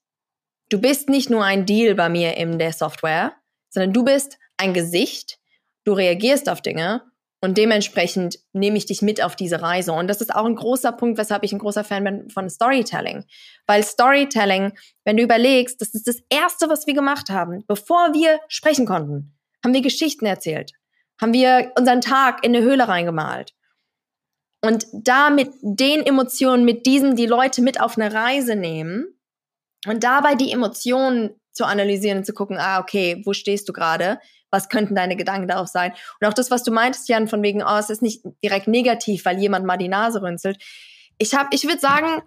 Du 0.70 0.80
bist 0.80 1.10
nicht 1.10 1.30
nur 1.30 1.44
ein 1.44 1.66
Deal 1.66 1.96
bei 1.96 2.10
mir 2.10 2.38
in 2.38 2.60
der 2.60 2.74
Software, 2.74 3.34
sondern 3.70 3.92
du 3.92 4.04
bist 4.06 4.38
ein 4.58 4.74
Gesicht, 4.74 5.40
du 5.84 5.94
reagierst 5.94 6.50
auf 6.50 6.62
Dinge 6.62 7.02
und 7.44 7.58
dementsprechend 7.58 8.40
nehme 8.54 8.78
ich 8.78 8.86
dich 8.86 9.02
mit 9.02 9.22
auf 9.22 9.36
diese 9.36 9.62
Reise. 9.62 9.92
Und 9.92 10.08
das 10.08 10.22
ist 10.22 10.34
auch 10.34 10.46
ein 10.46 10.56
großer 10.56 10.94
Punkt, 10.94 11.18
weshalb 11.18 11.44
ich 11.44 11.52
ein 11.52 11.60
großer 11.60 11.84
Fan 11.84 12.06
bin 12.06 12.30
von 12.30 12.50
Storytelling. 12.50 13.26
Weil 13.68 13.84
Storytelling, 13.84 14.72
wenn 15.04 15.18
du 15.18 15.24
überlegst, 15.24 15.82
das 15.82 15.94
ist 15.94 16.08
das 16.08 16.22
Erste, 16.30 16.70
was 16.70 16.88
wir 16.88 16.94
gemacht 16.94 17.30
haben, 17.30 17.66
bevor 17.68 18.14
wir 18.14 18.40
sprechen 18.48 18.86
konnten, 18.86 19.38
haben 19.62 19.74
wir 19.74 19.82
Geschichten 19.82 20.26
erzählt, 20.26 20.72
haben 21.20 21.34
wir 21.34 21.74
unseren 21.78 22.00
Tag 22.00 22.46
in 22.46 22.56
eine 22.56 22.64
Höhle 22.64 22.88
reingemalt. 22.88 23.52
Und 24.62 24.86
da 24.94 25.30
mit 25.30 25.50
den 25.62 26.02
Emotionen, 26.06 26.64
mit 26.64 26.86
diesen 26.86 27.18
die 27.18 27.26
Leute 27.26 27.62
mit 27.62 27.82
auf 27.82 27.98
eine 27.98 28.14
Reise 28.14 28.56
nehmen 28.56 29.20
und 29.86 30.06
dabei 30.06 30.36
die 30.36 30.54
Emotionen 30.54 31.32
zu 31.52 31.66
analysieren 31.66 32.20
und 32.20 32.26
zu 32.26 32.34
gucken, 32.34 32.56
ah, 32.58 32.80
okay, 32.80 33.22
wo 33.26 33.34
stehst 33.34 33.68
du 33.68 33.74
gerade? 33.74 34.20
Was 34.54 34.70
könnten 34.70 34.94
deine 34.94 35.16
Gedanken 35.16 35.48
darauf 35.48 35.68
sein? 35.68 35.94
Und 36.22 36.28
auch 36.28 36.34
das, 36.34 36.52
was 36.52 36.64
du 36.64 36.72
meintest, 36.72 37.10
Jan, 37.10 37.28
von 37.28 37.42
wegen, 37.42 37.64
oh, 37.64 37.78
es 37.78 37.90
ist 37.90 38.04
nicht 38.04 38.22
direkt 38.44 38.68
negativ, 38.68 39.26
weil 39.26 39.40
jemand 39.40 39.66
mal 39.66 39.78
die 39.78 39.90
Nase 39.90 40.22
rünzelt. 40.22 40.64
Ich 41.18 41.34
habe, 41.34 41.50
ich 41.52 41.64
würde 41.64 41.80
sagen, 41.80 42.22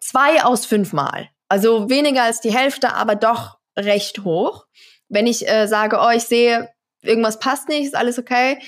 zwei 0.00 0.44
aus 0.44 0.66
fünf 0.66 0.92
Mal. 0.92 1.30
Also 1.48 1.88
weniger 1.88 2.22
als 2.22 2.40
die 2.40 2.54
Hälfte, 2.54 2.92
aber 2.92 3.16
doch 3.16 3.58
recht 3.76 4.24
hoch. 4.24 4.66
Wenn 5.08 5.26
ich 5.26 5.48
äh, 5.48 5.66
sage, 5.66 5.98
oh, 6.02 6.10
ich 6.10 6.24
sehe, 6.24 6.68
irgendwas 7.02 7.38
passt 7.38 7.70
nicht, 7.70 7.86
ist 7.86 7.96
alles 7.96 8.18
okay, 8.18 8.60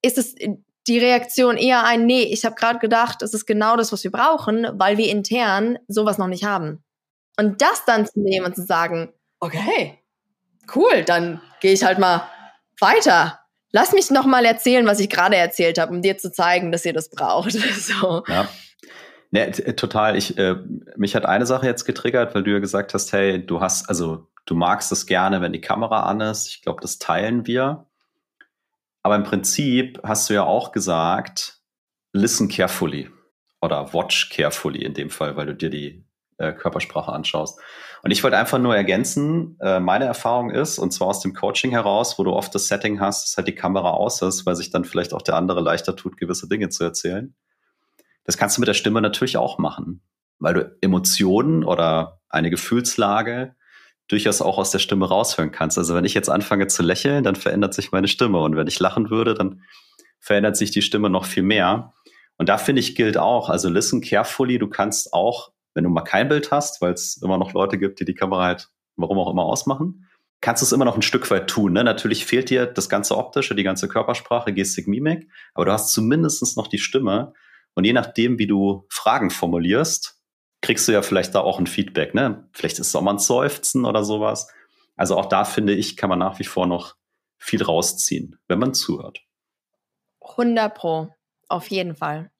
ist 0.00 0.16
es 0.16 0.34
die 0.86 0.98
Reaktion 0.98 1.58
eher 1.58 1.84
ein, 1.84 2.06
nee, 2.06 2.22
ich 2.22 2.46
habe 2.46 2.54
gerade 2.54 2.78
gedacht, 2.78 3.20
es 3.20 3.34
ist 3.34 3.44
genau 3.44 3.76
das, 3.76 3.92
was 3.92 4.02
wir 4.02 4.10
brauchen, 4.10 4.66
weil 4.72 4.96
wir 4.96 5.10
intern 5.10 5.78
sowas 5.86 6.16
noch 6.16 6.28
nicht 6.28 6.44
haben. 6.44 6.82
Und 7.38 7.60
das 7.60 7.84
dann 7.84 8.06
zu 8.06 8.20
nehmen 8.20 8.46
und 8.46 8.56
zu 8.56 8.62
sagen, 8.62 9.12
okay, 9.38 9.98
cool, 10.74 11.04
dann 11.04 11.42
gehe 11.60 11.72
ich 11.72 11.84
halt 11.84 11.98
mal 11.98 12.28
weiter. 12.78 13.40
Lass 13.72 13.92
mich 13.92 14.10
noch 14.10 14.26
mal 14.26 14.44
erzählen, 14.44 14.86
was 14.86 14.98
ich 14.98 15.08
gerade 15.08 15.36
erzählt 15.36 15.78
habe, 15.78 15.92
um 15.92 16.02
dir 16.02 16.18
zu 16.18 16.32
zeigen, 16.32 16.72
dass 16.72 16.84
ihr 16.84 16.92
das 16.92 17.08
braucht. 17.10 17.52
so. 17.78 18.24
Ja. 18.26 18.48
Äh, 19.32 19.74
total. 19.74 20.16
Ich, 20.16 20.36
äh, 20.38 20.56
mich 20.96 21.14
hat 21.14 21.24
eine 21.24 21.46
Sache 21.46 21.66
jetzt 21.66 21.84
getriggert, 21.84 22.34
weil 22.34 22.42
du 22.42 22.50
ja 22.50 22.58
gesagt 22.58 22.94
hast, 22.94 23.12
hey, 23.12 23.44
du 23.44 23.60
hast, 23.60 23.88
also 23.88 24.26
du 24.44 24.54
magst 24.54 24.90
es 24.90 25.06
gerne, 25.06 25.40
wenn 25.40 25.52
die 25.52 25.60
Kamera 25.60 26.04
an 26.04 26.20
ist. 26.20 26.48
Ich 26.48 26.62
glaube, 26.62 26.80
das 26.80 26.98
teilen 26.98 27.46
wir. 27.46 27.86
Aber 29.02 29.16
im 29.16 29.22
Prinzip 29.22 30.00
hast 30.02 30.28
du 30.28 30.34
ja 30.34 30.42
auch 30.42 30.72
gesagt, 30.72 31.60
listen 32.12 32.48
carefully 32.48 33.10
oder 33.60 33.92
watch 33.94 34.30
carefully 34.30 34.84
in 34.84 34.94
dem 34.94 35.10
Fall, 35.10 35.36
weil 35.36 35.46
du 35.46 35.54
dir 35.54 35.70
die 35.70 36.04
äh, 36.38 36.52
Körpersprache 36.52 37.12
anschaust. 37.12 37.60
Und 38.02 38.10
ich 38.10 38.22
wollte 38.24 38.38
einfach 38.38 38.58
nur 38.58 38.74
ergänzen, 38.74 39.58
äh, 39.60 39.78
meine 39.78 40.06
Erfahrung 40.06 40.50
ist, 40.50 40.78
und 40.78 40.92
zwar 40.92 41.08
aus 41.08 41.20
dem 41.20 41.34
Coaching 41.34 41.70
heraus, 41.70 42.18
wo 42.18 42.24
du 42.24 42.32
oft 42.32 42.54
das 42.54 42.68
Setting 42.68 43.00
hast, 43.00 43.26
dass 43.26 43.36
halt 43.36 43.48
die 43.48 43.54
Kamera 43.54 43.90
aus 43.90 44.22
ist, 44.22 44.46
weil 44.46 44.56
sich 44.56 44.70
dann 44.70 44.84
vielleicht 44.84 45.12
auch 45.12 45.22
der 45.22 45.36
andere 45.36 45.60
leichter 45.60 45.96
tut, 45.96 46.16
gewisse 46.16 46.48
Dinge 46.48 46.70
zu 46.70 46.84
erzählen. 46.84 47.34
Das 48.24 48.38
kannst 48.38 48.56
du 48.56 48.60
mit 48.60 48.68
der 48.68 48.74
Stimme 48.74 49.02
natürlich 49.02 49.36
auch 49.36 49.58
machen, 49.58 50.02
weil 50.38 50.54
du 50.54 50.76
Emotionen 50.80 51.64
oder 51.64 52.20
eine 52.28 52.50
Gefühlslage 52.50 53.54
durchaus 54.08 54.42
auch 54.42 54.58
aus 54.58 54.70
der 54.70 54.78
Stimme 54.78 55.08
raushören 55.08 55.52
kannst. 55.52 55.78
Also 55.78 55.94
wenn 55.94 56.04
ich 56.04 56.14
jetzt 56.14 56.28
anfange 56.28 56.66
zu 56.66 56.82
lächeln, 56.82 57.22
dann 57.22 57.36
verändert 57.36 57.74
sich 57.74 57.92
meine 57.92 58.08
Stimme. 58.08 58.40
Und 58.40 58.56
wenn 58.56 58.66
ich 58.66 58.80
lachen 58.80 59.10
würde, 59.10 59.34
dann 59.34 59.62
verändert 60.18 60.56
sich 60.56 60.70
die 60.70 60.82
Stimme 60.82 61.10
noch 61.10 61.26
viel 61.26 61.42
mehr. 61.42 61.92
Und 62.36 62.48
da 62.48 62.58
finde 62.58 62.80
ich 62.80 62.96
gilt 62.96 63.18
auch, 63.18 63.50
also 63.50 63.68
listen 63.68 64.00
carefully, 64.00 64.58
du 64.58 64.68
kannst 64.68 65.12
auch 65.12 65.52
wenn 65.74 65.84
du 65.84 65.90
mal 65.90 66.02
kein 66.02 66.28
Bild 66.28 66.50
hast, 66.50 66.80
weil 66.80 66.92
es 66.92 67.16
immer 67.22 67.38
noch 67.38 67.52
Leute 67.52 67.78
gibt, 67.78 68.00
die 68.00 68.04
die 68.04 68.14
Kamera 68.14 68.44
halt, 68.44 68.70
warum 68.96 69.18
auch 69.18 69.30
immer, 69.30 69.44
ausmachen, 69.44 70.06
kannst 70.40 70.62
du 70.62 70.66
es 70.66 70.72
immer 70.72 70.84
noch 70.84 70.96
ein 70.96 71.02
Stück 71.02 71.30
weit 71.30 71.48
tun. 71.48 71.72
Ne? 71.72 71.84
Natürlich 71.84 72.26
fehlt 72.26 72.50
dir 72.50 72.66
das 72.66 72.88
ganze 72.88 73.16
Optische, 73.16 73.54
die 73.54 73.62
ganze 73.62 73.88
Körpersprache, 73.88 74.52
Gestik, 74.52 74.88
Mimik, 74.88 75.28
aber 75.54 75.66
du 75.66 75.72
hast 75.72 75.92
zumindest 75.92 76.56
noch 76.56 76.66
die 76.66 76.78
Stimme. 76.78 77.32
Und 77.74 77.84
je 77.84 77.92
nachdem, 77.92 78.38
wie 78.38 78.46
du 78.46 78.86
Fragen 78.88 79.30
formulierst, 79.30 80.20
kriegst 80.62 80.88
du 80.88 80.92
ja 80.92 81.02
vielleicht 81.02 81.34
da 81.34 81.40
auch 81.40 81.58
ein 81.58 81.66
Feedback. 81.66 82.14
Ne? 82.14 82.48
Vielleicht 82.52 82.78
ist 82.78 82.88
es 82.88 82.96
auch 82.96 83.02
mal 83.02 83.12
ein 83.12 83.18
Seufzen 83.18 83.84
oder 83.84 84.04
sowas. 84.04 84.48
Also 84.96 85.16
auch 85.16 85.26
da 85.26 85.44
finde 85.44 85.74
ich, 85.74 85.96
kann 85.96 86.10
man 86.10 86.18
nach 86.18 86.38
wie 86.38 86.44
vor 86.44 86.66
noch 86.66 86.96
viel 87.38 87.62
rausziehen, 87.62 88.38
wenn 88.48 88.58
man 88.58 88.74
zuhört. 88.74 89.22
100 90.20 90.74
Pro, 90.74 91.08
auf 91.48 91.68
jeden 91.68 91.96
Fall. 91.96 92.30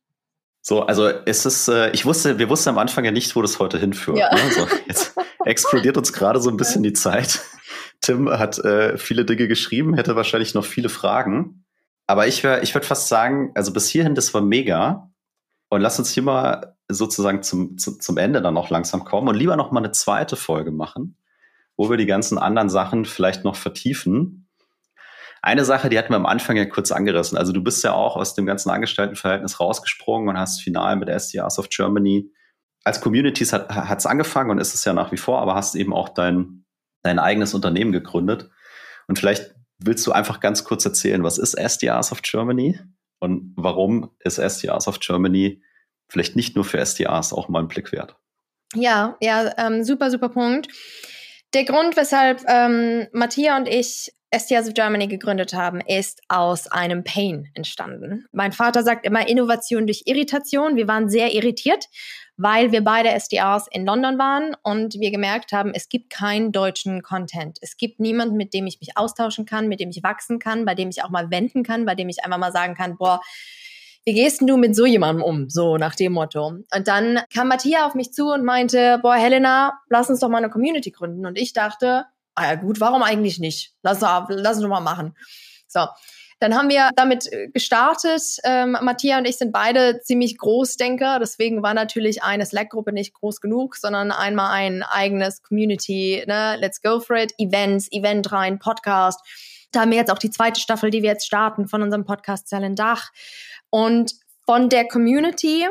So, 0.71 0.83
also 0.83 1.09
es 1.09 1.47
ist, 1.47 1.67
äh, 1.67 1.91
ich 1.91 2.07
wusste, 2.07 2.39
wir 2.39 2.49
wussten 2.49 2.69
am 2.69 2.79
Anfang 2.79 3.05
ja 3.05 3.11
nicht, 3.11 3.35
wo 3.35 3.43
das 3.43 3.59
heute 3.59 3.77
hinführt. 3.77 4.19
Ja. 4.19 4.33
Ne? 4.33 4.53
So, 4.53 4.69
jetzt 4.87 5.17
explodiert 5.45 5.97
uns 5.97 6.13
gerade 6.13 6.41
so 6.41 6.49
ein 6.49 6.57
bisschen 6.57 6.85
die 6.85 6.93
Zeit. 6.93 7.41
Tim 8.01 8.31
hat 8.31 8.61
äh, 8.61 8.97
viele 8.97 9.25
Dinge 9.25 9.49
geschrieben, 9.49 9.95
hätte 9.95 10.15
wahrscheinlich 10.15 10.55
noch 10.55 10.65
viele 10.65 10.89
Fragen. 10.89 11.65
Aber 12.07 12.29
ich, 12.29 12.45
wär, 12.45 12.63
ich 12.63 12.73
würde 12.73 12.87
fast 12.87 13.09
sagen, 13.09 13.51
also 13.57 13.73
bis 13.73 13.89
hierhin, 13.89 14.15
das 14.15 14.33
war 14.33 14.43
mega. 14.43 15.11
Und 15.71 15.81
lass 15.81 15.99
uns 15.99 16.13
hier 16.13 16.23
mal 16.23 16.77
sozusagen 16.87 17.43
zum, 17.43 17.77
zu, 17.77 17.99
zum 17.99 18.17
Ende 18.17 18.41
dann 18.41 18.55
noch 18.55 18.71
langsam 18.71 19.05
kommen 19.05 19.27
und 19.27 19.35
lieber 19.35 19.57
noch 19.57 19.73
mal 19.73 19.81
eine 19.81 19.91
zweite 19.91 20.37
Folge 20.37 20.71
machen, 20.71 21.17
wo 21.77 21.91
wir 21.91 21.97
die 21.97 22.07
ganzen 22.07 22.39
anderen 22.39 22.71
Sachen 22.71 23.07
vielleicht 23.07 23.43
noch 23.43 23.57
vertiefen. 23.57 24.47
Eine 25.43 25.65
Sache, 25.65 25.89
die 25.89 25.99
hatten 25.99 26.11
wir 26.11 26.17
am 26.17 26.27
Anfang 26.27 26.57
ja 26.57 26.67
kurz 26.67 26.93
angerissen. 26.93 27.39
Also 27.39 27.53
du 27.53 27.63
bist 27.63 27.83
ja 27.83 27.93
auch 27.93 28.17
aus 28.17 28.35
dem 28.35 28.47
ganzen 28.47 28.71
Angestelltenverhältnis 28.71 29.59
rausgesprungen 29.59 30.29
und 30.29 30.39
hast 30.39 30.61
final 30.61 30.97
mit 30.97 31.09
SDRs 31.09 31.59
of 31.59 31.69
Germany 31.71 32.31
als 32.85 33.01
Communities 33.01 33.53
hat 33.53 33.99
es 33.99 34.07
angefangen 34.07 34.51
und 34.51 34.59
ist 34.59 34.75
es 34.75 34.85
ja 34.85 34.93
nach 34.93 35.13
wie 35.13 35.17
vor, 35.17 35.41
aber 35.41 35.55
hast 35.55 35.75
eben 35.75 35.93
auch 35.93 36.09
dein, 36.09 36.65
dein 37.03 37.19
eigenes 37.19 37.55
Unternehmen 37.55 37.93
gegründet. 37.93 38.51
Und 39.07 39.19
vielleicht 39.19 39.55
willst 39.79 40.07
du 40.07 40.13
einfach 40.13 40.41
ganz 40.41 40.65
kurz 40.65 40.85
erzählen, 40.85 41.23
was 41.23 41.39
ist 41.39 41.55
SDRs 41.55 42.13
of 42.13 42.23
Germany 42.23 42.79
und 43.19 43.53
warum 43.57 44.11
ist 44.21 44.39
SDRs 44.39 44.89
of 44.89 45.01
Germany 45.01 45.63
vielleicht 46.09 46.37
nicht 46.37 46.57
nur 46.57 46.65
für 46.65 46.79
SDRs 46.79 47.33
auch 47.33 47.49
mal 47.49 47.61
einen 47.61 47.69
Blick 47.69 47.93
wert? 47.93 48.17
Ja, 48.75 49.17
ja, 49.21 49.53
ähm, 49.59 49.85
super, 49.85 50.11
super 50.11 50.29
Punkt. 50.29 50.69
Der 51.53 51.65
Grund, 51.65 51.97
weshalb 51.97 52.45
ähm, 52.47 53.09
Matthias 53.13 53.59
und 53.59 53.69
ich 53.69 54.13
STS 54.33 54.69
of 54.69 54.75
Germany 54.75 55.09
gegründet 55.09 55.55
haben, 55.55 55.81
ist 55.81 56.21
aus 56.29 56.69
einem 56.69 57.03
Pain 57.03 57.49
entstanden. 57.55 58.27
Mein 58.33 58.53
Vater 58.53 58.83
sagt 58.83 59.05
immer 59.05 59.29
Innovation 59.29 59.87
durch 59.87 60.03
Irritation. 60.07 60.77
Wir 60.77 60.87
waren 60.87 61.09
sehr 61.09 61.35
irritiert, 61.35 61.87
weil 62.37 62.71
wir 62.71 62.83
beide 62.83 63.11
SDRs 63.11 63.67
in 63.71 63.85
London 63.85 64.19
waren 64.19 64.55
und 64.63 64.95
wir 64.95 65.11
gemerkt 65.11 65.53
haben, 65.53 65.73
es 65.75 65.89
gibt 65.89 66.11
keinen 66.11 66.53
deutschen 66.53 67.03
Content. 67.03 67.59
Es 67.61 67.77
gibt 67.77 67.99
niemanden, 67.99 68.37
mit 68.37 68.55
dem 68.55 68.67
ich 68.67 68.81
mich 68.81 68.97
austauschen 68.97 69.47
kann, 69.47 69.69
mit 69.69 69.81
dem 69.81 69.91
ich 69.91 70.03
wachsen 70.03 70.39
kann, 70.39 70.65
bei 70.65 70.75
dem 70.75 70.91
ich 70.91 71.03
auch 71.03 71.11
mal 71.11 71.31
wenden 71.31 71.65
kann, 71.65 71.85
bei 71.85 71.97
dem 71.97 72.09
ich 72.09 72.25
einfach 72.25 72.39
mal 72.39 72.53
sagen 72.53 72.75
kann, 72.75 72.97
boah, 72.97 73.21
wie 74.05 74.15
gehst 74.15 74.41
du 74.41 74.57
mit 74.57 74.75
so 74.75 74.87
jemandem 74.87 75.23
um? 75.23 75.51
So 75.51 75.77
nach 75.77 75.95
dem 75.95 76.13
Motto. 76.13 76.47
Und 76.47 76.89
dann 76.89 77.21
kam 77.35 77.49
Matthias 77.49 77.83
auf 77.83 77.95
mich 77.95 78.13
zu 78.13 78.29
und 78.29 78.45
meinte, 78.45 78.99
boah, 79.03 79.17
Helena, 79.17 79.79
lass 79.89 80.09
uns 80.09 80.21
doch 80.21 80.29
mal 80.29 80.39
eine 80.39 80.51
Community 80.51 80.91
gründen. 80.91 81.27
Und 81.27 81.37
ich 81.37 81.53
dachte, 81.53 82.07
ah 82.35 82.47
ja 82.47 82.55
gut, 82.57 82.81
warum 82.81 83.03
eigentlich 83.03 83.39
nicht? 83.39 83.73
Lass, 83.83 84.01
lass 84.01 84.59
uns 84.59 84.67
mal 84.67 84.81
machen. 84.81 85.17
So. 85.67 85.87
Dann 86.41 86.57
haben 86.57 86.71
wir 86.71 86.89
damit 86.97 87.31
äh, 87.31 87.49
gestartet. 87.49 88.23
Ähm, 88.45 88.73
Matthias 88.81 89.19
und 89.19 89.29
ich 89.29 89.37
sind 89.37 89.53
beide 89.53 90.01
ziemlich 90.01 90.39
Großdenker. 90.39 91.19
Deswegen 91.21 91.63
war 91.63 91.75
natürlich 91.75 92.23
eine 92.23 92.47
Slack-Gruppe 92.47 92.95
nicht 92.95 93.13
groß 93.13 93.43
genug, 93.43 93.77
sondern 93.77 94.11
einmal 94.11 94.51
ein 94.53 94.83
eigenes 94.83 95.43
Community, 95.43 96.25
ne? 96.27 96.57
Let's 96.59 96.81
go 96.81 96.99
for 96.99 97.17
it. 97.17 97.35
Events, 97.37 97.93
Event 97.93 98.33
rein, 98.33 98.59
Podcast. 98.59 99.21
Da 99.71 99.83
haben 99.83 99.91
wir 99.91 99.99
jetzt 99.99 100.11
auch 100.11 100.19
die 100.19 100.31
zweite 100.31 100.61
Staffel, 100.61 100.91
die 100.91 101.03
wir 101.03 101.11
jetzt 101.11 101.27
starten 101.27 101.69
von 101.69 101.83
unserem 101.83 102.07
Podcast 102.07 102.49
Zellen 102.49 102.75
Dach. 102.75 103.11
Und 103.69 104.15
von 104.47 104.71
der 104.71 104.89
Community 104.89 105.69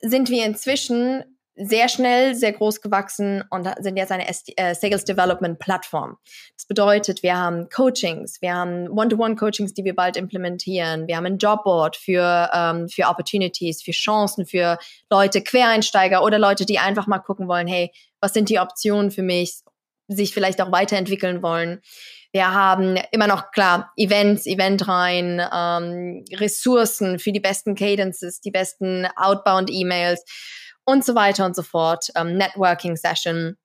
sind 0.00 0.30
wir 0.30 0.46
inzwischen 0.46 1.37
sehr 1.58 1.88
schnell, 1.88 2.34
sehr 2.34 2.52
groß 2.52 2.80
gewachsen 2.80 3.42
und 3.50 3.68
sind 3.80 3.96
jetzt 3.96 4.12
eine 4.12 4.28
äh, 4.28 4.74
Sales 4.74 5.04
Development 5.04 5.58
Plattform. 5.58 6.16
Das 6.56 6.66
bedeutet, 6.66 7.22
wir 7.22 7.36
haben 7.36 7.68
Coachings, 7.68 8.40
wir 8.40 8.54
haben 8.54 8.88
One-to-One-Coachings, 8.88 9.74
die 9.74 9.84
wir 9.84 9.94
bald 9.94 10.16
implementieren, 10.16 11.08
wir 11.08 11.16
haben 11.16 11.26
ein 11.26 11.38
Jobboard 11.38 11.96
für, 11.96 12.50
ähm, 12.54 12.88
für 12.88 13.08
Opportunities, 13.08 13.82
für 13.82 13.90
Chancen, 13.90 14.46
für 14.46 14.78
Leute, 15.10 15.42
Quereinsteiger 15.42 16.22
oder 16.22 16.38
Leute, 16.38 16.64
die 16.64 16.78
einfach 16.78 17.06
mal 17.06 17.18
gucken 17.18 17.48
wollen, 17.48 17.66
hey, 17.66 17.90
was 18.20 18.32
sind 18.32 18.48
die 18.48 18.60
Optionen 18.60 19.10
für 19.10 19.22
mich, 19.22 19.60
sich 20.08 20.32
vielleicht 20.32 20.60
auch 20.60 20.72
weiterentwickeln 20.72 21.42
wollen. 21.42 21.80
Wir 22.32 22.52
haben 22.52 22.98
immer 23.10 23.26
noch, 23.26 23.52
klar, 23.52 23.92
Events, 23.96 24.46
Event 24.46 24.86
rein, 24.86 25.40
ähm, 25.52 26.24
Ressourcen 26.34 27.18
für 27.18 27.32
die 27.32 27.40
besten 27.40 27.74
Cadences, 27.74 28.40
die 28.40 28.50
besten 28.50 29.06
Outbound-E-Mails 29.16 30.24
und 30.88 31.04
so 31.04 31.14
weiter 31.14 31.44
und 31.44 31.54
so 31.54 31.62
fort. 31.62 32.08
Ähm, 32.16 32.38
Networking-Session. 32.38 33.58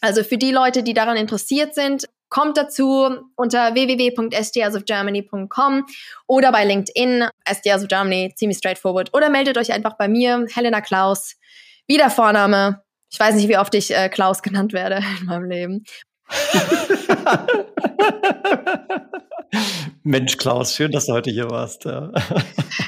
Also 0.00 0.24
für 0.24 0.38
die 0.38 0.50
Leute, 0.50 0.82
die 0.82 0.94
daran 0.94 1.18
interessiert 1.18 1.74
sind, 1.74 2.06
kommt 2.30 2.56
dazu 2.56 3.10
unter 3.36 3.74
www.sdsofgermany.com 3.74 5.84
oder 6.26 6.52
bei 6.52 6.64
LinkedIn, 6.64 7.28
SDS 7.44 7.82
of 7.82 7.88
Germany, 7.88 8.32
ziemlich 8.34 8.56
straightforward. 8.56 9.12
Oder 9.12 9.28
meldet 9.28 9.58
euch 9.58 9.72
einfach 9.72 9.98
bei 9.98 10.08
mir, 10.08 10.46
Helena 10.54 10.80
Klaus, 10.80 11.36
wie 11.86 11.98
der 11.98 12.08
Vorname. 12.08 12.82
Ich 13.12 13.20
weiß 13.20 13.34
nicht, 13.34 13.48
wie 13.48 13.58
oft 13.58 13.74
ich 13.74 13.94
äh, 13.94 14.08
Klaus 14.08 14.40
genannt 14.40 14.72
werde 14.72 15.02
in 15.20 15.26
meinem 15.26 15.50
Leben. 15.50 15.84
Mensch, 20.02 20.36
Klaus, 20.36 20.74
schön, 20.74 20.92
dass 20.92 21.06
du 21.06 21.12
heute 21.12 21.30
hier 21.30 21.50
warst. 21.50 21.84
Ja. 21.84 22.10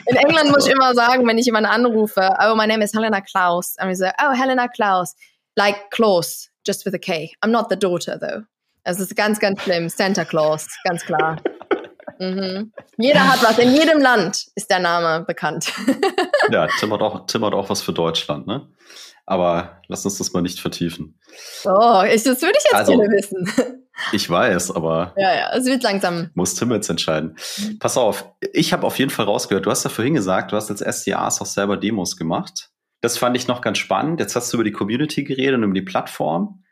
In 0.07 0.17
England 0.17 0.51
muss 0.51 0.67
ich 0.67 0.73
immer 0.73 0.95
sagen, 0.95 1.27
wenn 1.27 1.39
ich 1.39 1.47
jemanden 1.47 1.71
anrufe, 1.71 2.31
oh, 2.41 2.55
my 2.55 2.67
name 2.67 2.85
is 2.85 2.93
Helena 2.95 3.21
Klaus. 3.21 3.77
Und 3.81 3.91
ich 3.91 3.99
sage, 3.99 4.15
oh, 4.23 4.33
Helena 4.33 4.69
Klaus. 4.69 5.15
Like 5.57 5.91
Klaus, 5.91 6.49
just 6.67 6.87
with 6.87 6.95
a 6.95 6.99
K. 6.99 7.33
I'm 7.45 7.51
not 7.51 7.69
the 7.69 7.77
daughter, 7.77 8.19
though. 8.19 8.45
Es 8.85 8.99
ist 8.99 9.15
ganz, 9.15 9.39
ganz 9.39 9.63
schlimm. 9.63 9.89
Santa 9.89 10.25
Claus, 10.25 10.67
ganz 10.85 11.05
klar. 11.05 11.37
Mhm. 12.19 12.73
Jeder 12.97 13.31
hat 13.31 13.43
was. 13.43 13.59
In 13.59 13.75
jedem 13.75 14.01
Land 14.01 14.47
ist 14.55 14.71
der 14.71 14.79
Name 14.79 15.25
bekannt. 15.25 15.73
ja, 16.51 16.67
Tim 16.79 16.93
hat, 16.93 17.01
auch, 17.01 17.27
Tim 17.27 17.45
hat 17.45 17.53
auch 17.53 17.69
was 17.69 17.83
für 17.83 17.93
Deutschland, 17.93 18.47
ne? 18.47 18.69
Aber 19.25 19.81
lass 19.89 20.05
uns 20.05 20.19
das 20.19 20.33
mal 20.33 20.43
nicht 20.43 20.61
vertiefen. 20.61 21.19
Oh, 21.65 22.03
ich, 22.05 22.25
das 22.25 22.43
würde 22.43 22.59
ich 22.59 22.65
jetzt 22.65 22.75
also, 22.75 22.99
gerne 22.99 23.13
wissen. 23.15 23.79
Ich 24.11 24.29
weiß, 24.29 24.71
aber. 24.71 25.13
Ja, 25.17 25.35
ja, 25.35 25.53
es 25.55 25.67
wird 25.67 25.83
langsam. 25.83 26.31
Muss 26.35 26.55
Tim 26.55 26.73
jetzt 26.73 26.89
entscheiden. 26.89 27.37
Pass 27.79 27.99
auf, 27.99 28.25
ich 28.53 28.73
habe 28.73 28.87
auf 28.87 28.99
jeden 28.99 29.11
Fall 29.11 29.27
rausgehört, 29.27 29.67
du 29.67 29.71
hast 29.71 29.85
ja 29.85 29.91
vorhin 29.91 30.15
gesagt, 30.15 30.51
du 30.51 30.57
hast 30.57 30.71
als 30.71 30.81
SDAs 30.81 31.41
auch 31.41 31.47
selber 31.47 31.77
Demos 31.77 32.17
gemacht. 32.17 32.71
Das 33.03 33.19
fand 33.19 33.37
ich 33.37 33.49
noch 33.49 33.61
ganz 33.61 33.79
spannend. 33.79 34.19
Jetzt 34.19 34.35
hast 34.35 34.53
du 34.53 34.57
über 34.57 34.65
die 34.65 34.73
Community 34.73 35.25
geredet 35.25 35.57
und 35.57 35.65
über 35.65 35.75
die 35.75 35.83
Plattform. 35.83 36.65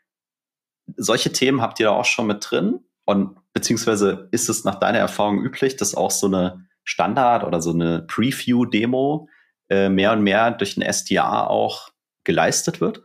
Solche 0.97 1.31
Themen 1.31 1.61
habt 1.61 1.79
ihr 1.79 1.87
da 1.87 1.91
auch 1.91 2.05
schon 2.05 2.27
mit 2.27 2.45
drin? 2.49 2.79
Und 3.05 3.37
beziehungsweise 3.53 4.27
ist 4.31 4.49
es 4.49 4.63
nach 4.63 4.75
deiner 4.75 4.99
Erfahrung 4.99 5.43
üblich, 5.43 5.75
dass 5.75 5.95
auch 5.95 6.11
so 6.11 6.27
eine 6.27 6.65
Standard- 6.83 7.43
oder 7.43 7.61
so 7.61 7.71
eine 7.71 8.01
Preview-Demo 8.03 9.27
äh, 9.69 9.89
mehr 9.89 10.13
und 10.13 10.21
mehr 10.21 10.51
durch 10.51 10.77
ein 10.77 10.81
SDA 10.81 11.45
auch 11.47 11.90
geleistet 12.23 12.81
wird? 12.81 13.03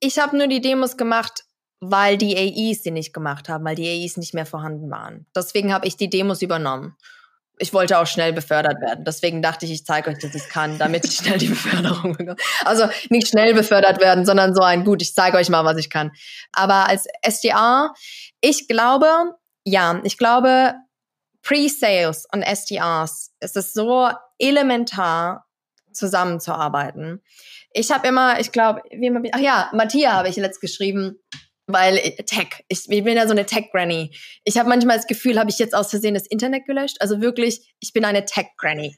Ich 0.00 0.18
habe 0.18 0.36
nur 0.36 0.46
die 0.46 0.60
Demos 0.60 0.96
gemacht, 0.96 1.44
weil 1.80 2.16
die 2.16 2.36
AIs 2.36 2.82
sie 2.82 2.90
nicht 2.90 3.12
gemacht 3.12 3.48
haben, 3.48 3.64
weil 3.64 3.76
die 3.76 3.88
AIs 3.88 4.16
nicht 4.16 4.34
mehr 4.34 4.46
vorhanden 4.46 4.90
waren. 4.90 5.26
Deswegen 5.34 5.72
habe 5.72 5.86
ich 5.86 5.96
die 5.96 6.10
Demos 6.10 6.42
übernommen. 6.42 6.96
ich 7.60 7.74
wollte 7.74 7.98
auch 7.98 8.06
schnell 8.06 8.32
befördert 8.32 8.80
werden. 8.80 9.04
Deswegen 9.04 9.42
dachte 9.42 9.66
ich, 9.66 9.72
ich 9.72 9.84
zeige 9.84 10.10
euch, 10.10 10.18
dass 10.18 10.32
ich 10.32 10.42
es 10.42 10.48
kann, 10.48 10.78
damit 10.78 11.04
ich 11.04 11.16
schnell 11.16 11.38
die 11.38 11.48
Beförderung 11.56 12.16
bekomme. 12.16 12.36
Also 12.64 12.88
nicht 13.10 13.26
schnell 13.26 13.52
befördert 13.52 14.00
werden, 14.00 14.24
sondern 14.24 14.54
so 14.54 14.62
ein 14.62 14.84
gut, 14.84 15.02
ich 15.02 15.12
zeige 15.12 15.36
euch 15.36 15.48
mal, 15.48 15.64
was 15.64 15.76
ich 15.76 15.90
kann. 15.90 16.12
Aber 16.52 16.88
als 16.88 17.06
SDR, 17.22 17.92
ich 18.40 18.68
glaube, 18.68 19.08
ja, 19.64 20.00
ich 20.04 20.18
glaube, 20.18 20.74
Pre-Sales 21.42 22.26
und 22.32 22.42
SDRs, 22.42 23.32
es 23.40 23.56
ist 23.56 23.74
so 23.74 24.08
elementar, 24.38 25.48
zusammenzuarbeiten. 25.92 27.22
Ich 27.78 27.92
habe 27.92 28.08
immer, 28.08 28.40
ich 28.40 28.50
glaube, 28.50 28.82
ach 29.32 29.38
ja, 29.38 29.70
Matthias 29.72 30.12
habe 30.12 30.28
ich 30.28 30.36
letzt 30.36 30.60
geschrieben, 30.60 31.20
weil 31.68 31.96
äh, 31.98 32.22
Tech, 32.24 32.64
ich, 32.68 32.90
ich 32.90 33.04
bin 33.04 33.16
ja 33.16 33.26
so 33.26 33.32
eine 33.32 33.46
Tech-Granny. 33.46 34.10
Ich 34.44 34.58
habe 34.58 34.68
manchmal 34.68 34.96
das 34.96 35.06
Gefühl, 35.06 35.38
habe 35.38 35.50
ich 35.50 35.58
jetzt 35.58 35.74
aus 35.74 35.90
Versehen 35.90 36.14
das 36.14 36.26
Internet 36.26 36.66
gelöscht? 36.66 36.96
Also 37.00 37.20
wirklich, 37.20 37.72
ich 37.78 37.92
bin 37.92 38.04
eine 38.04 38.24
Tech-Granny. 38.24 38.96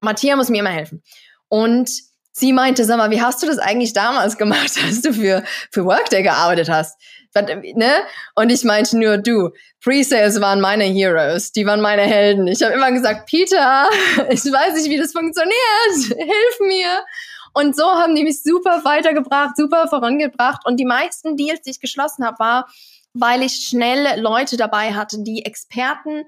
Matthias 0.00 0.36
muss 0.36 0.48
mir 0.48 0.60
immer 0.60 0.70
helfen. 0.70 1.02
Und 1.48 1.90
sie 2.32 2.52
meinte, 2.52 2.84
sag 2.84 2.98
mal, 2.98 3.10
wie 3.10 3.20
hast 3.20 3.42
du 3.42 3.46
das 3.46 3.58
eigentlich 3.58 3.94
damals 3.94 4.36
gemacht, 4.36 4.78
als 4.84 5.02
du 5.02 5.12
für, 5.12 5.42
für 5.72 5.84
Workday 5.84 6.22
gearbeitet 6.22 6.68
hast? 6.68 7.00
Ne? 7.34 7.92
Und 8.34 8.50
ich 8.50 8.64
meinte 8.64 8.98
nur, 8.98 9.18
du, 9.18 9.50
Pre-Sales 9.82 10.40
waren 10.40 10.60
meine 10.60 10.84
Heroes, 10.84 11.52
die 11.52 11.64
waren 11.64 11.80
meine 11.80 12.02
Helden. 12.02 12.46
Ich 12.46 12.62
habe 12.62 12.74
immer 12.74 12.92
gesagt, 12.92 13.28
Peter, 13.28 13.88
ich 14.30 14.44
weiß 14.44 14.74
nicht, 14.74 14.90
wie 14.90 14.98
das 14.98 15.12
funktioniert, 15.12 16.16
hilf 16.16 16.60
mir. 16.60 17.04
Und 17.52 17.76
so 17.76 17.84
haben 17.84 18.14
die 18.14 18.24
mich 18.24 18.42
super 18.42 18.84
weitergebracht, 18.84 19.56
super 19.56 19.88
vorangebracht. 19.88 20.66
Und 20.66 20.78
die 20.78 20.84
meisten 20.84 21.36
Deals, 21.36 21.62
die 21.62 21.70
ich 21.70 21.80
geschlossen 21.80 22.24
habe, 22.24 22.38
war, 22.38 22.68
weil 23.12 23.42
ich 23.42 23.66
schnell 23.68 24.20
Leute 24.20 24.56
dabei 24.56 24.94
hatte, 24.94 25.22
die 25.22 25.44
Experten 25.44 26.24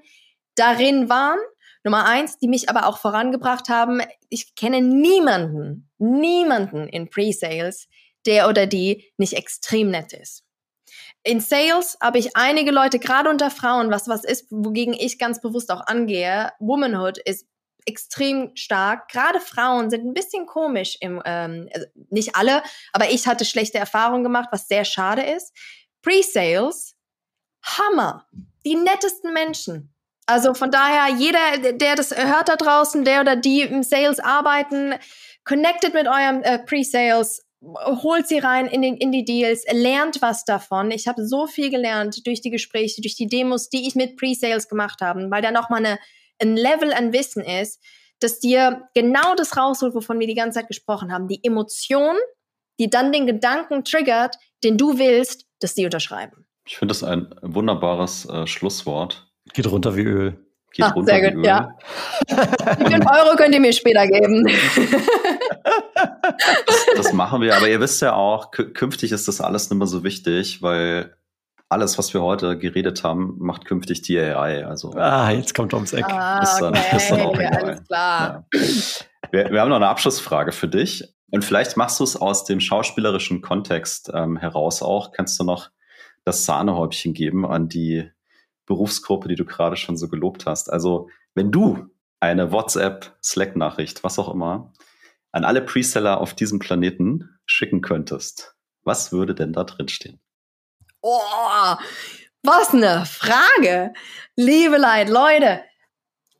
darin 0.55 1.09
waren. 1.09 1.39
Nummer 1.83 2.05
eins, 2.05 2.37
die 2.37 2.47
mich 2.47 2.69
aber 2.69 2.87
auch 2.87 2.97
vorangebracht 2.97 3.69
haben. 3.69 4.01
Ich 4.29 4.55
kenne 4.55 4.81
niemanden, 4.81 5.89
niemanden 5.97 6.87
in 6.87 7.09
Pre-Sales, 7.09 7.87
der 8.25 8.47
oder 8.47 8.67
die 8.67 9.11
nicht 9.17 9.33
extrem 9.33 9.91
nett 9.91 10.13
ist. 10.13 10.43
In 11.23 11.39
Sales 11.39 11.97
habe 12.01 12.19
ich 12.19 12.35
einige 12.35 12.71
Leute, 12.71 12.99
gerade 12.99 13.29
unter 13.29 13.49
Frauen, 13.49 13.91
was 13.91 14.07
was 14.07 14.23
ist, 14.23 14.47
wogegen 14.49 14.93
ich 14.93 15.17
ganz 15.17 15.41
bewusst 15.41 15.71
auch 15.71 15.87
angehe. 15.87 16.51
Womanhood 16.59 17.17
ist 17.17 17.47
extrem 17.85 18.55
stark. 18.55 19.09
Gerade 19.09 19.39
Frauen 19.39 19.89
sind 19.89 20.05
ein 20.05 20.13
bisschen 20.13 20.45
komisch 20.45 20.97
im, 21.01 21.21
ähm, 21.25 21.69
also 21.73 21.87
nicht 22.09 22.35
alle, 22.35 22.63
aber 22.91 23.09
ich 23.09 23.27
hatte 23.27 23.45
schlechte 23.45 23.77
Erfahrungen 23.77 24.23
gemacht, 24.23 24.49
was 24.51 24.67
sehr 24.67 24.85
schade 24.85 25.21
ist. 25.21 25.53
Pre-Sales, 26.01 26.95
Hammer. 27.63 28.27
Die 28.65 28.75
nettesten 28.75 29.33
Menschen. 29.33 29.93
Also 30.25 30.53
von 30.53 30.71
daher, 30.71 31.15
jeder, 31.15 31.73
der 31.73 31.95
das 31.95 32.15
hört 32.15 32.47
da 32.47 32.55
draußen, 32.55 33.03
der 33.03 33.21
oder 33.21 33.35
die 33.35 33.61
im 33.61 33.83
Sales 33.83 34.19
arbeiten, 34.19 34.95
connected 35.43 35.93
mit 35.93 36.07
eurem 36.07 36.41
äh, 36.43 36.59
Pre-Sales, 36.59 37.45
holt 37.61 38.27
sie 38.27 38.39
rein 38.39 38.67
in, 38.67 38.81
den, 38.81 38.95
in 38.97 39.11
die 39.11 39.25
Deals, 39.25 39.63
lernt 39.71 40.21
was 40.21 40.45
davon. 40.45 40.91
Ich 40.91 41.07
habe 41.07 41.25
so 41.25 41.47
viel 41.47 41.69
gelernt 41.69 42.25
durch 42.25 42.41
die 42.41 42.51
Gespräche, 42.51 43.01
durch 43.01 43.15
die 43.15 43.27
Demos, 43.27 43.69
die 43.69 43.87
ich 43.87 43.95
mit 43.95 44.17
Pre-Sales 44.17 44.67
gemacht 44.67 45.01
habe, 45.01 45.29
weil 45.29 45.41
da 45.41 45.51
nochmal 45.51 45.85
eine 45.85 45.99
ein 46.43 46.55
Level 46.55 46.93
an 46.93 47.13
Wissen 47.13 47.43
ist, 47.43 47.81
das 48.19 48.39
dir 48.39 48.83
genau 48.93 49.35
das 49.35 49.57
rausholt, 49.57 49.95
wovon 49.95 50.19
wir 50.19 50.27
die 50.27 50.35
ganze 50.35 50.59
Zeit 50.59 50.67
gesprochen 50.67 51.11
haben. 51.11 51.27
Die 51.27 51.43
Emotion, 51.43 52.15
die 52.79 52.89
dann 52.89 53.11
den 53.11 53.27
Gedanken 53.27 53.83
triggert, 53.83 54.35
den 54.63 54.77
du 54.77 54.97
willst, 54.97 55.45
dass 55.59 55.75
die 55.75 55.85
unterschreiben. 55.85 56.45
Ich 56.65 56.77
finde 56.77 56.91
das 56.91 57.03
ein 57.03 57.33
wunderbares 57.41 58.25
äh, 58.29 58.47
Schlusswort. 58.47 59.27
Geht 59.53 59.69
runter 59.69 59.95
wie 59.95 60.03
Öl. 60.03 60.39
Geht 60.71 60.85
ah, 60.85 60.89
runter 60.89 61.13
sehr 61.13 61.31
gut, 61.31 61.39
Öl. 61.39 61.45
ja. 61.45 61.77
Wie 62.77 62.85
viel 62.85 63.01
Euro 63.05 63.35
könnt 63.35 63.53
ihr 63.53 63.59
mir 63.59 63.73
später 63.73 64.07
geben? 64.07 64.47
das, 66.65 66.85
das, 66.95 67.13
machen 67.13 67.41
wir, 67.41 67.55
aber 67.57 67.67
ihr 67.67 67.79
wisst 67.79 68.01
ja 68.01 68.13
auch, 68.13 68.51
künftig 68.51 69.11
ist 69.11 69.27
das 69.27 69.41
alles 69.41 69.69
nicht 69.69 69.77
mehr 69.77 69.87
so 69.87 70.03
wichtig, 70.03 70.61
weil 70.61 71.15
alles, 71.73 71.97
was 71.97 72.13
wir 72.13 72.21
heute 72.21 72.57
geredet 72.57 73.03
haben, 73.03 73.35
macht 73.39 73.65
künftig 73.65 74.01
die 74.03 74.17
AI. 74.17 74.65
Also, 74.65 74.93
ah, 74.93 75.31
jetzt 75.31 75.53
kommt 75.53 75.73
ums 75.73 75.91
Eck. 75.91 76.05
Ah, 76.07 76.41
ist 76.41 76.59
dann, 76.59 76.75
okay. 76.75 76.95
ist 76.95 77.11
dann 77.11 77.21
auch 77.21 77.35
egal. 77.35 77.63
Alles 77.63 77.87
klar. 77.87 78.45
Ja. 78.53 78.59
Wir, 79.31 79.51
wir, 79.51 79.61
haben 79.61 79.69
noch 79.69 79.77
eine 79.77 79.87
Abschlussfrage 79.87 80.51
für 80.51 80.67
dich. 80.67 81.03
Und 81.31 81.43
vielleicht 81.43 81.75
machst 81.75 81.99
du 81.99 82.03
es 82.03 82.15
aus 82.15 82.45
dem 82.45 82.59
schauspielerischen 82.59 83.41
Kontext 83.41 84.11
ähm, 84.13 84.37
heraus 84.37 84.83
auch. 84.83 85.11
Kannst 85.11 85.39
du 85.39 85.43
noch 85.43 85.71
das 86.23 86.45
Sahnehäubchen 86.45 87.13
geben 87.13 87.45
an 87.45 87.67
die 87.67 88.09
Berufsgruppe, 88.67 89.27
die 89.27 89.35
du 89.35 89.43
gerade 89.43 89.75
schon 89.75 89.97
so 89.97 90.07
gelobt 90.07 90.45
hast? 90.45 90.71
Also, 90.71 91.09
wenn 91.33 91.51
du 91.51 91.89
eine 92.19 92.51
WhatsApp, 92.51 93.17
Slack-Nachricht, 93.23 94.03
was 94.03 94.19
auch 94.19 94.31
immer, 94.31 94.71
an 95.31 95.43
alle 95.43 95.61
Preseller 95.61 96.21
auf 96.21 96.35
diesem 96.35 96.59
Planeten 96.59 97.29
schicken 97.45 97.81
könntest, 97.81 98.55
was 98.83 99.11
würde 99.11 99.33
denn 99.33 99.51
da 99.51 99.63
drin 99.63 99.87
stehen? 99.87 100.19
Oh, 101.05 101.75
was 102.43 102.73
eine 102.73 103.05
Frage. 103.05 103.93
Liebe 104.37 104.77
Leid, 104.77 105.09
Leute. 105.09 105.61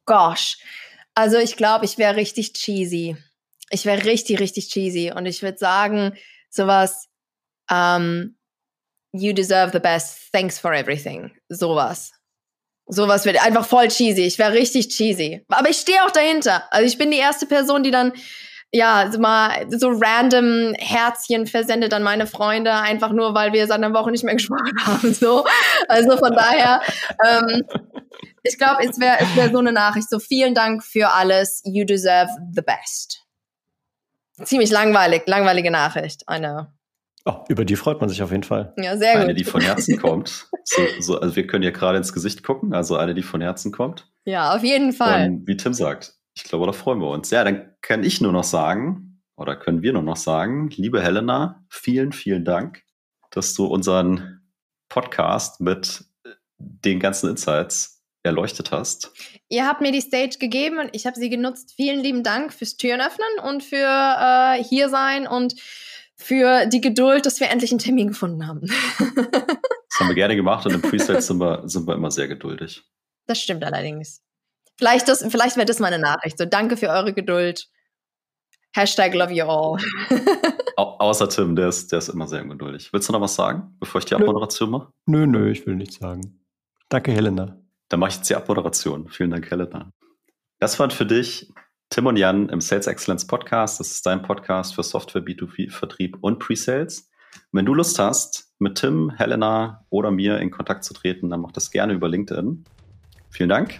Gosh. 0.05 0.57
Also 1.15 1.37
ich 1.37 1.57
glaube, 1.57 1.83
ich 1.83 1.97
wäre 1.97 2.15
richtig 2.15 2.53
cheesy. 2.53 3.17
Ich 3.71 3.85
wäre 3.85 4.05
richtig, 4.05 4.39
richtig 4.39 4.69
cheesy. 4.69 5.11
Und 5.11 5.25
ich 5.25 5.41
würde 5.41 5.57
sagen, 5.57 6.17
sowas, 6.49 7.09
um, 7.69 7.77
ähm, 7.77 8.37
you 9.11 9.33
deserve 9.33 9.73
the 9.73 9.79
best, 9.79 10.31
thanks 10.31 10.57
for 10.57 10.73
everything. 10.73 11.31
Sowas. 11.49 12.13
Sowas 12.87 13.25
wird 13.25 13.45
einfach 13.45 13.65
voll 13.65 13.89
cheesy. 13.89 14.23
Ich 14.23 14.39
wäre 14.39 14.53
richtig 14.53 14.89
cheesy. 14.89 15.43
Aber 15.49 15.69
ich 15.69 15.77
stehe 15.77 16.03
auch 16.05 16.11
dahinter. 16.11 16.71
Also 16.71 16.87
ich 16.87 16.97
bin 16.97 17.11
die 17.11 17.17
erste 17.17 17.45
Person, 17.47 17.83
die 17.83 17.91
dann 17.91 18.13
ja, 18.73 19.09
so 19.11 19.19
mal 19.19 19.67
so 19.69 19.89
random 19.89 20.73
Herzchen 20.79 21.45
versendet 21.45 21.93
an 21.93 22.01
meine 22.01 22.25
Freunde, 22.25 22.73
einfach 22.73 23.11
nur, 23.11 23.35
weil 23.35 23.53
wir 23.53 23.67
seit 23.67 23.77
einer 23.77 23.93
Woche 23.93 24.11
nicht 24.11 24.23
mehr 24.23 24.33
gesprochen 24.35 24.73
haben. 24.83 25.13
So. 25.13 25.45
Also 25.87 26.17
von 26.17 26.33
daher, 26.33 26.81
ähm, 27.25 27.63
ich 28.41 28.57
glaube, 28.57 28.83
es 28.83 28.99
wäre 28.99 29.17
es 29.19 29.35
wär 29.35 29.51
so 29.51 29.59
eine 29.59 29.71
Nachricht. 29.71 30.09
So, 30.09 30.19
vielen 30.19 30.55
Dank 30.55 30.83
für 30.83 31.09
alles. 31.09 31.61
You 31.65 31.85
deserve 31.85 32.31
the 32.51 32.61
best. 32.61 33.21
Ziemlich 34.43 34.71
langweilig, 34.71 35.23
langweilige 35.27 35.69
Nachricht. 35.69 36.23
I 36.29 36.39
know. 36.39 36.65
Oh, 37.25 37.45
über 37.47 37.63
die 37.63 37.75
freut 37.75 38.01
man 38.01 38.09
sich 38.09 38.21
auf 38.23 38.31
jeden 38.31 38.43
Fall. 38.43 38.73
Ja, 38.77 38.97
sehr 38.97 39.13
gut. 39.13 39.23
Eine, 39.23 39.33
die 39.35 39.45
von 39.45 39.61
Herzen 39.61 39.97
kommt. 39.99 40.47
So, 40.65 40.81
so, 40.99 41.19
also 41.19 41.35
wir 41.35 41.47
können 41.47 41.63
ja 41.63 41.71
gerade 41.71 41.97
ins 41.97 42.11
Gesicht 42.11 42.43
gucken, 42.43 42.73
also 42.73 42.97
eine, 42.97 43.13
die 43.13 43.21
von 43.21 43.39
Herzen 43.39 43.71
kommt. 43.71 44.09
Ja, 44.25 44.55
auf 44.55 44.63
jeden 44.63 44.91
Fall. 44.91 45.27
Und 45.27 45.47
wie 45.47 45.55
Tim 45.55 45.73
sagt, 45.73 46.15
ich 46.35 46.43
glaube, 46.43 46.65
da 46.65 46.71
freuen 46.71 46.99
wir 46.99 47.09
uns. 47.09 47.29
Ja, 47.29 47.43
dann 47.43 47.75
kann 47.81 48.03
ich 48.03 48.21
nur 48.21 48.31
noch 48.31 48.43
sagen, 48.43 49.21
oder 49.35 49.55
können 49.55 49.81
wir 49.81 49.93
nur 49.93 50.03
noch 50.03 50.17
sagen, 50.17 50.69
liebe 50.69 51.01
Helena, 51.01 51.65
vielen, 51.69 52.11
vielen 52.11 52.45
Dank, 52.45 52.83
dass 53.31 53.53
du 53.53 53.65
unseren 53.65 54.41
Podcast 54.89 55.59
mit 55.59 56.05
den 56.57 56.99
ganzen 56.99 57.29
Insights 57.29 58.03
erleuchtet 58.23 58.71
hast. 58.71 59.11
Ihr 59.49 59.67
habt 59.67 59.81
mir 59.81 59.91
die 59.91 60.01
Stage 60.01 60.37
gegeben 60.39 60.79
und 60.79 60.89
ich 60.93 61.05
habe 61.05 61.19
sie 61.19 61.29
genutzt. 61.29 61.73
Vielen 61.75 61.99
lieben 61.99 62.23
Dank 62.23 62.53
fürs 62.53 62.77
Türen 62.77 63.01
öffnen 63.01 63.27
und 63.43 63.63
für 63.63 63.75
äh, 63.77 64.63
hier 64.63 64.89
sein 64.89 65.27
und 65.27 65.55
für 66.15 66.65
die 66.67 66.79
Geduld, 66.79 67.25
dass 67.25 67.39
wir 67.39 67.49
endlich 67.49 67.71
einen 67.71 67.79
Termin 67.79 68.09
gefunden 68.09 68.47
haben. 68.47 68.61
das 68.61 69.99
haben 69.99 70.07
wir 70.07 70.15
gerne 70.15 70.35
gemacht 70.35 70.65
und 70.65 70.73
im 70.73 70.81
Preset 70.89 71.21
sind 71.21 71.39
wir, 71.39 71.67
sind 71.67 71.85
wir 71.85 71.95
immer 71.95 72.11
sehr 72.11 72.27
geduldig. 72.27 72.83
Das 73.25 73.39
stimmt 73.39 73.63
allerdings. 73.63 74.21
Vielleicht, 74.77 75.07
das, 75.07 75.25
vielleicht 75.29 75.55
wäre 75.55 75.65
das 75.65 75.79
meine 75.79 75.99
Nachricht. 75.99 76.37
So, 76.37 76.45
danke 76.45 76.77
für 76.77 76.89
eure 76.89 77.13
Geduld. 77.13 77.67
Hashtag 78.75 79.13
love 79.13 79.31
you 79.31 79.45
all. 79.45 79.77
Au 80.77 80.97
außer 80.97 81.29
Tim, 81.29 81.55
der 81.55 81.69
ist, 81.69 81.91
der 81.91 81.99
ist 81.99 82.09
immer 82.09 82.27
sehr 82.27 82.41
ungeduldig. 82.41 82.91
Willst 82.91 83.07
du 83.07 83.13
noch 83.13 83.21
was 83.21 83.35
sagen, 83.35 83.75
bevor 83.79 83.99
ich 83.99 84.05
die 84.05 84.15
Abmoderation 84.15 84.71
mache? 84.71 84.91
Nö, 85.05 85.27
nö, 85.27 85.51
ich 85.51 85.67
will 85.67 85.75
nichts 85.75 85.99
sagen. 85.99 86.43
Danke, 86.89 87.11
Helena. 87.11 87.59
Dann 87.89 87.99
mache 87.99 88.09
ich 88.09 88.15
jetzt 88.15 88.29
die 88.29 88.35
Abmoderation. 88.35 89.07
Vielen 89.09 89.29
Dank, 89.29 89.49
Helena. 89.51 89.91
Das 90.59 90.79
waren 90.79 90.89
für 90.89 91.05
dich 91.05 91.53
Tim 91.89 92.07
und 92.07 92.17
Jan 92.17 92.49
im 92.49 92.61
Sales 92.61 92.87
Excellence 92.87 93.27
Podcast. 93.27 93.79
Das 93.79 93.91
ist 93.91 94.05
dein 94.07 94.23
Podcast 94.23 94.73
für 94.73 94.81
Software, 94.81 95.21
B2B-Vertrieb 95.21 96.17
und 96.21 96.39
Pre-Sales. 96.39 97.11
Wenn 97.51 97.65
du 97.65 97.75
Lust 97.75 97.99
hast, 97.99 98.51
mit 98.57 98.79
Tim, 98.79 99.11
Helena 99.11 99.85
oder 99.91 100.09
mir 100.09 100.39
in 100.39 100.49
Kontakt 100.49 100.83
zu 100.83 100.95
treten, 100.95 101.29
dann 101.29 101.41
mach 101.41 101.51
das 101.51 101.69
gerne 101.69 101.93
über 101.93 102.09
LinkedIn. 102.09 102.63
Vielen 103.29 103.49
Dank 103.49 103.79